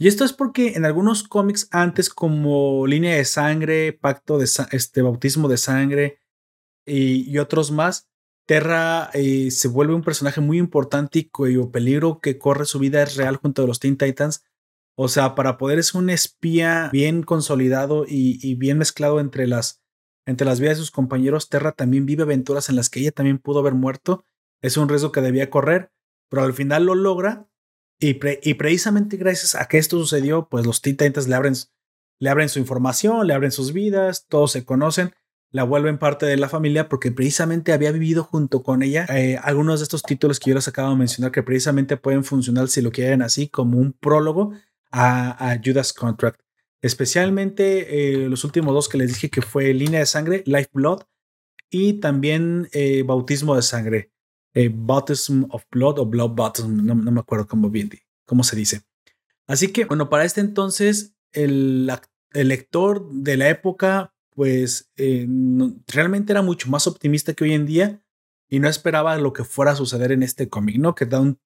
[0.00, 5.02] Y esto es porque en algunos cómics antes como Línea de Sangre, Pacto de este,
[5.02, 6.20] Bautismo de Sangre
[6.86, 8.08] y, otros más,
[8.46, 13.02] Terra eh, se vuelve un personaje muy importante y cuyo peligro que corre su vida
[13.02, 14.44] es real junto a los Teen Titans.
[15.00, 19.80] O sea, para poder ser un espía bien consolidado y, y, bien mezclado entre las,
[20.26, 23.38] entre las vidas de sus compañeros, Terra también vive aventuras en las que ella también
[23.38, 24.24] pudo haber muerto
[24.62, 25.92] es un riesgo que debía correr,
[26.28, 27.48] pero al final lo logra
[28.00, 30.96] y, precisamente gracias a que esto sucedió, pues los Teen
[31.26, 31.54] le abren,
[32.20, 35.12] le abren su información, le abren sus vidas, todos se conocen.
[35.50, 39.80] la vuelven parte de la familia porque precisamente había vivido junto con ella eh, algunos
[39.80, 42.92] de estos títulos que yo les acabo de mencionar que precisamente pueden funcionar si lo
[42.92, 44.52] quieren así como un prólogo
[44.90, 46.40] a, Judas Contract.
[46.80, 51.02] Especialmente eh, los últimos dos que les dije que fue Línea de Sangre, Life Blood
[51.70, 54.12] y también eh, Bautismo de Sangre,
[54.54, 58.82] Baptism of Blood o Blood Baptism, no, me acuerdo cómo, se dice.
[59.46, 61.88] Así que bueno, para este entonces el,
[62.32, 65.26] el lector de la época pues eh,
[65.88, 68.04] realmente era mucho más optimista que hoy en día
[68.48, 70.94] y no esperaba lo que fuera a suceder en este cómic, ¿no?
[70.94, 71.40] Que da un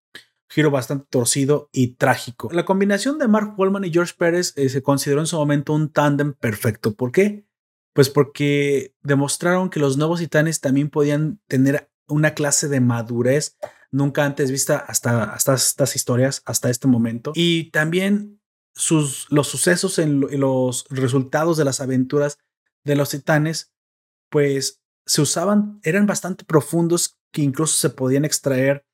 [0.52, 2.50] giro bastante torcido y trágico.
[2.52, 5.90] La combinación de Mark Wallman y George Pérez eh, se consideró en su momento un
[5.90, 6.94] tándem perfecto.
[6.94, 7.46] ¿Por qué?
[7.94, 13.56] Pues porque demostraron que los nuevos titanes también podían tener una clase de madurez
[13.90, 17.32] nunca antes vista hasta, hasta estas historias, hasta este momento.
[17.34, 18.40] Y también
[18.74, 22.38] sus, los sucesos en los resultados de las aventuras
[22.84, 23.72] de los titanes,
[24.30, 28.84] pues se usaban, eran bastante profundos que incluso se podían extraer,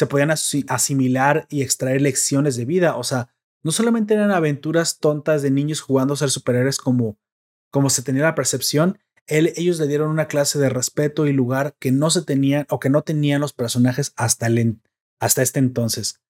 [0.00, 2.96] se podían asimilar y extraer lecciones de vida.
[2.96, 3.28] O sea,
[3.62, 7.18] no solamente eran aventuras tontas de niños jugando a ser superhéroes como,
[7.70, 11.92] como se tenía la percepción, ellos le dieron una clase de respeto y lugar que
[11.92, 14.80] no se tenían o que no tenían los personajes hasta, el,
[15.20, 16.22] hasta este entonces.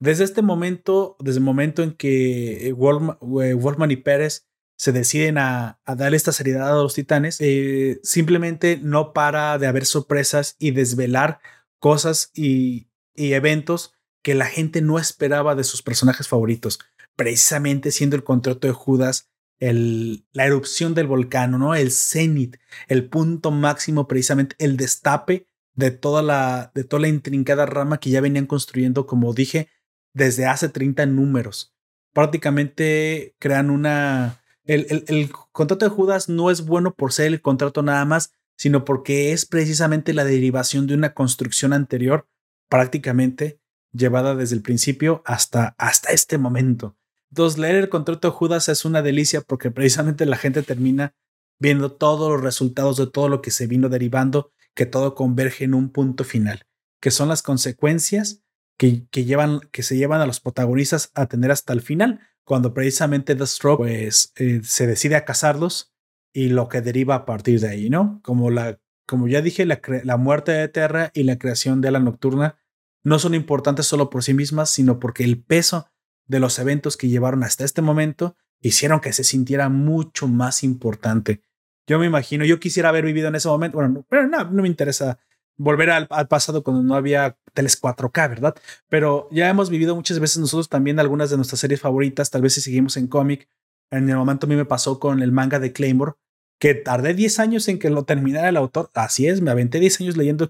[0.00, 4.46] Desde este momento, desde el momento en que Wolfman y Pérez
[4.78, 9.84] se deciden a, darle esta seriedad a los titanes, eh, simplemente no para de haber
[9.84, 11.40] sorpresas y desvelar
[11.78, 16.78] cosas y, eventos que la gente no esperaba de sus personajes favoritos,
[17.16, 21.74] precisamente siendo el contrato de Judas el, la erupción del volcán, ¿no?
[21.74, 22.56] El cenit,
[22.88, 28.10] el punto máximo, precisamente el destape de toda la, de toda la intrincada rama que
[28.10, 29.68] ya venían construyendo, como dije,
[30.14, 31.74] desde hace 30 números.
[32.12, 38.04] Prácticamente crean una, el, contrato de Judas no es bueno por ser el contrato nada
[38.04, 42.28] más, sino porque es precisamente la derivación de una construcción anterior,
[42.70, 43.60] prácticamente
[43.92, 46.96] llevada desde el principio hasta, hasta este momento.
[47.30, 51.14] Entonces, leer el contrato de Judas es una delicia porque precisamente la gente termina
[51.58, 55.74] viendo todos los resultados de todo lo que se vino derivando, que todo converge en
[55.74, 56.66] un punto final,
[57.00, 58.42] que son las consecuencias
[58.78, 62.72] que, que, llevan, que se llevan a los protagonistas a tener hasta el final, cuando
[62.72, 65.92] precisamente Deathstroke pues, eh, se decide a casarlos
[66.32, 68.20] y lo que deriva a partir de ahí, ¿no?
[68.24, 68.80] Como, la,
[69.10, 72.60] como ya dije, la, muerte de Terra y la creación de la nocturna
[73.02, 75.88] no son importantes solo por sí mismas, sino porque el peso
[76.28, 81.42] de los eventos que llevaron hasta este momento hicieron que se sintiera mucho más importante.
[81.88, 84.68] Yo me imagino, yo quisiera haber vivido en ese momento, bueno, pero no, no me
[84.68, 85.18] interesa
[85.56, 88.54] volver al, pasado cuando no había teles 4K, ¿verdad?
[88.88, 92.54] Pero ya hemos vivido muchas veces nosotros también algunas de nuestras series favoritas, tal vez
[92.54, 93.48] si seguimos en cómic.
[93.90, 96.12] En el momento a mí me pasó con el manga de Claymore,
[96.60, 98.90] que tardé 10 años en que lo terminara el autor.
[98.94, 100.46] Así es, me aventé 10 años leyendo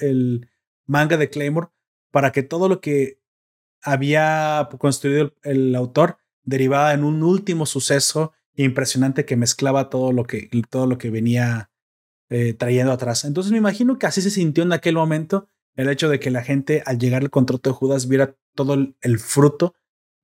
[0.00, 0.48] el,
[0.86, 1.68] manga de Claymore
[2.12, 3.20] para que todo lo que
[3.82, 10.48] había construido el, autor derivaba en un último suceso impresionante que mezclaba todo lo que,
[10.70, 11.70] todo lo que venía
[12.30, 13.24] eh, trayendo atrás.
[13.24, 16.44] Entonces me imagino que así se sintió en aquel momento el hecho de que la
[16.44, 19.74] gente al llegar al contrato de Judas viera todo el, fruto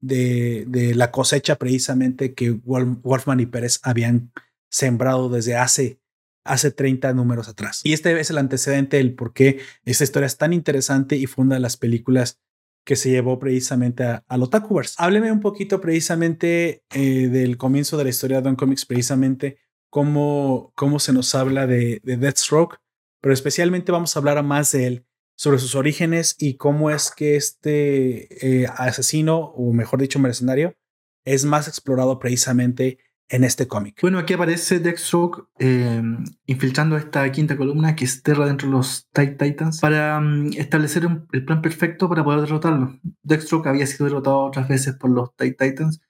[0.01, 0.65] de,
[0.95, 4.31] la cosecha precisamente que Wolfman y Pérez habían
[4.71, 6.01] sembrado desde hace,
[6.45, 7.81] hace 30 números atrás.
[7.85, 11.61] Y este es el antecedente del por qué esta historia es tan interesante y de
[11.61, 12.41] las películas
[12.85, 14.95] que se llevó precisamente a, al Otakuverse.
[14.99, 19.59] Hábleme un poquito precisamente eh, del comienzo de la historia de Don Comics, precisamente
[19.91, 22.79] cómo, cómo se nos habla de, de Deathstroke,
[23.21, 25.07] pero especialmente vamos a hablar más de él,
[25.39, 30.77] sobre sus orígenes y cómo es que este eh, asesino, o mejor dicho, mercenario,
[31.25, 32.99] es más explorado precisamente
[33.29, 33.99] en este cómic.
[34.01, 36.03] Bueno, aquí aparece Deathstroke eh,
[36.47, 41.45] infiltrando esta quinta columna que es Terra dentro de los Titans para mm, establecer el
[41.45, 42.99] plan perfecto para poder derrotarlo.
[43.23, 46.01] Deathstroke había sido derrotado otras veces por los Titans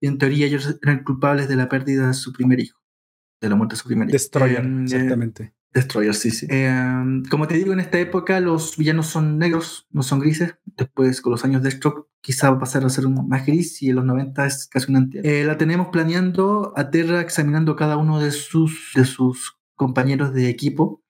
[0.00, 2.82] y en teoría ellos eran culpables de la pérdida de su primer hijo
[3.42, 5.52] de la muerte de su primer Destroyer, em, exactamente.
[5.72, 6.46] Destroyer, sí, sí.
[6.50, 10.54] Em, como te digo, en esta época los villanos son negros, no son grises.
[10.64, 13.82] Después, con los años de Stroke, quizá va a pasar a ser un más gris
[13.82, 15.24] y en los 90 es casi una entidad.
[15.24, 20.48] Eh, la tenemos planeando a Terra examinando cada uno de sus, de sus compañeros de
[20.48, 21.02] equipo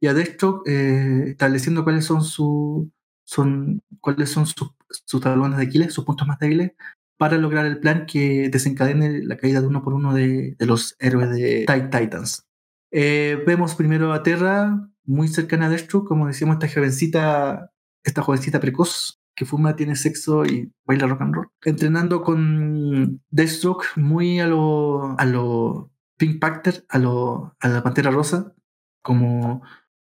[0.00, 2.90] y a Deathstroke eh, estableciendo cuáles son, su,
[3.24, 6.72] son, cuáles son sus, sus talones de Aquiles, sus puntos más débiles,
[7.18, 11.30] para lograr el plan que desencadene la caída de uno por uno de, los héroes
[11.30, 12.46] de Titans.
[12.90, 17.72] Eh, vemos primero a Terra, muy cercana a Deathstroke, como decíamos, esta jovencita,
[18.04, 21.48] esta jovencita precoz que fuma, tiene sexo y baila rock and roll.
[21.62, 28.10] Entrenando con Deathstroke muy a lo, a lo Pink Panther a, lo, a la Pantera
[28.10, 28.54] Rosa,
[29.02, 29.62] como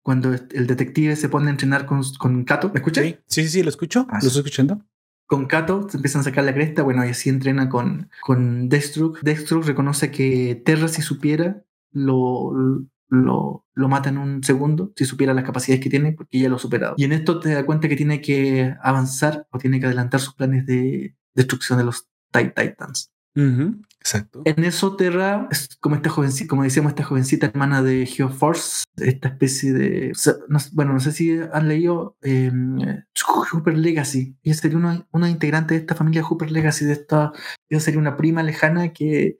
[0.04, 2.70] cuando el detective se pone a entrenar con, con Kato.
[2.74, 3.06] ¿Me escuchas?
[3.06, 4.06] Sí, sí, sí, lo escucho.
[4.10, 4.84] Ah, lo estoy escuchando.
[5.26, 9.22] Con Kato se empiezan a sacar la cresta, bueno, y así entrena con, con Deathstroke.
[9.22, 11.64] Deathstroke reconoce que Terra, si supiera,
[11.94, 12.52] lo,
[13.10, 16.58] lo, lo mata en un segundo, si supiera las capacidades que tiene, porque ya lo
[16.58, 16.96] ha superado.
[16.98, 20.34] Y en esto te das cuenta que tiene que avanzar o tiene que adelantar sus
[20.34, 23.12] planes de destrucción de los Titans.
[24.00, 24.42] Exacto.
[24.44, 29.30] En eso Terra es como esta jovencita, como decíamos, esta jovencita hermana de Geoforce, esta
[29.30, 30.12] especie de.
[30.74, 32.52] bueno, no sé si han leído eh,
[33.52, 34.36] Hooper Legacy.
[34.44, 37.32] Ella sería una, una, integrante de esta familia Hooper Legacy, de esta.
[37.70, 39.40] Ella sería una prima lejana que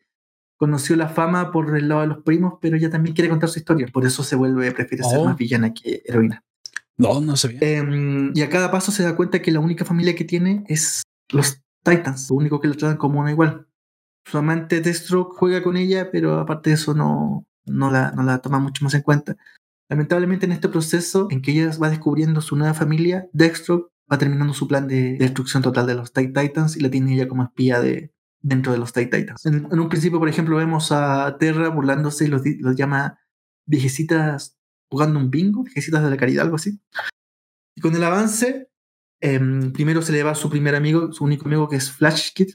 [0.64, 3.60] conoció la fama por el lado de los primos, pero ella también quiere contar su
[3.60, 3.88] historia.
[3.92, 5.26] Por eso se vuelve, prefiere ser oh.
[5.26, 6.42] más villana que heroína.
[6.96, 7.60] No, no sabía.
[7.62, 11.04] Eh, y a cada paso se da cuenta que la única familia que tiene es
[11.34, 13.68] los Titans, lo único que la tratan como una igual
[14.26, 18.40] su amante Deathstroke juega con ella, pero aparte de eso no, no, la, no la
[18.40, 19.36] toma mucho más en cuenta.
[19.90, 24.54] Lamentablemente en este proceso en que ella va descubriendo su nueva familia, Deathstroke va terminando
[24.54, 28.13] su plan de destrucción total de los Titans y la tiene ella como espía de,
[28.44, 29.46] dentro de los Titans.
[29.46, 33.18] En, un principio, por ejemplo, vemos a Terra burlándose y los, los llama
[33.66, 34.60] viejecitas
[34.92, 36.80] jugando un bingo, viejecitas de la caridad, algo así.
[37.76, 38.70] Y con el avance,
[39.22, 42.34] em, primero se le va a su primer amigo, su único amigo que es Flash
[42.34, 42.52] Kid,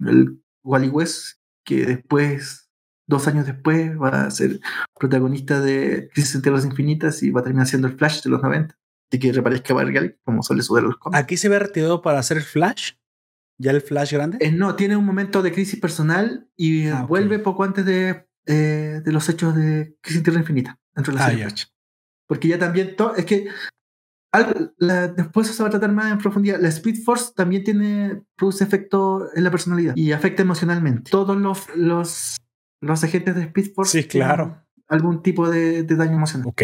[0.00, 2.70] el Wally West, que después,
[3.06, 4.60] dos años después, va a ser
[4.98, 8.42] protagonista de Crisis en Tierras Infinitas y va a terminar siendo el Flash de los
[8.42, 8.74] 90.
[9.10, 11.20] Y que reparezca Bargal, como suele suceder los cómics.
[11.20, 12.92] ¿Aquí se ve retirado para hacer Flash?
[13.58, 14.38] ¿Ya el Flash grande?
[14.40, 19.00] Eh, no, tiene un momento de crisis personal y ah, vuelve poco antes de, eh,
[19.04, 21.64] de los hechos de Crisis en Tierra Infinita, dentro de la ah, serie Flash.
[22.26, 23.48] Porque ya también, es que
[25.16, 26.60] después se va a tratar más en profundidad.
[26.60, 31.10] La Speed Force también tiene, produce efecto en la personalidad y afecta emocionalmente.
[31.10, 32.36] Todos los, los,
[32.80, 34.02] los agentes de Speed Force.
[34.02, 34.62] Sí, claro.
[34.88, 36.46] Algún tipo de, daño emocional.
[36.46, 36.62] Ok,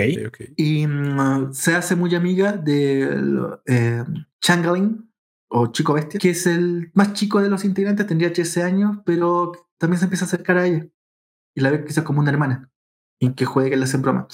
[0.57, 4.05] Y mm, se hace muy amiga de eh,
[4.41, 5.12] Changeling
[5.55, 9.53] o Chico Bestia, que es el más chico de los integrantes, tendría 13 años, pero
[9.79, 10.87] también se empieza a acercar a ella.
[11.55, 12.71] Y la ve quizás como una hermana,
[13.19, 14.27] y que juegue, que le hacen broma.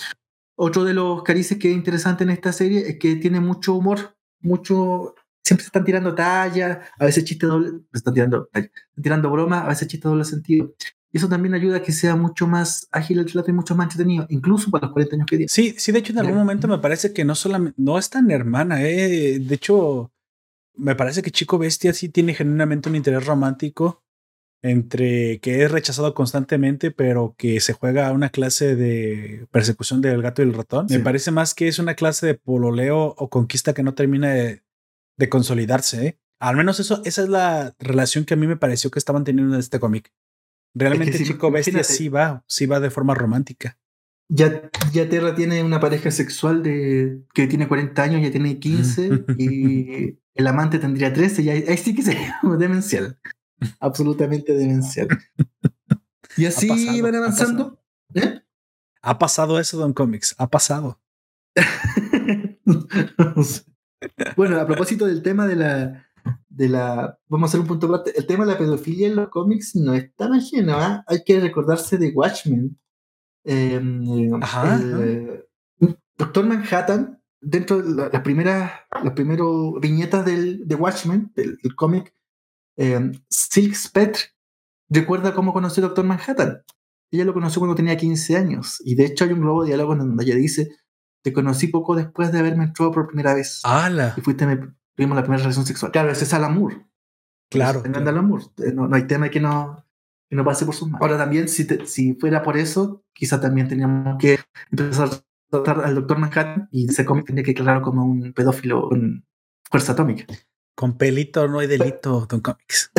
[0.56, 4.16] Otro de los carices que es interesante en esta serie es que tiene mucho humor,
[4.40, 5.16] mucho.
[5.44, 7.80] Siempre se están tirando tallas, a veces chistes doble.
[7.92, 8.70] Están tirando, están
[9.02, 10.74] tirando bromas, a veces chistes doble sentido.
[11.10, 13.86] Y eso también ayuda a que sea mucho más ágil el relato y mucho más
[13.86, 15.48] entretenido, incluso para los 40 años que tiene.
[15.48, 17.74] Sí, sí, de hecho, en algún momento me parece que no solamente.
[17.80, 19.38] No es tan hermana, ¿eh?
[19.40, 20.12] De hecho,
[20.78, 24.02] me parece que Chico Bestia sí tiene genuinamente un interés romántico
[24.62, 30.42] entre que es rechazado constantemente, pero que se juega una clase de persecución del gato
[30.42, 30.86] y el ratón.
[30.90, 35.28] Me parece más que es una clase de pololeo o conquista que no termina de,
[35.28, 36.06] consolidarse.
[36.06, 36.18] ¿eh?
[36.40, 39.54] Al menos eso, esa es la relación que a mí me pareció que estaban teniendo
[39.54, 40.12] en este cómic.
[40.74, 43.78] Realmente Chico Bestia sí va, sí va de forma romántica.
[44.30, 49.24] Ya, ya Terra tiene una pareja sexual de que tiene 40 años, ya tiene 15
[49.38, 53.18] y el amante tendría 13, y ahí, sí que sería demencial
[53.80, 55.08] absolutamente demencial.
[56.36, 57.78] Y así iban avanzando.
[58.14, 58.40] ¿Eh?
[59.02, 61.00] Ha pasado eso, Don Comics, ha pasado.
[64.36, 66.06] bueno, a propósito del tema de la,
[66.48, 67.18] de la.
[67.26, 68.12] Vamos a hacer un punto aparte.
[68.16, 70.76] El tema de la pedofilia en los cómics no es tan ajeno.
[70.76, 71.02] ¿ah?
[71.08, 72.78] Hay que recordarse de Watchmen.
[73.44, 74.78] Em, Ajá.
[76.16, 79.46] Doctor Manhattan, dentro de las primeras, las primeras
[79.80, 82.14] viñetas del, de Watchmen, del cómic,
[82.76, 84.22] eh, Silk Spectre
[84.88, 86.62] recuerda cómo conoció a Doctor Manhattan.
[87.10, 88.82] Ella lo conoció cuando tenía 15 años.
[88.84, 90.76] Y de hecho hay un globo de diálogo donde ella dice,
[91.22, 93.60] te conocí poco después de haberme entrado por primera vez.
[93.64, 94.14] ¡Hala!
[94.16, 94.46] Y fuiste,
[94.94, 95.92] tuvimos la primera relación sexual.
[95.92, 96.86] Claro, ese es Alan Moore.
[97.50, 97.82] Claro.
[97.84, 97.88] Eh,
[98.74, 99.84] no, no, hay tema que no,
[100.28, 101.02] que no pase por sus manos.
[101.02, 104.38] Ahora también, si, si fuera por eso, quizá también teníamos que
[104.70, 105.08] empezar
[105.50, 109.24] tratar al Doctor Manhattan y ese cómic tenía que declarar como un pedófilo con
[109.70, 110.26] fuerza atómica.
[110.74, 112.92] Con pelito no hay delito, Don Comics.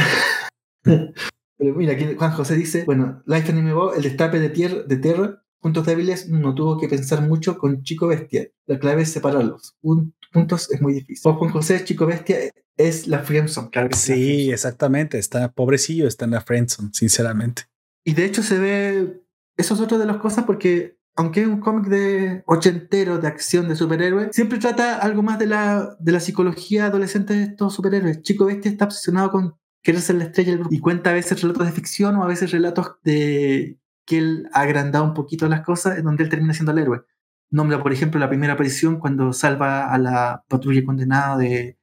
[1.58, 5.44] Pero mira, aquí Juan José dice, bueno, Life Anime el destape de, tierra, de Terra,
[5.60, 8.48] puntos débiles, no tuvo que pensar mucho con Chico Bestia.
[8.66, 9.76] La clave es separarlos.
[9.82, 11.30] Un, puntos es muy difícil.
[11.30, 12.38] O Juan José, Chico Bestia
[12.78, 13.90] es la Friendson, claro.
[13.94, 15.18] sí, exactamente.
[15.18, 17.64] Está pobrecillo, está en la Friendson, sinceramente.
[18.06, 19.22] Y de hecho se ve,
[19.58, 23.68] eso es otra de las cosas porque aunque es un cómic de ochentero de acción
[23.68, 28.22] de superhéroes, siempre trata algo más de la, de la psicología adolescente de estos superhéroes.
[28.22, 31.42] Chico Bestia está obsesionado con querer ser la estrella del grupo y cuenta a veces
[31.42, 35.60] relatos de ficción o a veces relatos de que él ha agrandado un poquito las
[35.66, 37.02] cosas en donde él termina siendo el héroe.
[37.52, 41.78] Nombra, por ejemplo, la primera aparición cuando salva a la patrulla condenada de,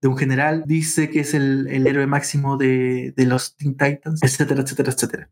[0.00, 4.22] de un general, dice que es el, el héroe máximo de, de, los Teen Titans,
[4.22, 5.30] etcétera, etcétera, etcétera.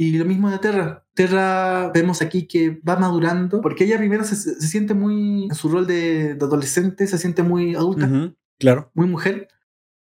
[0.00, 1.04] Y lo mismo de Terra.
[1.14, 5.68] Terra vemos aquí que va madurando, porque ella primero se, se siente muy, en su
[5.68, 8.90] rol de, de adolescente, se siente muy adulta, Ujú, Claro.
[8.94, 9.48] muy mujer,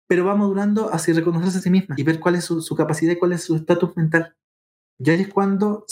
[0.07, 3.13] pero va madurando hacia reconocerse a sí misma y ver cuál es su, su capacidad
[3.13, 4.35] y cuál es su estatus mental.
[4.99, 5.85] Y ahí es cuando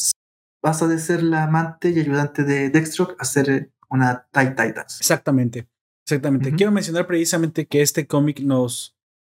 [0.64, 4.99] pasa de ser la amante y ayudante de Dextrock a ser una Tight Titans.
[4.99, 5.68] Exactamente.
[6.06, 6.49] Exactamente.
[6.49, 6.57] Ujú.
[6.57, 8.95] Quiero mencionar precisamente que este cómic nos,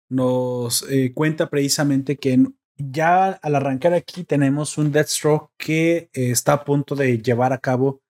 [0.09, 6.31] nos eh, cuenta precisamente que en- ya al arrancar aquí tenemos un Deathstroke que eh,
[6.31, 8.01] está a punto de llevar a cabo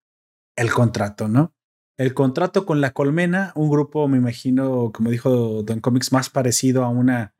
[0.56, 1.54] el contrato, ¿no?
[1.98, 6.84] El contrato con la Colmena, un grupo, me imagino, como dijo Don Comics, más parecido
[6.84, 7.36] a una,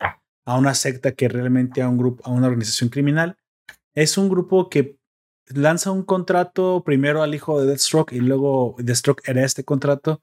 [0.46, 3.38] a una secta que realmente a un grupo, a una organización criminal.
[3.96, 4.98] Es un grupo que
[5.48, 10.22] lanza un contrato primero al hijo de Deathstroke y luego Deathstroke hereda este contrato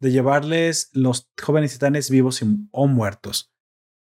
[0.00, 3.50] de llevarles los jóvenes titanes vivos o muertos.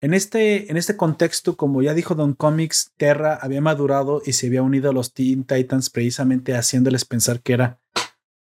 [0.03, 4.47] En este, en este contexto, como ya dijo Don Comics, Terra había madurado y se
[4.47, 7.81] había unido a los Teen Titans precisamente haciéndoles pensar que era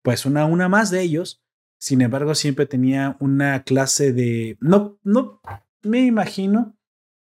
[0.02, 1.42] pues una, una más de ellos.
[1.78, 4.56] Sin embargo, siempre tenía una clase de...
[4.60, 5.40] No, no,
[5.82, 6.76] me imagino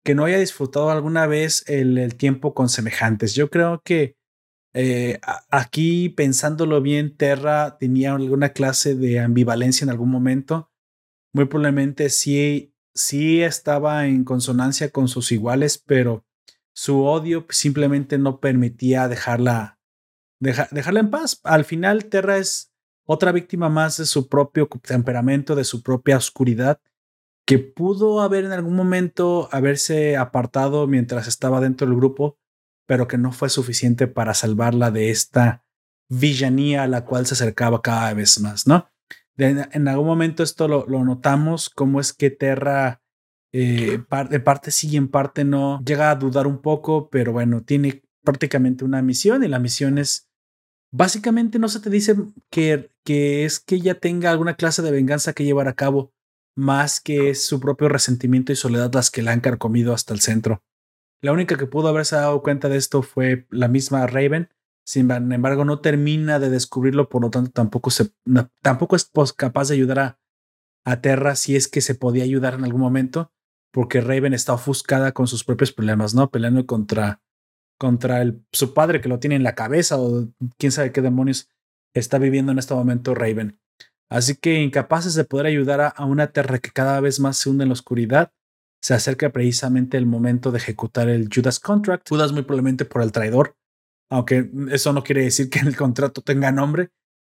[0.03, 3.34] que no haya disfrutado alguna vez el, el tiempo con semejantes.
[3.34, 4.18] Yo creo que
[4.73, 5.19] eh,
[5.49, 10.72] aquí, pensándolo bien, Terra tenía alguna clase de ambivalencia en algún momento.
[11.34, 16.26] Muy probablemente sí, sí estaba en consonancia con sus iguales, pero
[16.73, 19.80] su odio simplemente no permitía dejarla,
[20.39, 21.39] deja- dejarla en paz.
[21.43, 22.72] Al final, Terra es
[23.05, 26.80] otra víctima más de su propio temperamento, de su propia oscuridad,
[27.45, 32.38] que pudo haber en algún momento haberse apartado mientras estaba dentro del grupo,
[32.88, 35.65] pero que no fue suficiente para salvarla de esta
[36.09, 38.89] villanía a la cual se acercaba cada vez más, ¿no?
[39.41, 43.01] De- en algún momento esto lo, lo notamos, cómo es que Terra
[43.53, 47.31] eh, par- de parte sí y en parte no, llega a dudar un poco, pero
[47.34, 50.30] bueno, tiene prácticamente una misión y la misión es,
[50.93, 52.15] básicamente no se te dice
[52.51, 56.13] que, que es que ella tenga alguna clase de venganza que llevar a cabo,
[56.55, 60.19] más que es su propio resentimiento y soledad las que la han carcomido hasta el
[60.22, 60.63] centro.
[61.22, 64.49] La única que pudo haberse dado cuenta de esto fue la misma Raven.
[64.86, 67.91] Sin embargo, no termina de descubrirlo, por lo tanto, tampoco,
[68.62, 70.20] tampoco es capaz de ayudar a,
[70.86, 73.32] a Terra si es que se podía ayudar en algún momento,
[73.72, 76.30] porque Raven está ofuscada con sus propios problemas, ¿no?
[76.30, 77.22] Peleando contra,
[77.78, 80.28] contra el, su padre que lo tiene en la cabeza o
[80.58, 81.49] quién sabe qué demonios
[81.94, 83.60] está viviendo en este momento Raven.
[84.10, 87.49] Así que incapaces de poder ayudar a, a una Terra que cada vez más se
[87.49, 88.34] hunde en la oscuridad,
[88.82, 92.10] se acerca precisamente el momento de ejecutar el Judas Contract.
[92.10, 93.56] Judas muy probablemente por el traidor,
[94.12, 96.90] aunque eso no quiere decir que el contrato tenga nombre.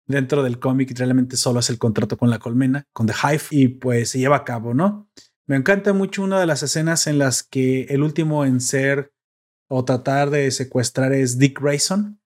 [0.06, 3.68] Dentro del cómic realmente solo es el contrato con la colmena, con The Hive, y
[3.68, 5.08] pues se lleva a cabo, ¿no?
[5.46, 9.10] Me encanta mucho una de las escenas en las que el último en ser
[9.68, 12.20] o tratar de secuestrar es Dick Grayson.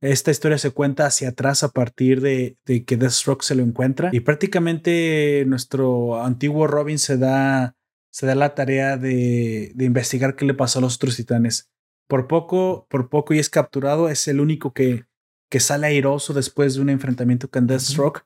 [0.00, 4.10] Esta historia se cuenta hacia atrás a partir de, de que Deathstroke se lo encuentra
[4.12, 7.74] y prácticamente nuestro antiguo Robin se da,
[8.10, 11.70] se da la tarea de, de investigar qué le pasó a los otros titanes.
[12.08, 15.06] Por poco, por poco y es capturado, es el único que,
[15.50, 18.24] que sale airoso después de un enfrentamiento con Deathstroke.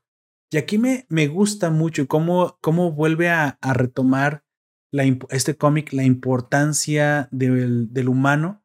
[0.50, 4.44] Y aquí me, me gusta mucho cómo, cómo vuelve a, a retomar
[4.92, 8.64] la, este cómic la importancia del, del humano,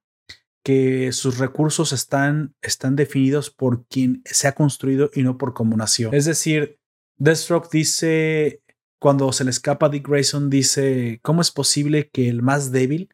[0.64, 5.78] que sus recursos están, están definidos por quien se ha construido y no por cómo
[5.78, 6.12] nació.
[6.12, 6.80] Es decir,
[7.18, 8.64] Deathstroke dice,
[9.00, 13.10] cuando se le escapa a Dick Grayson, dice, ¿cómo es posible que el más débil,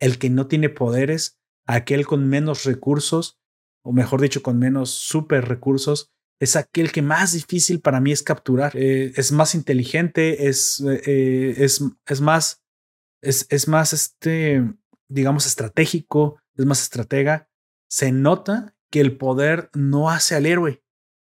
[0.00, 3.38] el que no tiene poderes, aquel con menos recursos,
[3.82, 6.10] o mejor dicho, con menos super recursos,
[6.40, 8.72] es aquel que más difícil para mí es capturar.
[8.76, 12.62] Eh, es más inteligente, es, eh, es, es más,
[13.22, 14.62] es, es más, este,
[15.08, 17.48] digamos, estratégico, es más estratega.
[17.88, 20.83] Se nota que el poder no hace al héroe.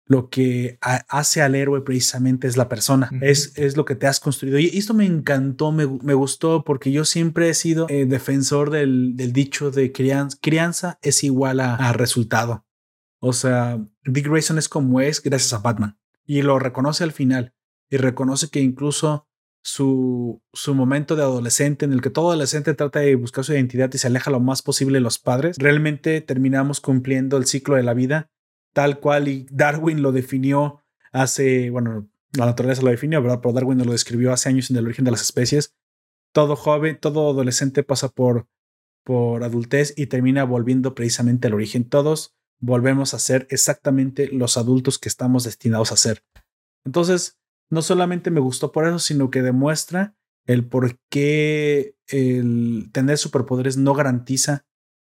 [0.06, 4.06] Lo que ha- hace al héroe precisamente es la persona, es, es lo que te
[4.06, 4.59] has construido.
[4.59, 9.16] Y esto me encantó, me, me gustó, porque yo siempre he sido eh, defensor del,
[9.16, 12.66] del dicho de crianza, crianza es igual a, a resultado.
[13.18, 15.98] O sea, Dick Grayson es como es gracias a Batman.
[16.26, 17.55] Y lo reconoce al final.
[17.90, 19.26] Y reconoce que incluso
[19.62, 23.90] su, su momento de adolescente, en el que todo adolescente trata de buscar su identidad
[23.94, 27.82] y se aleja lo más posible de los padres, realmente terminamos cumpliendo el ciclo de
[27.82, 28.31] la vida
[28.75, 30.83] tal cual y Darwin lo definió
[31.13, 33.41] hace, bueno, la naturaleza lo definió, ¿verdad?
[33.41, 35.75] Pero Darwin lo describió hace años en el origen de las especies.
[36.33, 38.49] Todo joven, todo adolescente pasa por,
[39.05, 41.89] por adultez y termina volviendo precisamente al origen.
[41.89, 46.25] Todos volvemos a ser exactamente los adultos que estamos destinados a ser.
[46.85, 47.39] Entonces,
[47.71, 53.77] no solamente me gustó por eso, sino que demuestra el por qué el tener superpoderes
[53.77, 54.67] no garantiza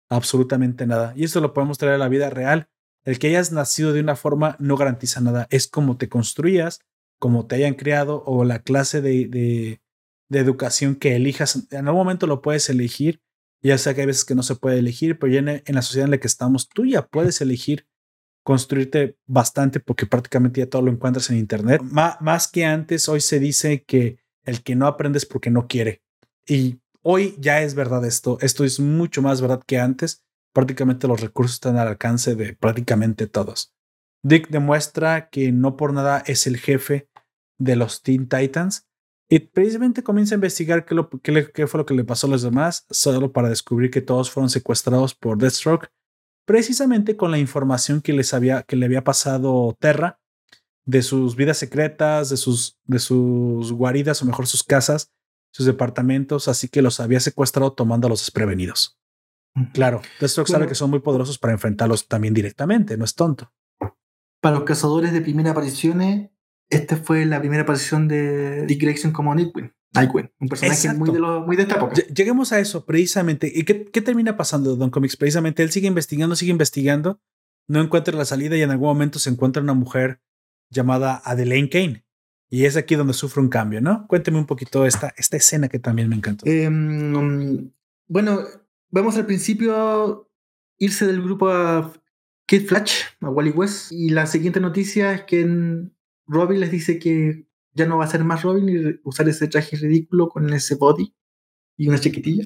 [0.09, 1.13] absolutamente nada.
[1.15, 2.69] Y esto lo podemos traer a la vida real.
[3.05, 5.47] El que hayas nacido de una forma no garantiza nada.
[5.51, 6.81] Es como te construyas,
[7.19, 9.79] como te hayan creado o la clase de,
[10.31, 11.67] educación que elijas.
[11.71, 13.21] En algún momento lo puedes elegir.
[13.61, 16.05] Ya sé que hay veces que no se puede elegir, pero ya en la sociedad
[16.05, 17.87] en la que estamos, tú ya puedes elegir
[18.43, 21.81] construirte bastante porque prácticamente ya todo lo encuentras en Internet.
[21.81, 26.03] más que antes, hoy se dice que el que no aprende es porque no quiere.
[26.47, 28.37] Y hoy ya es verdad esto.
[28.41, 30.24] Esto es mucho más verdad que antes.
[30.55, 33.73] Prácticamente los recursos están al alcance de prácticamente todos.
[34.23, 37.09] Dick demuestra que no por nada es el jefe
[37.59, 38.87] de los Teen Titans
[39.29, 42.41] y precisamente comienza a investigar qué, lo, qué fue lo que le pasó a los
[42.41, 45.91] demás, solo para descubrir que todos fueron secuestrados por Deathstroke
[46.45, 50.19] precisamente con la información que les había, que le había pasado Terra
[50.85, 55.11] de sus vidas secretas, de sus, de sus guaridas o mejor sus casas,
[55.51, 58.99] sus departamentos, así que los había secuestrado tomando a los desprevenidos.
[59.73, 63.53] Claro, Deathstroke sabe que son muy poderosos para enfrentarlos también directamente, no es tonto.
[64.41, 66.29] Para los cazadores de primera aparición,
[66.69, 69.71] esta fue la primera aparición de Dick Grayson como Nightwing.
[69.93, 71.95] Nightwing, un personaje muy de, lo, muy de esta época.
[72.13, 73.49] Lleguemos a eso, precisamente.
[73.53, 75.15] ¿Y qué, qué termina pasando Don Comics?
[75.15, 77.21] Precisamente él sigue investigando, sigue investigando,
[77.67, 80.19] no encuentra la salida y en algún momento se encuentra una mujer
[80.69, 82.05] llamada Adelaine Kane.
[82.49, 84.05] Y es aquí donde sufre un cambio, ¿no?
[84.07, 86.45] Cuénteme un poquito esta, esta escena que también me encantó.
[86.45, 87.71] Em,
[88.07, 88.41] bueno,
[88.95, 90.29] vamos al principio
[90.77, 91.91] irse del grupo a
[92.47, 93.91] Kid Flash, a Wally West.
[93.91, 95.45] Y la siguiente noticia es que
[96.27, 99.75] Robin les dice que ya no va a ser más Robin y usar ese traje
[99.75, 101.13] ridículo con ese body
[101.77, 102.45] y una chiquitilla.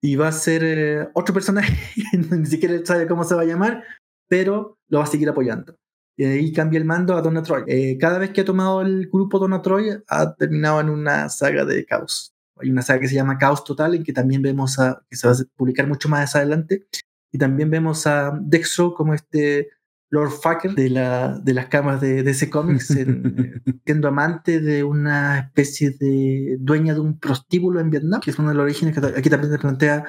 [0.00, 1.76] Y va a ser eh, otro personaje,
[2.30, 3.84] ni siquiera sabe cómo se va a llamar,
[4.28, 5.76] pero lo va a seguir apoyando.
[6.16, 7.64] Y ahí cambia el mando a Donna Troy.
[7.66, 11.64] Eh, cada vez que ha tomado el grupo Donna Troy, ha terminado en una saga
[11.64, 12.33] de caos.
[12.56, 15.26] Hay una saga que se llama Caos Total, en que también vemos a, que se
[15.26, 16.86] va a publicar mucho más adelante.
[17.32, 19.70] Y también vemos a Dextro como este
[20.10, 22.80] Lord Fucker de, la, de las camas de, de ese cómic,
[23.84, 28.50] siendo amante de una especie de dueña de un prostíbulo en Vietnam, que es uno
[28.50, 30.04] de los orígenes que aquí también se plantea,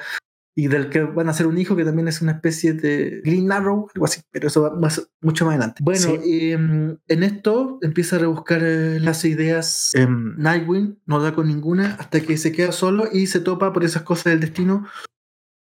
[0.58, 3.52] y del que van a ser un hijo que también es una especie de Green
[3.52, 5.82] Arrow, algo así, pero eso va más, mucho más adelante.
[5.84, 11.48] Bueno, em, en esto empieza a rebuscar eh, las ideas em, Nightwing, no da con
[11.48, 14.86] ninguna hasta que se queda solo y se topa por esas cosas del destino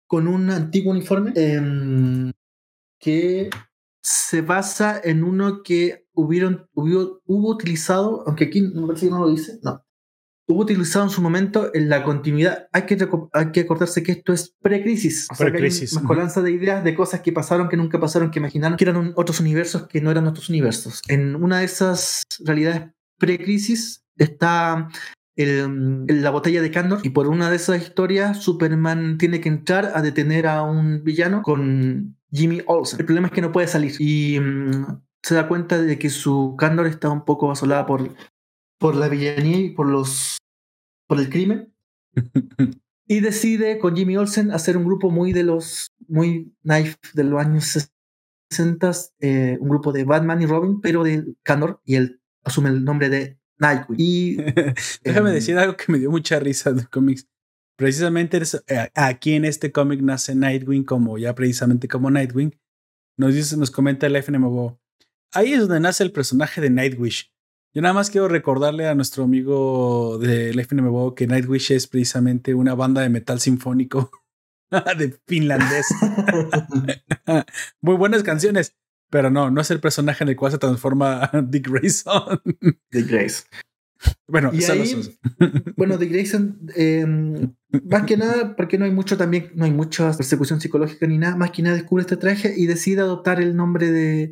[0.07, 2.31] con un antiguo uniforme em,
[2.97, 3.49] que
[4.01, 9.19] se basa en uno que hubieron, hubo, hubo utilizado, aunque aquí no parece que no
[9.19, 9.83] lo dice, no.
[10.47, 12.67] Hubo utilizado en su momento en la continuidad.
[12.71, 12.97] Hay que,
[13.33, 15.27] hay que acordarse que esto es pre-crisis.
[15.35, 15.93] Pre-crisis.
[15.95, 19.39] Mezcolanza de ideas de cosas que pasaron, que nunca pasaron, que imaginaron que eran otros
[19.39, 21.01] universos que no eran otros universos.
[21.07, 24.89] En una de esas realidades pre-crisis está
[25.35, 29.91] el, la botella de Candor y por una de esas historias Superman tiene que entrar
[29.95, 32.99] a detener a un villano con Jimmy Olsen.
[32.99, 36.55] El problema es que no puede salir y mm, se da cuenta de que su
[36.57, 38.11] Candor está un poco asolada por,
[38.79, 40.37] por la villanía y por, los,
[41.07, 41.73] por el crimen.
[43.07, 47.39] y decide con Jimmy Olsen hacer un grupo muy de los, muy knife de los
[47.39, 47.89] años
[48.49, 52.83] 60, eh, un grupo de Batman y Robin, pero de Candor, y él asume el
[52.83, 53.99] nombre de Nightwing.
[53.99, 54.37] Y,
[55.03, 57.27] Déjame decir algo que me dio mucha risa de cómics.
[57.77, 62.57] Precisamente eh, aquí en este cómic nace Nightwing como ya precisamente como Nightwing.
[63.17, 64.79] Nos dice, nos comenta el FNMO.
[65.33, 67.34] Ahí es donde nace el personaje de Nightwish.
[67.75, 72.73] Yo nada más quiero recordarle a nuestro amigo del FNMO que Nightwish es precisamente una
[72.73, 74.11] banda de metal sinfónico
[74.97, 75.85] de finlandés.
[77.81, 78.77] Muy buenas canciones,
[79.11, 82.41] pero no, no es el personaje en el cual se transforma Dick Grayson.
[82.91, 83.45] Dick Grayson.
[84.25, 85.17] Bueno, y ahí,
[85.75, 87.55] bueno, Dick Grayson, em,
[87.89, 91.35] más que nada, porque no hay mucho también, no hay mucha persecución psicológica ni nada,
[91.35, 94.31] más que nada descubre este traje y decide adoptar el nombre de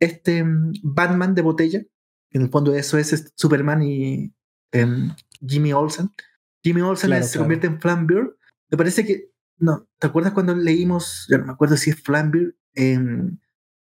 [0.00, 1.82] este em, Batman de botella.
[2.30, 4.32] En el fondo eso es Superman y
[4.72, 5.14] em,
[5.46, 6.10] Jimmy Olsen.
[6.62, 8.36] Jimmy Olsen se convierte en Flambeer.
[8.70, 12.54] Me parece que, no, ¿te acuerdas cuando leímos, ya no me acuerdo si es Flambeer,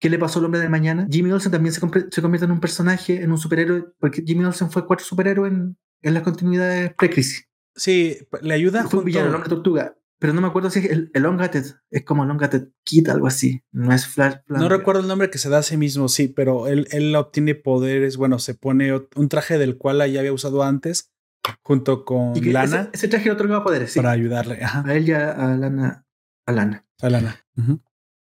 [0.01, 1.09] ¿Qué le pasó al hombre de mañana?
[1.11, 4.87] Jimmy Olsen también se, convierte en un personaje, en un superhéroe, porque Jimmy Olsen fue
[4.87, 7.49] cuatro superhéroes en, en las continuidades pre-crisis.
[7.75, 8.85] Sí, le ayuda.
[8.85, 9.97] Fue un villano, el hombre tortuga.
[10.25, 13.63] Pero no me acuerdo si es el, el es como Elongated Kid, algo así.
[13.73, 14.37] No es Flash.
[14.47, 17.55] no recuerdo el nombre que se da a sí mismo, sí, pero él, él obtiene
[17.55, 18.17] poderes.
[18.17, 21.13] Bueno, se pone un traje del cual ya había usado antes,
[21.61, 22.89] junto con Lana.
[22.95, 23.99] Ese, traje le otorgaba poderes, sí.
[23.99, 24.65] Para ayudarle.
[24.65, 24.83] Ajá.
[24.87, 26.07] A él ya, a Lana.
[26.47, 26.87] A Lana.
[27.03, 27.45] A Lana.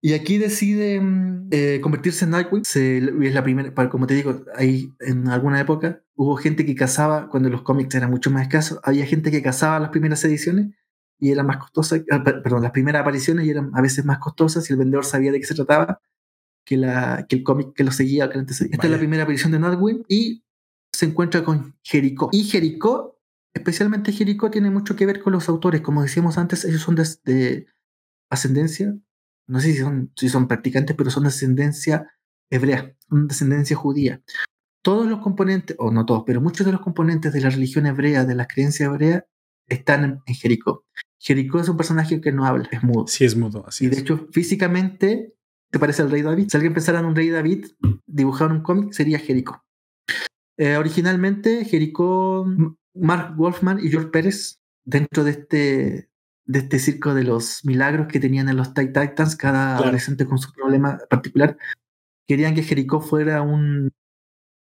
[0.02, 2.62] Y aquí decide mm, eh, convertirse en Nightwing.
[2.62, 7.50] es la primera, como te digo, ahí en alguna época hubo gente que cazaba, cuando
[7.50, 10.70] los cómics eran mucho más escasos, había gente que cazaba las primeras ediciones
[11.20, 14.70] y eran más costosas, ah, perdón, las primeras apariciones y eran a veces más costosas
[14.70, 16.02] y el vendedor sabía de qué se trataba
[16.66, 18.26] que, la, que el cómic que lo seguía.
[18.26, 20.44] Esta es la primera aparición de Nightwing y
[20.94, 22.30] se encuentra con Jericó.
[22.32, 23.20] Y Jericó,
[23.54, 25.82] especialmente Jericó, tiene mucho que ver con los autores.
[25.82, 27.68] Como decíamos antes, ellos son de,
[28.30, 28.96] ascendencia,
[29.48, 32.12] no sé si son, si son practicantes, pero son de ascendencia
[32.50, 34.22] hebrea, son de descendencia judía.
[34.82, 38.24] Todos los componentes, o no todos, pero muchos de los componentes de la religión hebrea,
[38.24, 39.26] de la creencia hebrea,
[39.68, 40.86] están en, Jericó.
[41.20, 43.06] Jericó es un personaje que no habla, es mudo.
[43.08, 45.36] Sí, es mudo, así Y de hecho, físicamente,
[45.70, 46.48] ¿te parece el rey David?
[46.50, 47.68] Si alguien pensara en un rey David,
[48.08, 49.64] dibujar un cómic sería Jericó.
[50.58, 52.46] Eh, originalmente, Jericó,
[52.94, 56.10] Mark Wolfman y George Pérez, dentro de este,
[56.46, 60.52] de este circo de los milagros que tenían en los Titans, cada adolescente con su
[60.54, 61.58] problema particular,
[62.28, 63.92] querían que Jericó fuera un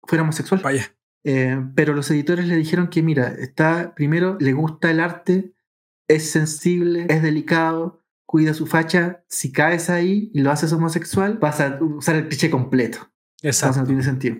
[0.05, 0.61] fuera homosexual.
[0.63, 0.93] Vaya.
[1.25, 5.53] Eh, pero los editores le dijeron que, mira, está, primero, le gusta el arte,
[6.09, 9.23] es sensible, es delicado, cuida su facha.
[9.29, 13.11] Si caes ahí y lo haces homosexual, vas a usar el cliché completo.
[13.43, 13.81] Exacto.
[13.81, 14.37] no tiene sentido.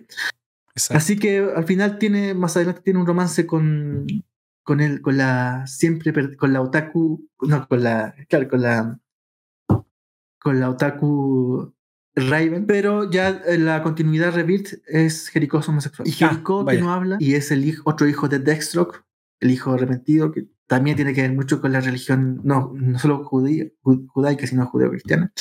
[0.91, 4.07] Así que al final tiene, más adelante tiene un romance con,
[4.63, 9.01] con él, con la, siempre, con la otaku, no, con la, claro, con la,
[10.39, 11.75] con la otaku
[12.15, 16.09] Raven, pero ya la continuidad Rebirth es Jericho homosexual.
[16.09, 19.05] Y ah, Jericho que no habla y es el hijo, otro hijo de Deathstroke,
[19.41, 23.25] el hijo arrepentido, que también tiene que ver mucho con la religión, no, no solo
[23.25, 25.33] judía, judaica, sino judeo-cristiana.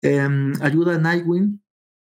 [0.00, 1.60] Em, ayuda a Nightwing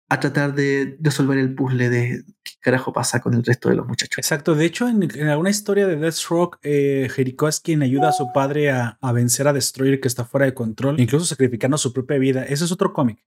[0.09, 3.87] a tratar de resolver el puzzle de qué carajo pasa con el resto de los
[3.87, 4.19] muchachos.
[4.19, 4.53] Exacto.
[4.53, 8.69] De hecho, en, alguna historia de Deathstroke, eh, Jericho es quien ayuda a su padre
[8.69, 12.43] a, a, vencer a Destroyer que está fuera de control, incluso sacrificando su propia vida.
[12.43, 13.25] Ese es otro cómic.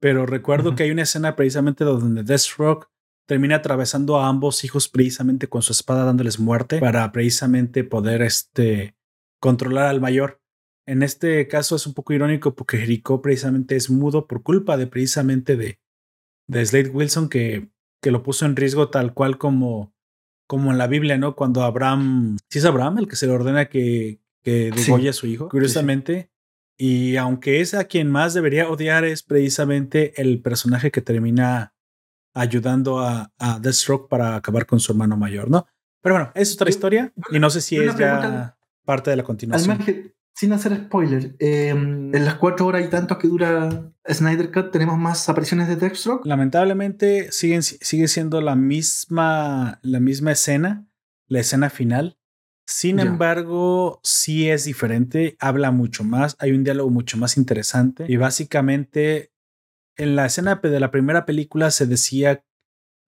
[0.00, 2.88] Pero recuerdo que hay una escena precisamente donde Deathstroke
[3.26, 8.96] termina atravesando a ambos hijos precisamente con su espada dándoles muerte para precisamente poder este,
[9.40, 10.40] controlar al mayor.
[10.86, 14.86] En este caso es un poco irónico porque Jericho precisamente es mudo por culpa de
[14.86, 15.80] precisamente de,
[16.46, 17.68] de Slade Wilson que,
[18.00, 19.92] que lo puso en riesgo tal cual como,
[20.46, 21.34] como en la Biblia, ¿no?
[21.34, 25.26] Cuando Abraham, si es Abraham el que se le ordena que, que degolle a su
[25.26, 26.30] hijo, curiosamente.
[26.78, 31.74] Y aunque es a quien más debería odiar es precisamente el personaje que termina
[32.36, 35.66] ayudando a, a Deathstroke para acabar con su hermano mayor, ¿no?
[36.02, 39.78] Pero bueno, es otra historia y no sé si es ya parte de la continuación.
[40.34, 44.98] sin hacer spoiler, em, en las cuatro horas y tantos que dura Snyder Cut, ¿tenemos
[44.98, 46.26] más apariciones de Deathstroke?
[46.26, 50.86] Lamentablemente siguen, sigue siendo la misma, la misma escena,
[51.26, 52.18] la escena final.
[52.66, 58.16] Sin embargo, sí es diferente, habla mucho más, hay un diálogo mucho más interesante y
[58.16, 59.32] básicamente
[59.96, 62.44] en la escena de la primera película se decía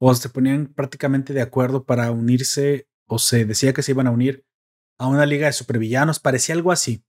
[0.01, 4.10] o se ponían prácticamente de acuerdo para unirse o se decía que se iban a
[4.10, 4.44] unir
[4.98, 7.05] a una liga de supervillanos, parecía algo así.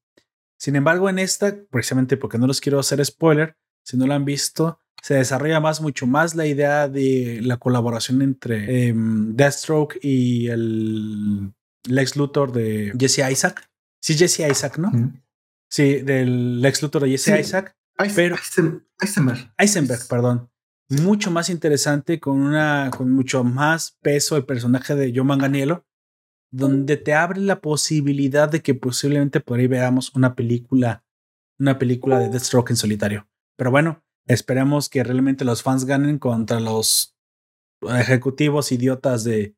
[0.57, 4.25] Sin embargo, en esta, precisamente porque no los quiero hacer spoiler, si no lo han
[4.25, 10.47] visto, se desarrolla más, mucho más la idea de la colaboración entre em, Deathstroke y
[10.47, 11.53] el
[11.87, 13.69] Lex Luthor de Jesse Isaac.
[14.01, 14.91] Sí, Jesse Isaac, ¿no?
[15.69, 17.75] Sí, del Lex Luthor de Jesse Isaac.
[18.15, 18.35] Pero
[19.01, 19.53] Eisenberg.
[19.57, 20.49] Eisenberg, perdón.
[20.89, 25.85] Mucho más interesante, con una, con mucho más peso el personaje de Joe Manganiello,
[26.51, 31.03] donde te abre la posibilidad de que posiblemente por ahí veamos una película,
[31.59, 33.27] una película de Deathstroke en solitario.
[33.55, 37.15] Pero bueno, esperemos que realmente los fans ganen contra los
[37.81, 39.55] ejecutivos idiotas de,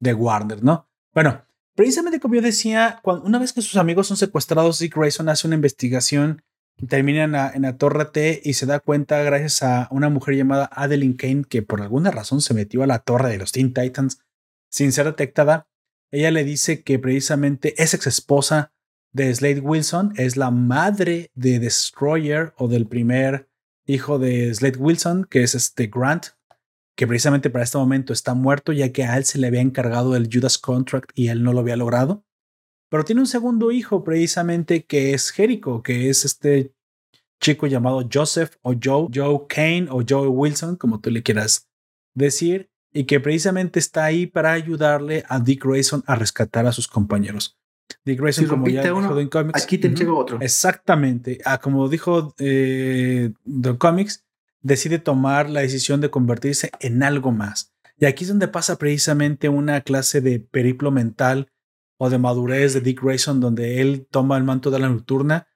[0.00, 0.90] de Warner, ¿no?
[1.14, 1.46] Bueno,
[1.76, 5.46] Precisamente como yo decía, cuando, una vez que sus amigos son secuestrados, Dick Grayson hace
[5.46, 6.42] una investigación,
[6.88, 10.36] termina en la, en la, Torre T y se da cuenta gracias a una mujer
[10.36, 13.72] llamada Adeline Kane que por alguna razón se metió a la torre de los Teen
[13.72, 14.20] Titans
[14.70, 15.68] sin ser detectada.
[16.10, 18.72] Ella le dice que precisamente es ex esposa
[19.12, 23.48] de Slade Wilson, es la madre de Destroyer o del primer
[23.86, 26.26] hijo de Slade Wilson, que es este Grant,
[26.96, 30.16] que precisamente para este momento está muerto ya que a él se le había encargado
[30.16, 32.25] el Judas Contract y él no lo había logrado.
[32.88, 36.72] Pero tiene un segundo hijo precisamente que es Jericho, que es este
[37.40, 41.68] chico llamado Joseph o Joe, Joe Kane o Joe Wilson, como tú le quieras
[42.14, 46.88] decir, y que precisamente está ahí para ayudarle a Dick Grayson a rescatar a sus
[46.88, 47.58] compañeros.
[48.04, 50.38] Dick Grayson, como ya dijo en Comics, aquí te uh otro.
[50.40, 51.38] Exactamente.
[51.44, 54.24] Ah, como dijo eh, The Comics,
[54.62, 57.72] decide tomar la decisión de convertirse en algo más.
[57.98, 61.48] Y aquí es donde pasa precisamente una clase de periplo mental
[61.98, 65.48] o de madurez de Dick Grayson, donde él toma el manto de la nocturna,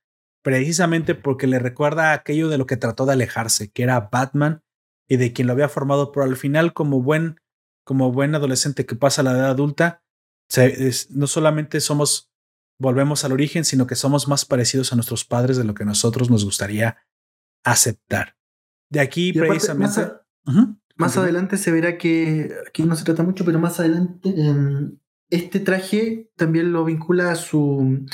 [0.43, 4.63] precisamente porque le recuerda aquello de lo que trató de alejarse, que era Batman
[5.09, 7.41] y de quien lo había formado, pero al final como buen,
[7.85, 10.03] como buen adolescente que pasa a la edad adulta,
[11.11, 12.31] no solamente somos
[12.81, 16.31] volvemos al origen, sino que somos más parecidos a nuestros padres de lo que nosotros
[16.31, 16.97] nos gustaría
[17.63, 18.37] aceptar.
[18.89, 20.13] De aquí precisamente...
[20.97, 24.99] Más, adelante se verá que aquí no se trata mucho, pero más adelante em,
[25.31, 28.07] este traje también lo vincula a su,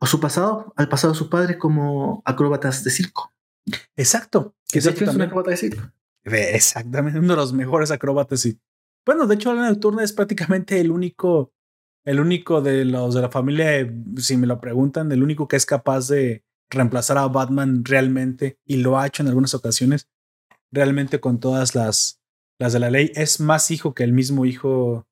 [0.00, 3.32] a su pasado, al pasado de sus padres como acróbatas de circo.
[3.96, 4.54] Exacto.
[4.68, 5.90] Que es un acróbata de circo.
[6.24, 8.46] Exactamente, uno de los mejores acróbatas.
[8.46, 8.58] Y
[9.06, 11.52] bueno, de hecho, la nocturna es prácticamente el único,
[12.04, 15.66] el único de los de la familia, si me lo preguntan, el único que es
[15.66, 20.08] capaz de reemplazar a Batman realmente y lo ha hecho en algunas ocasiones,
[20.70, 22.20] realmente con todas las,
[22.58, 23.10] las de la ley.
[23.14, 25.06] Es más hijo que el mismo hijo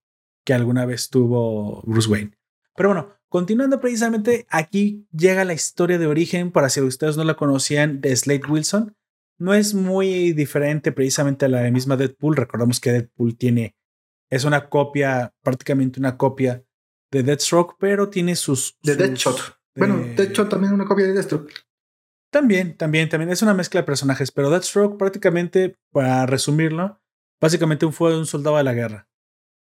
[0.49, 2.33] que alguna vez tuvo Bruce Wayne.
[2.75, 7.35] Pero bueno, continuando precisamente, aquí llega la historia de origen, para si ustedes no la
[7.35, 8.97] conocían, de Slade Wilson.
[9.37, 12.35] No es muy diferente precisamente a la misma Deadpool.
[12.35, 13.77] Recordamos que Deadpool tiene,
[14.31, 16.65] es una copia, prácticamente una copia
[17.11, 18.79] de Deathstroke, pero tiene sus...
[18.83, 19.59] De Deadshot.
[19.77, 21.53] Bueno, Deadshot también es una copia de Deathstroke.
[22.33, 23.31] También, también, también.
[23.31, 27.03] Es una mezcla de personajes, pero Deathstroke prácticamente, para resumirlo,
[27.39, 29.09] básicamente fue un soldado de la guerra.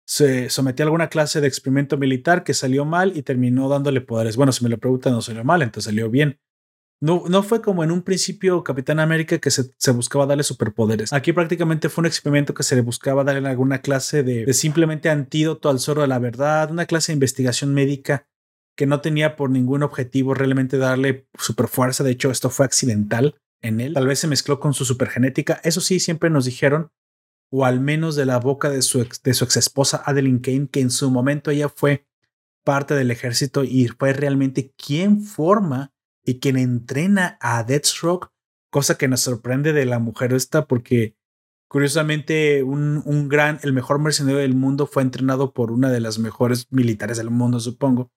[0.07, 4.37] Se sometió a alguna clase de experimento militar que salió mal y terminó dándole poderes.
[4.37, 6.41] Bueno, si me lo preguntan, no salió mal, entonces salió bien.
[7.01, 11.13] No, no fue como en un principio Capitán América que se, buscaba darle superpoderes.
[11.13, 15.11] Aquí prácticamente fue un experimento que se le buscaba darle alguna clase de, de simplemente
[15.11, 18.29] antídoto al zorro de la verdad, una clase de investigación médica
[18.77, 22.05] que no tenía por ningún objetivo realmente darle super fuerza.
[22.05, 23.95] De hecho, esto fue accidental en él.
[23.95, 25.61] Tal vez se mezcló con su supergenética.
[25.65, 26.91] Eso sí, siempre nos dijeron,
[27.55, 30.81] o al menos de la boca de su ex, de su esposa Adeline Kane, que
[30.81, 32.07] en su momento ella fue
[32.65, 35.93] parte del ejército y fue realmente quien forma
[36.25, 38.31] y quien entrena a Deathstroke,
[38.71, 41.15] cosa que nos sorprende de la mujer esta porque
[41.69, 46.19] curiosamente un, un gran, el mejor mercenario del mundo fue entrenado por una de las
[46.19, 48.11] mejores militares del mundo, supongo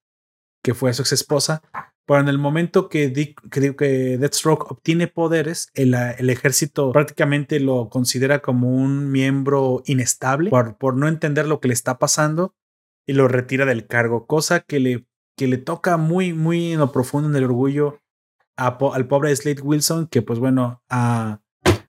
[0.63, 1.61] que fue su ex esposa,
[2.05, 3.11] pero en el momento que,
[3.51, 10.49] que, que Deathstroke obtiene poderes, el, el, ejército prácticamente lo considera como un miembro inestable
[10.49, 12.55] por, por no entender lo que le está pasando
[13.07, 16.91] y lo retira del cargo, cosa que le, que le toca muy, muy en lo
[16.91, 17.99] profundo en el orgullo
[18.57, 21.41] al pobre Slade Wilson, que pues bueno, a,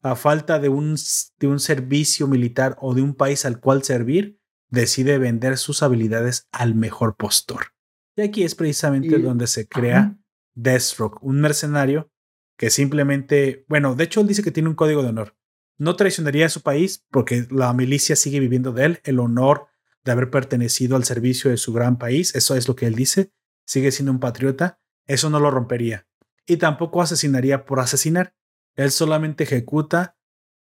[0.02, 0.96] a falta de un,
[1.38, 4.40] de un servicio militar o de un país al cual servir,
[4.70, 7.75] decide vender sus habilidades al mejor postor.
[8.16, 10.16] Y aquí es precisamente donde se crea
[10.54, 12.10] Deathstroke, un mercenario
[12.56, 15.36] que simplemente, bueno, de hecho él dice que tiene un código de honor.
[15.78, 19.66] No traicionaría a su país porque la milicia sigue viviendo de él, el honor
[20.02, 23.32] de haber pertenecido al servicio de su gran país, eso es lo que él dice,
[23.66, 26.06] sigue siendo un patriota, eso no lo rompería.
[26.46, 28.34] Y tampoco asesinaría por asesinar,
[28.76, 30.16] él solamente ejecuta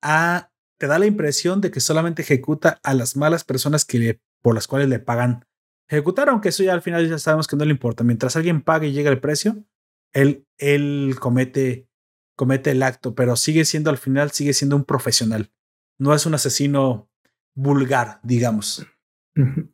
[0.03, 4.55] a, te da la impresión de que solamente ejecuta a las malas personas que por
[4.55, 5.47] las cuales le pagan
[5.89, 8.05] ejecutar, aunque eso ya al final ya sabemos que no le importa.
[8.05, 9.65] Mientras alguien pague y llegue el precio,
[10.13, 11.89] él, él comete,
[12.37, 15.51] comete el acto, pero sigue siendo al final, sigue siendo un profesional.
[15.99, 17.11] No es un asesino
[17.55, 18.87] vulgar, digamos.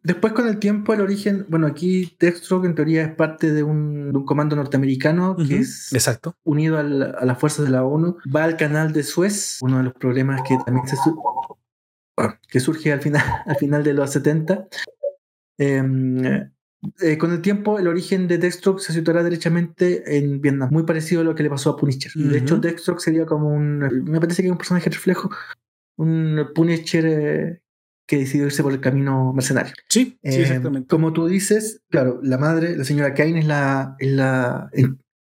[0.03, 4.13] Después con el tiempo el origen, bueno, aquí Deathstroke en teoría es parte de un,
[4.27, 6.37] comando norteamericano que es Exacto.
[6.45, 9.95] unido a las fuerzas de la ONU, va al canal de Suez, uno de los
[9.95, 10.97] problemas que también se
[12.49, 15.04] que surge al final, al final de los 70, Em,
[15.59, 21.23] eh, con el tiempo, el origen de Deathstroke se situará derechamente en Vietnam, muy parecido
[21.23, 22.13] a lo que le pasó a Punisher.
[22.15, 23.79] De hecho, Deathstroke sería como un.
[23.79, 25.31] Me parece que es un personaje reflejo,
[25.97, 27.63] un Punisher eh,
[28.07, 29.73] que decidió irse por el camino mercenario.
[29.89, 30.89] Sí, sí, em, exactamente.
[30.89, 34.71] Como tú dices, claro, la madre, la señora Kane, es la, es la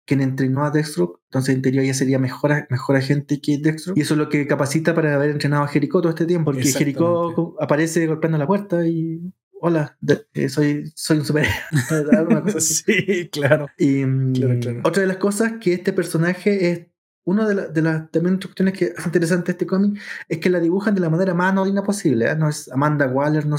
[0.07, 4.01] quien entrenó a Deathstroke, entonces en teoría ya sería mejor, mejor agente que Deathstroke, y
[4.01, 7.55] eso es lo que capacita para haber entrenado a Jericho todo este tiempo, porque Jericho
[7.61, 9.99] aparece golpeando la puerta y hola,
[10.35, 12.61] eh, soy, soy un superhéroe.
[12.61, 13.69] sí, claro.
[13.79, 16.87] Y mm, otra de las cosas que este personaje es,
[17.25, 20.95] una de, de las también cuestiones que es interesante este cómic es que la dibujan
[20.95, 22.29] de la manera más anodina posible.
[22.29, 22.37] ¿eh?
[22.37, 23.57] No es Amanda Waller, no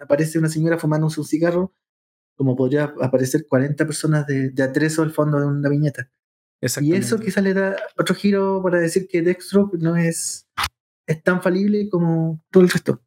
[0.00, 1.72] aparece una señora fumando un cigarro,
[2.34, 6.10] como podría aparecer 40 personas de, de atrezo al fondo de una viñeta.
[6.80, 10.48] Y eso quizá le da otro giro para decir que Deathstroke no es,
[11.06, 13.02] es tan falible como todo el resto.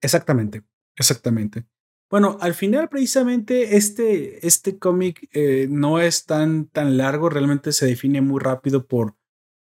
[0.00, 0.64] Exactamente.
[0.98, 1.64] Exactamente.
[2.10, 7.86] Bueno, al final precisamente este, este cómic eh, no es tan, tan largo, realmente se
[7.86, 9.14] define muy rápido por,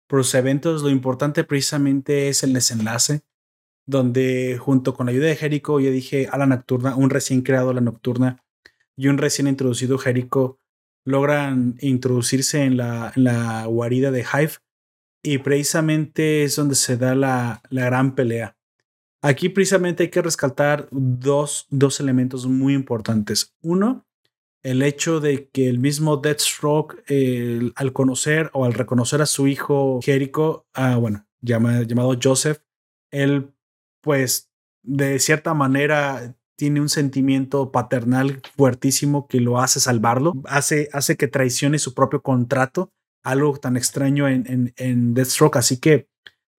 [0.06, 0.82] por los eventos.
[0.82, 3.22] Lo importante precisamente es el desenlace,
[3.86, 7.74] donde junto con la ayuda de Jericho, yo dije a la nocturna, un recién creado
[7.74, 8.42] la nocturna
[8.96, 10.58] y un recién introducido Jericho
[11.04, 14.52] logran introducirse en la, la guarida de Hive
[15.22, 18.56] y precisamente es donde se da la, la gran pelea
[19.22, 23.54] Aquí precisamente hay que rescatar dos, dos elementos muy importantes.
[23.62, 24.06] Uno,
[24.62, 27.02] el hecho de que el mismo Deathstroke,
[27.74, 32.58] al conocer o al reconocer a su hijo Jericho, ah, bueno, llamado Joseph,
[33.10, 33.54] él
[34.02, 34.50] pues
[34.82, 41.28] de cierta manera tiene un sentimiento paternal fuertísimo que lo hace salvarlo, hace, hace que
[41.28, 42.92] traicione su propio contrato,
[43.22, 46.09] algo tan extraño en, en, en Deathstroke, así que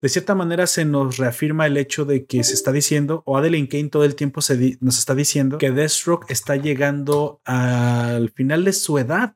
[0.01, 3.67] de cierta manera se nos reafirma el hecho de que se está diciendo, o Adeline
[3.67, 8.73] Kane todo el tiempo se nos está diciendo que Deathstroke está llegando al final de
[8.73, 9.35] su edad.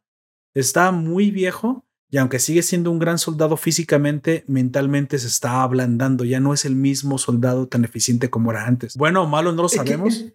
[0.55, 6.23] Está muy viejo y aunque sigue siendo un gran soldado físicamente, mentalmente se está ablandando.
[6.23, 8.95] Ya no es el mismo soldado tan eficiente como era antes.
[8.95, 10.25] Bueno o malo no lo sabemos,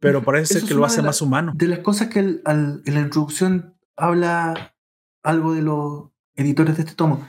[0.00, 1.52] pero parece que lo hace más humano.
[1.54, 4.74] De las cosas que en la introducción habla
[5.22, 7.26] algo de los editores de este tomo.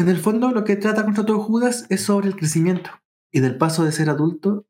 [0.00, 2.90] En el fondo, lo que trata contra todo Judas es sobre el crecimiento
[3.30, 4.66] y del paso de ser adulto,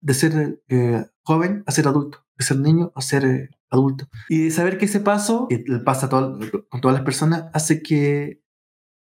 [0.00, 4.08] de ser eh, joven a ser adulto, de ser niño a ser eh, adulto.
[4.30, 6.40] Y de saber que ese paso, que pasa con
[6.80, 8.42] todas las personas, hace que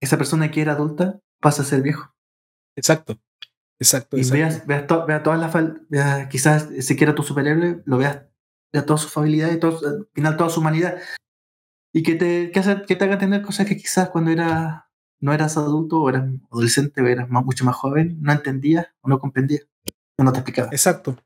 [0.01, 2.15] esa persona que era adulta pase a ser viejo.
[2.77, 3.19] Exacto.
[3.77, 4.17] Exacto.
[4.17, 6.29] Y veas, veas, todas las.
[6.29, 8.21] Quizás si quiera tu superhéroe, lo veas,
[8.71, 11.01] veas todas sus habilidades, todo, al final toda su humanidad.
[11.93, 14.84] Y que te, que, que te haga entender cosas que quizás cuando era
[15.19, 19.19] no eras adulto o eras adolescente o eras mucho más joven, no entendías o no
[19.19, 19.67] comprendías
[20.17, 20.69] o no te explicaba.
[20.71, 21.17] Exacto.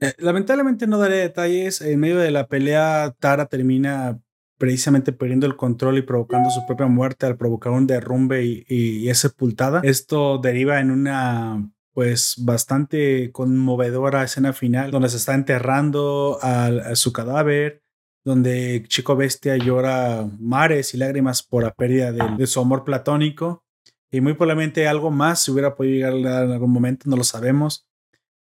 [0.00, 1.80] Eh, lamentablemente no daré detalles.
[1.80, 4.20] En medio de la pelea, Tara termina
[4.58, 9.18] precisamente perdiendo el control y provocando su propia muerte al provocar un derrumbe y, es
[9.18, 9.80] sepultada.
[9.84, 17.10] Esto deriva en una pues bastante conmovedora escena final donde se está enterrando a su
[17.12, 17.82] cadáver
[18.26, 23.62] donde Chico Bestia llora mares y lágrimas por la pérdida de, su amor platónico.
[24.10, 27.86] Y muy probablemente algo más se hubiera podido llegar en algún momento, no lo sabemos.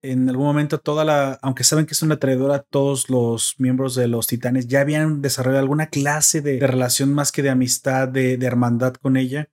[0.01, 4.09] En algún momento, toda la, aunque saben que es una traidora, todos los miembros de
[4.09, 8.95] los titanes ya habían desarrollado alguna clase de, relación más que de amistad, de, hermandad
[8.95, 9.47] con ella.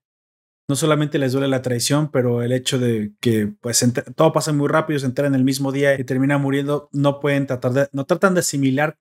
[0.69, 3.85] No solamente les duele la traición, pero el hecho de que pues
[4.17, 7.73] todo pasa muy rápido, se enteran el mismo día y termina muriendo, no pueden tratar
[7.73, 8.99] de, no tratan de asimilar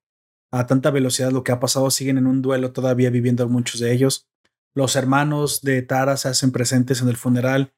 [0.56, 3.91] a tanta velocidad lo que ha pasado, siguen en un duelo todavía viviendo muchos de
[3.91, 4.26] ellos.
[4.73, 7.73] Los hermanos de Tara se hacen presentes en el funeral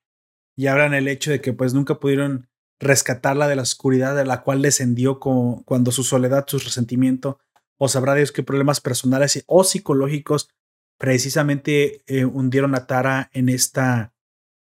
[0.55, 2.49] y hablan el hecho de que pues nunca pudieron
[2.79, 7.39] rescatarla de la oscuridad de la cual descendió cuando su soledad, su resentimiento
[7.79, 10.49] o sabrá Dios qué problemas personales o psicológicos
[10.99, 14.13] precisamente eh, hundieron a Tara en esta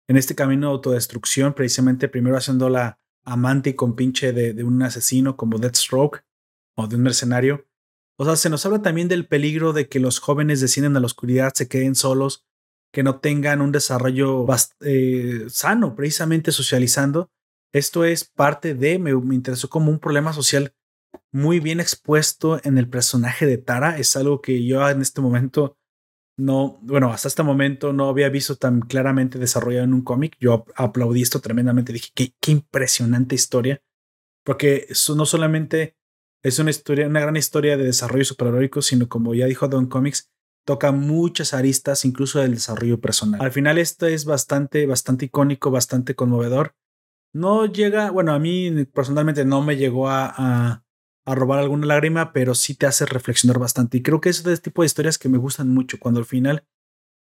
[0.06, 5.36] en este camino de autodestrucción, precisamente primero haciéndola amante y compinche de, de un asesino
[5.36, 6.24] como Deathstroke
[6.76, 7.66] o de un mercenario
[8.16, 11.06] o sea, se nos habla también del peligro de que los jóvenes descienden a la
[11.06, 12.44] oscuridad, se queden solos,
[12.92, 14.46] que no tengan un desarrollo
[14.80, 17.30] eh, sano, precisamente socializando.
[17.72, 20.72] Esto es parte de, me, me, interesó como un problema social
[21.32, 23.98] muy bien expuesto en el personaje de Tara.
[23.98, 25.76] Es algo que yo en este momento
[26.36, 30.36] no, bueno, hasta este momento no había visto tan claramente desarrollado en un cómic.
[30.40, 31.92] Yo aplaudí esto tremendamente.
[31.92, 33.82] Dije, qué, qué impresionante historia.
[34.44, 35.96] Porque eso no solamente
[36.44, 40.30] es una historia, una gran historia de desarrollo superheroico, sino como ya dijo Don Comics,
[40.66, 43.40] toca muchas aristas, incluso del desarrollo personal.
[43.40, 46.74] Al final esto es bastante, bastante icónico, bastante conmovedor.
[47.32, 50.82] No llega, bueno, a mí personalmente no me llegó a,
[51.24, 53.96] a, robar alguna lágrima, pero sí te hace reflexionar bastante.
[53.96, 56.26] Y creo que es de este tipo de historias que me gustan mucho, cuando al
[56.26, 56.66] final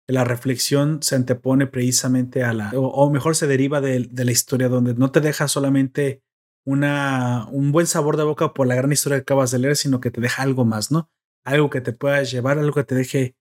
[0.08, 4.70] la reflexión se antepone precisamente a la, o, mejor se deriva de, de, la historia,
[4.70, 6.24] donde no te deja solamente
[6.66, 10.00] una, un buen sabor de boca por la gran historia que acabas de leer, sino
[10.00, 11.10] que te deja algo más, ¿no?
[11.44, 13.36] Algo que te pueda llevar, algo que te deje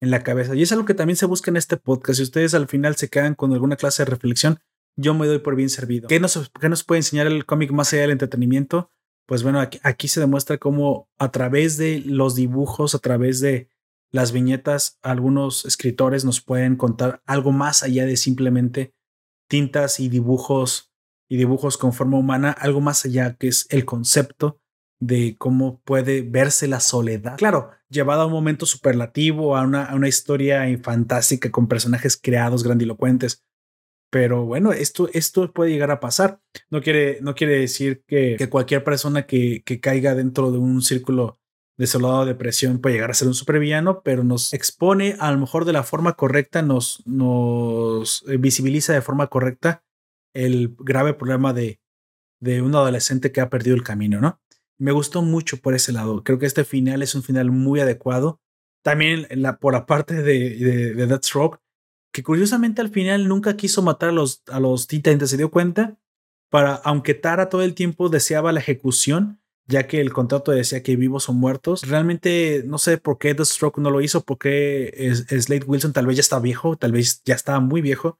[0.00, 0.54] en la cabeza.
[0.54, 2.18] Y es algo que también se busca en este podcast.
[2.18, 4.60] Si ustedes al final se quedan con alguna clase de reflexión,
[4.96, 6.08] yo me doy por bien servido.
[6.08, 8.90] ¿Qué nos, qué nos puede enseñar el cómic más allá del entretenimiento?
[9.26, 13.68] Pues bueno, aquí, aquí se demuestra cómo a través de los dibujos, a través de
[14.10, 18.94] las viñetas, algunos escritores nos pueden contar algo más allá de simplemente
[19.48, 20.87] tintas y dibujos
[21.28, 24.60] y dibujos con forma humana, algo más allá que es el concepto
[25.00, 27.36] de cómo puede verse la soledad.
[27.36, 33.44] Claro, llevada a un momento superlativo, a una, una historia fantástica con personajes creados grandilocuentes.
[34.10, 36.40] Pero bueno, esto, esto puede llegar a pasar.
[36.70, 41.38] No quiere, no quiere decir que, cualquier persona que, que, caiga dentro de un círculo
[41.76, 45.66] desolado de depresión puede llegar a ser un supervillano, pero nos expone a lo mejor
[45.66, 49.84] de la forma correcta, nos, nos visibiliza de forma correcta
[50.44, 51.80] el grave problema de,
[52.40, 54.40] de un adolescente que ha perdido el camino, ¿no?
[54.78, 56.22] Me gustó mucho por ese lado.
[56.22, 58.40] Creo que este final es un final muy adecuado.
[58.82, 59.26] También
[59.60, 61.60] por la parte de, de, de Deathstroke,
[62.12, 65.98] que curiosamente al final nunca quiso matar a los, a los Titans, se dio cuenta,
[66.48, 70.96] para, aunque Tara todo el tiempo deseaba la ejecución, ya que el contrato decía que
[70.96, 71.86] vivos o muertos.
[71.86, 76.16] Realmente no sé por qué The Stroke no lo hizo, porque Slade Wilson tal vez
[76.16, 78.18] ya está viejo, tal vez ya estaba muy viejo,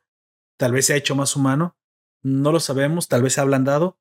[0.58, 1.77] tal vez se ha hecho más humano,
[2.22, 3.98] no lo sabemos, tal vez se ha ablandado,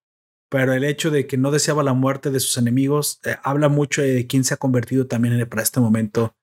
[0.50, 4.02] pero el hecho de que no deseaba la muerte de sus enemigos eh, habla mucho
[4.02, 6.36] de quién se ha convertido también en, para este momento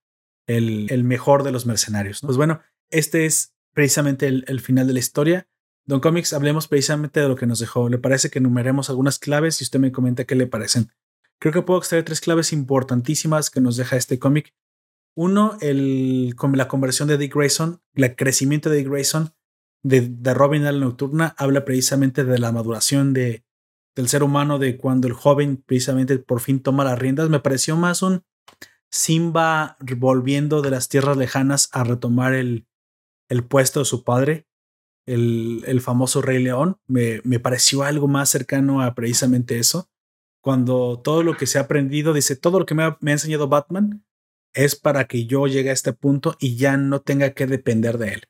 [0.46, 2.20] el, mejor de los mercenarios.
[2.20, 2.60] Pues bueno,
[2.90, 5.48] este es precisamente el, el final de la historia.
[5.86, 7.88] Don Comics, hablemos precisamente de lo que nos dejó.
[7.88, 10.90] ¿Le parece que enumeremos algunas claves y usted me comenta qué le parecen?
[11.38, 14.54] Creo que puedo extraer tres claves importantísimas que nos deja este cómic.
[15.14, 19.34] Uno, el, la conversión de Dick Grayson, el crecimiento de Dick Grayson
[19.84, 23.44] de, Robin a la Nocturna, habla precisamente de la maduración de,
[23.94, 27.30] del ser humano, de cuando el joven precisamente por fin toma las riendas.
[27.30, 28.24] Me pareció más un
[28.90, 32.66] Simba volviendo de las tierras lejanas a retomar el,
[33.28, 34.48] el puesto de su padre
[35.06, 39.90] el, famoso Rey León, me, me, pareció algo más cercano a precisamente eso.
[40.40, 44.04] Cuando todo lo que se ha aprendido, dice, todo lo que me ha, enseñado Batman
[44.52, 48.14] es para que yo llegue a este punto y ya no tenga que depender de
[48.14, 48.22] él.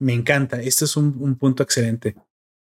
[0.00, 2.16] Me encanta, este es un, punto excelente.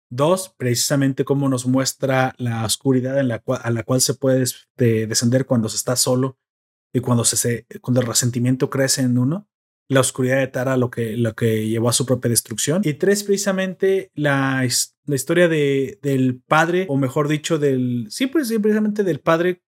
[0.09, 4.45] Dos, precisamente cómo nos muestra la oscuridad en la cual, a la cual se puede
[4.77, 6.39] descender cuando se está solo
[6.95, 9.49] y cuando, se, cuando el resentimiento crece en uno
[9.89, 12.83] la oscuridad de Tara lo que, lo que llevó a su propia destrucción.
[12.85, 14.67] Y tres, precisamente la,
[15.05, 19.63] la historia de, del padre, o mejor dicho, del, sí, pues precisamente del padre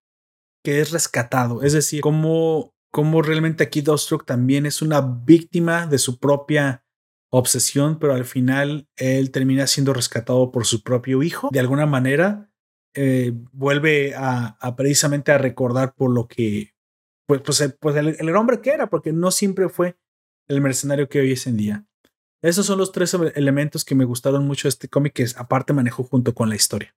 [0.65, 1.63] que es rescatado.
[1.63, 6.85] Es decir, cómo, cómo realmente aquí Dostrock también es una víctima de su propia
[7.31, 11.49] obsesión, pero al final él termina siendo rescatado por su propio hijo.
[11.53, 12.51] De alguna manera,
[12.95, 16.75] eh, vuelve a, precisamente a recordar por lo que,
[17.27, 19.97] pues, pues, pues el, el, hombre que era, porque no siempre fue
[20.49, 21.87] el mercenario que hoy es en día.
[22.43, 26.05] Esos son los tres elementos que me gustaron mucho de este cómic que aparte manejó
[26.05, 26.95] junto con la historia.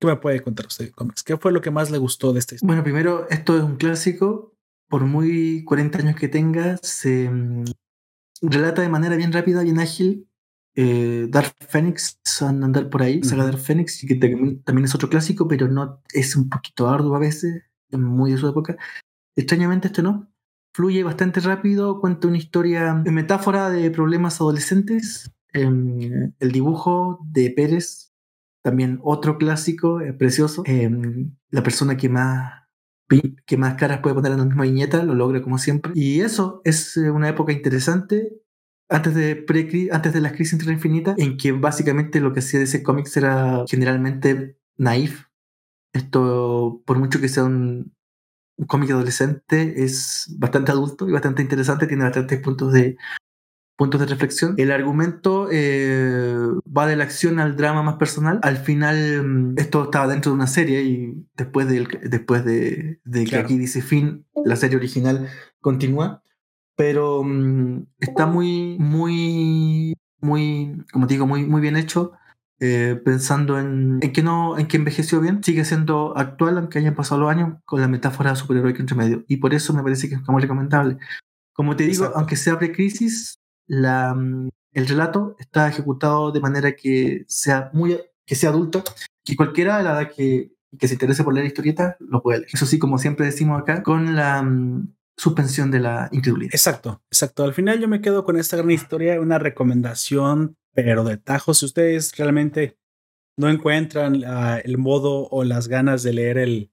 [0.00, 1.22] ¿Qué me puede contar usted cómics?
[1.22, 2.66] ¿Qué fue lo que más le gustó de esta historia?
[2.66, 4.52] Bueno, primero, esto es un clásico.
[4.88, 7.64] Por muy 40 años que tenga, se mm,
[8.42, 10.28] relata de manera bien rápida, bien ágil.
[10.74, 15.08] Eh, Dark Phoenix, van a andar por ahí, saga Dark Phoenix, que también es otro
[15.08, 18.76] clásico, pero no es un poquito arduo a veces, es muy de su época.
[19.36, 20.32] Extrañamente este no
[20.72, 25.30] fluye bastante rápido, cuenta una historia en metáfora de problemas adolescentes.
[25.52, 28.12] Em, el dibujo de Pérez,
[28.62, 30.62] también otro clásico, eh, precioso.
[30.64, 32.61] Em, la persona que más,
[33.20, 35.92] que más caras puede poner en la misma viñeta, lo logra como siempre.
[35.94, 38.32] Y eso es eh, una época interesante.
[38.88, 42.60] Antes de, pre antes de las crisis entre infinita, en que básicamente lo que hacía
[42.60, 45.26] ese cómic era generalmente naif.
[45.94, 47.94] Esto, por mucho que sea un
[48.66, 52.96] cómic adolescente es bastante adulto y bastante interesante, tiene bastantes puntos de,
[53.82, 54.54] puntos de reflexión.
[54.58, 58.38] El argumento eh, va de la acción al drama más personal.
[58.42, 63.36] Al final, mm, esto estaba dentro de una serie y después de, después de, que
[63.36, 65.28] aquí dice fin, la serie original
[65.60, 66.22] continúa.
[66.76, 72.12] Pero mm, está muy, muy, muy, como te digo, muy, muy bien hecho.
[72.60, 76.94] Eh, pensando en, en, que no, en que envejeció bien, sigue siendo actual, aunque hayan
[76.94, 79.24] pasado los años, con la metáfora superheroica entre medio.
[79.26, 80.98] Y por eso me parece que es muy recomendable.
[81.52, 87.24] Como te digo, aunque sea pre-crisis, la, mm, el relato está ejecutado de manera que
[87.28, 88.84] sea muy que sea adulto,
[89.24, 92.50] que cualquiera de la edad que, se interese por leer historieta lo puede leer.
[92.52, 96.54] Eso sí, como siempre decimos acá, con la mm, suspensión de la incredulidad.
[96.54, 97.44] Exacto, exacto.
[97.44, 101.66] Al final yo me quedo con esta gran historia, una recomendación pero de tajo, si
[101.66, 102.78] ustedes realmente
[103.36, 104.22] no encuentran
[104.64, 106.70] el modo o las ganas de leer el,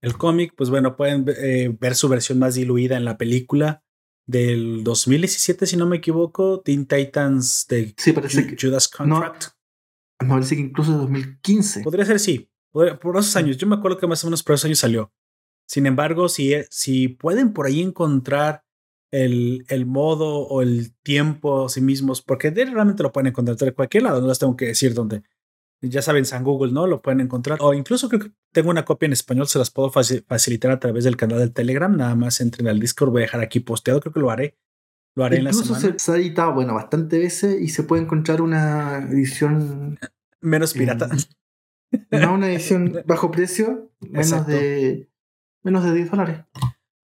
[0.00, 3.83] el cómic, pues bueno, pueden eh, ver su versión más diluida en la película
[4.26, 9.48] del 2017, si no me equivoco, Teen Titans de sí, parece Judas Contract.
[10.20, 11.82] me parece que incluso de 2015.
[11.82, 13.56] Podría ser, sí, por, esos años.
[13.56, 15.12] Yo me acuerdo que más o menos por esos años salió.
[15.66, 18.64] Sin embargo, si, si pueden por ahí encontrar
[19.10, 23.72] el, el, modo o el tiempo a sí mismos, porque realmente lo pueden encontrar de
[23.72, 25.22] cualquier lado, no les tengo que decir dónde.
[25.88, 26.86] Ya saben, San Google, ¿no?
[26.86, 27.58] Lo pueden encontrar.
[27.60, 31.04] O incluso creo que tengo una copia en español, se las puedo facilitar a través
[31.04, 31.94] del canal del Telegram.
[31.96, 34.56] Nada más entren al Discord, voy a dejar aquí posteado, creo que lo haré.
[35.16, 35.80] Lo haré en la semana.
[35.80, 39.98] Se, se ha editado, bueno, bastante veces y se puede encontrar una edición.
[40.40, 41.08] Menos pirata.
[42.10, 45.08] no, una edición bajo precio, menos de,
[45.62, 46.40] menos de 10 dólares.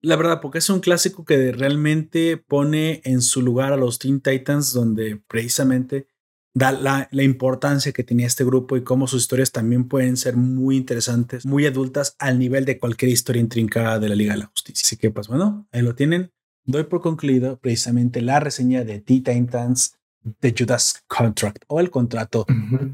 [0.02, 4.20] La verdad, porque es un clásico que realmente pone en su lugar a los Teen
[4.20, 6.06] Titans, donde precisamente
[6.54, 10.36] da la, la, importancia que tenía este grupo y cómo sus historias también pueden ser
[10.36, 14.46] muy interesantes, muy adultas al nivel de cualquier historia intrincada de la Liga de la
[14.46, 14.82] Justicia.
[14.84, 16.32] Así que, pues bueno, ahí lo tienen.
[16.64, 22.46] Doy por concluido precisamente la reseña de Teen Titans de Judas Contract o el contrato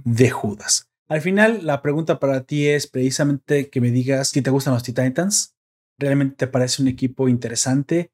[0.05, 0.89] de Judas.
[1.09, 4.83] Al final, la pregunta para ti es precisamente que me digas si te gustan los
[4.83, 5.55] Titans.
[5.99, 8.11] ¿Realmente te parece un equipo interesante?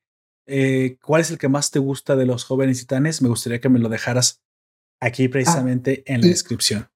[0.47, 3.23] Eh, ¿Cuál es el que más te gusta de los jóvenes titanes?
[3.23, 4.42] Me gustaría que me lo dejaras
[5.03, 6.89] aquí precisamente en la descripción.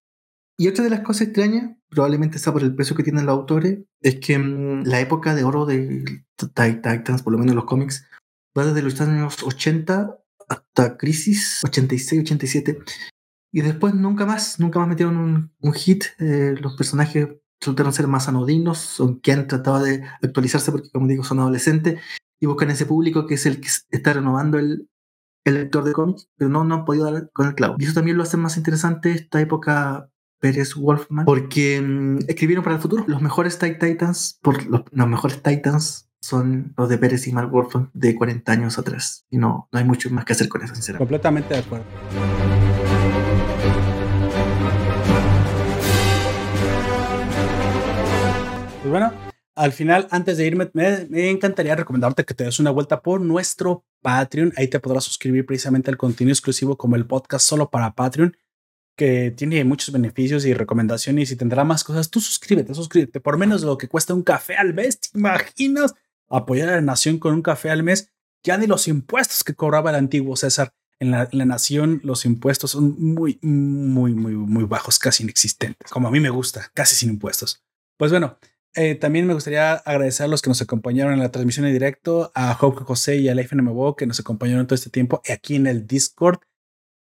[0.59, 3.81] Y otra de las cosas extrañas, probablemente sea por el precio que tienen los autores,
[4.01, 8.07] es que mm, la época de oro de Titans, por lo menos los cómics,
[8.57, 10.19] va desde los años 80
[10.49, 12.79] hasta Crisis 86, 87.
[13.53, 16.05] Y después nunca más, nunca más metieron un, hit.
[16.19, 17.29] Eh, los personajes
[17.61, 22.01] resultaron ser más anodinos, aunque han tratado de actualizarse porque, como digo, son adolescentes
[22.41, 24.89] y buscan ese público que es el que está renovando el,
[25.51, 27.77] el lector de cómics, pero no, no han podido dar con el clavo.
[27.79, 30.11] Y eso también lo hace más interesante esta época
[30.41, 33.05] Pérez Wolfman, porque mm, escribieron para el futuro.
[33.07, 38.15] Los mejores Titans, por los, mejores Titans son los de Pérez y Mark Wolfman de
[38.15, 39.25] 40 años atrás.
[39.31, 41.05] Y no, no hay mucho más que hacer con eso, sinceramente.
[41.05, 41.85] Completamente de acuerdo.
[48.83, 49.13] Pues bueno,
[49.57, 53.85] al final, antes de irme, me, encantaría recomendarte que te des una vuelta por nuestro
[54.03, 54.53] Patreon.
[54.57, 58.37] Ahí te podrás suscribir precisamente al contenido exclusivo como el podcast solo para Patreon
[58.97, 63.21] que tiene muchos beneficios y recomendaciones y tendrá más cosas, tú suscríbete, suscríbete.
[63.21, 65.95] Por menos de lo que cuesta un café al mes, ¿te imaginas?
[66.29, 68.11] Apoyar a la nación con un café al mes,
[68.43, 70.73] ya ni los impuestos que cobraba el antiguo César.
[70.99, 76.11] En la, nación los impuestos son muy, muy, muy, muy bajos, casi inexistentes, como a
[76.11, 77.63] mí me gusta, casi sin impuestos.
[77.99, 78.39] Pues bueno,
[78.77, 82.31] eh, también me gustaría agradecer a los que nos acompañaron en la transmisión en directo,
[82.35, 85.67] a Hope José y a Life NMBO que nos acompañaron todo este tiempo aquí en
[85.67, 86.39] el Discord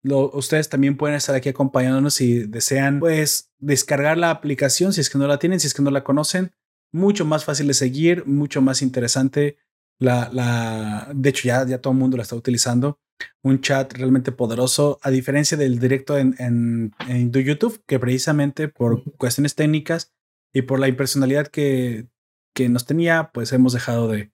[0.04, 5.18] ustedes también pueden estar aquí acompañándonos si desean, pues, descargar la aplicación, si es que
[5.18, 6.54] no la tienen, si es que no la conocen.
[6.92, 9.58] Mucho más fácil de seguir, mucho más interesante.
[10.00, 13.00] La, la, de hecho, ya, ya todo el mundo la está utilizando.
[13.44, 19.04] Un chat realmente poderoso, a diferencia del directo en, en, en YouTube, que precisamente por
[19.18, 20.12] cuestiones técnicas
[20.54, 22.08] y por la impersonalidad que,
[22.54, 24.32] que nos tenía, pues hemos dejado de,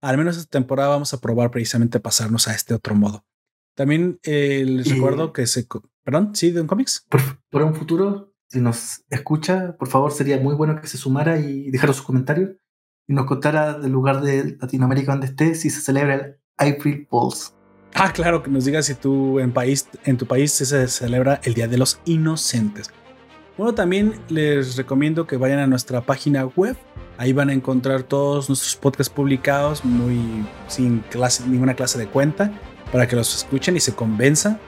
[0.00, 3.24] al menos esta temporada vamos a probar precisamente pasarnos a este otro modo.
[3.74, 5.66] También eh, les recuerdo que se...
[6.02, 7.06] Perdón, sí, de un cómics.
[7.50, 11.70] Por, un futuro, si nos escucha, por favor, sería muy bueno que se sumara y
[11.70, 12.52] dejara sus comentarios
[13.08, 17.54] y nos contara del lugar de Latinoamérica donde esté si se celebra el April Fools.
[17.94, 21.54] Ah, claro, que nos digas si tú en, país, en tu país se celebra el
[21.54, 22.90] Día de los Inocentes.
[23.56, 26.76] Bueno, también les recomiendo que vayan a nuestra página web.
[27.16, 32.52] Ahí van a encontrar todos nuestros podcasts publicados muy sin clase, ninguna clase de cuenta
[32.92, 34.58] para que los escuchen y se convenzan.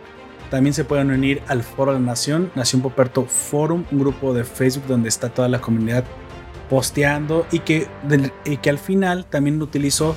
[0.50, 4.44] También se pueden unir al Foro de la Nación, Nación Poperto Forum, un grupo de
[4.44, 6.04] Facebook donde está toda la comunidad
[6.70, 7.88] posteando y que,
[8.66, 10.16] al final también lo utilizo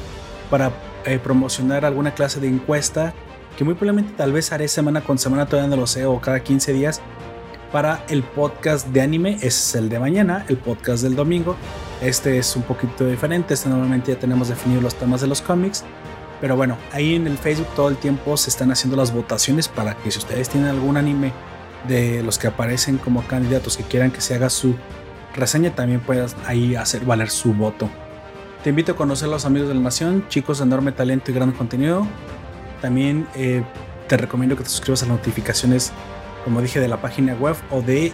[0.50, 0.72] para
[1.06, 3.14] eh, promocionar alguna clase de encuesta
[3.58, 6.40] que muy probablemente tal vez haré semana con semana, todavía no lo sé, o cada
[6.40, 7.02] 15 días
[7.72, 9.36] para el podcast de anime.
[9.36, 11.56] Ese es el de mañana, el podcast del domingo.
[12.02, 15.84] Este es un poquito diferente, este normalmente ya tenemos definidos los temas de los cómics.
[16.42, 19.96] Pero bueno, ahí en el Facebook todo el tiempo se están haciendo las votaciones para
[19.96, 21.32] que si ustedes tienen algún anime
[21.88, 24.76] de los que aparecen como candidatos que quieran que se haga su
[25.36, 27.90] reseña, también puedas ahí hacer valer su voto.
[28.64, 31.34] Te invito a conocer a los amigos de la nación, chicos de enorme talento y
[31.34, 32.08] gran contenido.
[32.82, 33.64] También eh,
[34.08, 35.92] te recomiendo que te suscribas a las notificaciones,
[36.44, 38.14] como dije, de la página web o de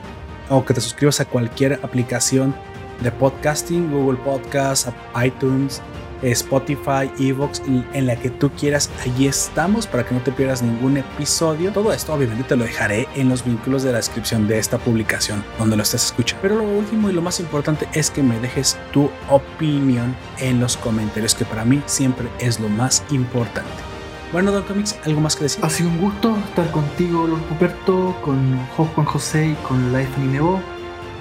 [0.50, 2.56] o que te suscribas a cualquier aplicación
[3.02, 4.90] de podcasting, Google Podcasts,
[5.24, 5.82] iTunes,
[6.22, 7.62] Spotify, Evox,
[7.94, 11.72] en la que tú quieras, allí estamos para que no te pierdas ningún episodio.
[11.72, 15.44] Todo esto obviamente te lo dejaré en los vínculos de la descripción de esta publicación
[15.60, 16.42] donde lo estés escuchando.
[16.42, 20.78] Pero lo último y lo más importante es que me dejes tu opinión en los
[20.78, 23.87] comentarios, que para mí siempre es lo más importante.
[24.34, 25.64] Bueno, Don Comics, ¿algo más que decir?
[25.64, 30.62] Ha sido un gusto estar contigo, Lord Puperto, con Juan José y con Life Ninebo.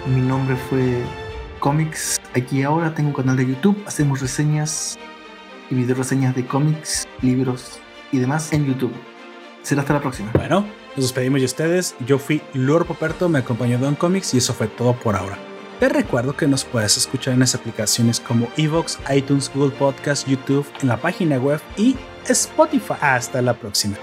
[0.06, 1.04] Mi nombre fue
[1.60, 2.92] cómics aquí ahora.
[2.94, 3.80] Tengo un canal de YouTube.
[3.86, 4.98] Hacemos reseñas
[5.70, 7.78] y video reseñas de cómics, libros
[8.10, 8.92] y demás en YouTube.
[9.62, 10.32] Será hasta la próxima.
[10.34, 10.66] Bueno,
[10.96, 11.94] nos despedimos de ustedes.
[12.04, 15.38] Yo fui Lord Poperto, me acompañó Don Comics y eso fue todo por ahora.
[15.78, 20.66] Te recuerdo que nos puedes escuchar en las aplicaciones como Evox, iTunes, Google Podcast, YouTube,
[20.80, 21.94] en la página web y
[22.32, 22.94] Spotify.
[23.00, 23.96] Hasta la próxima.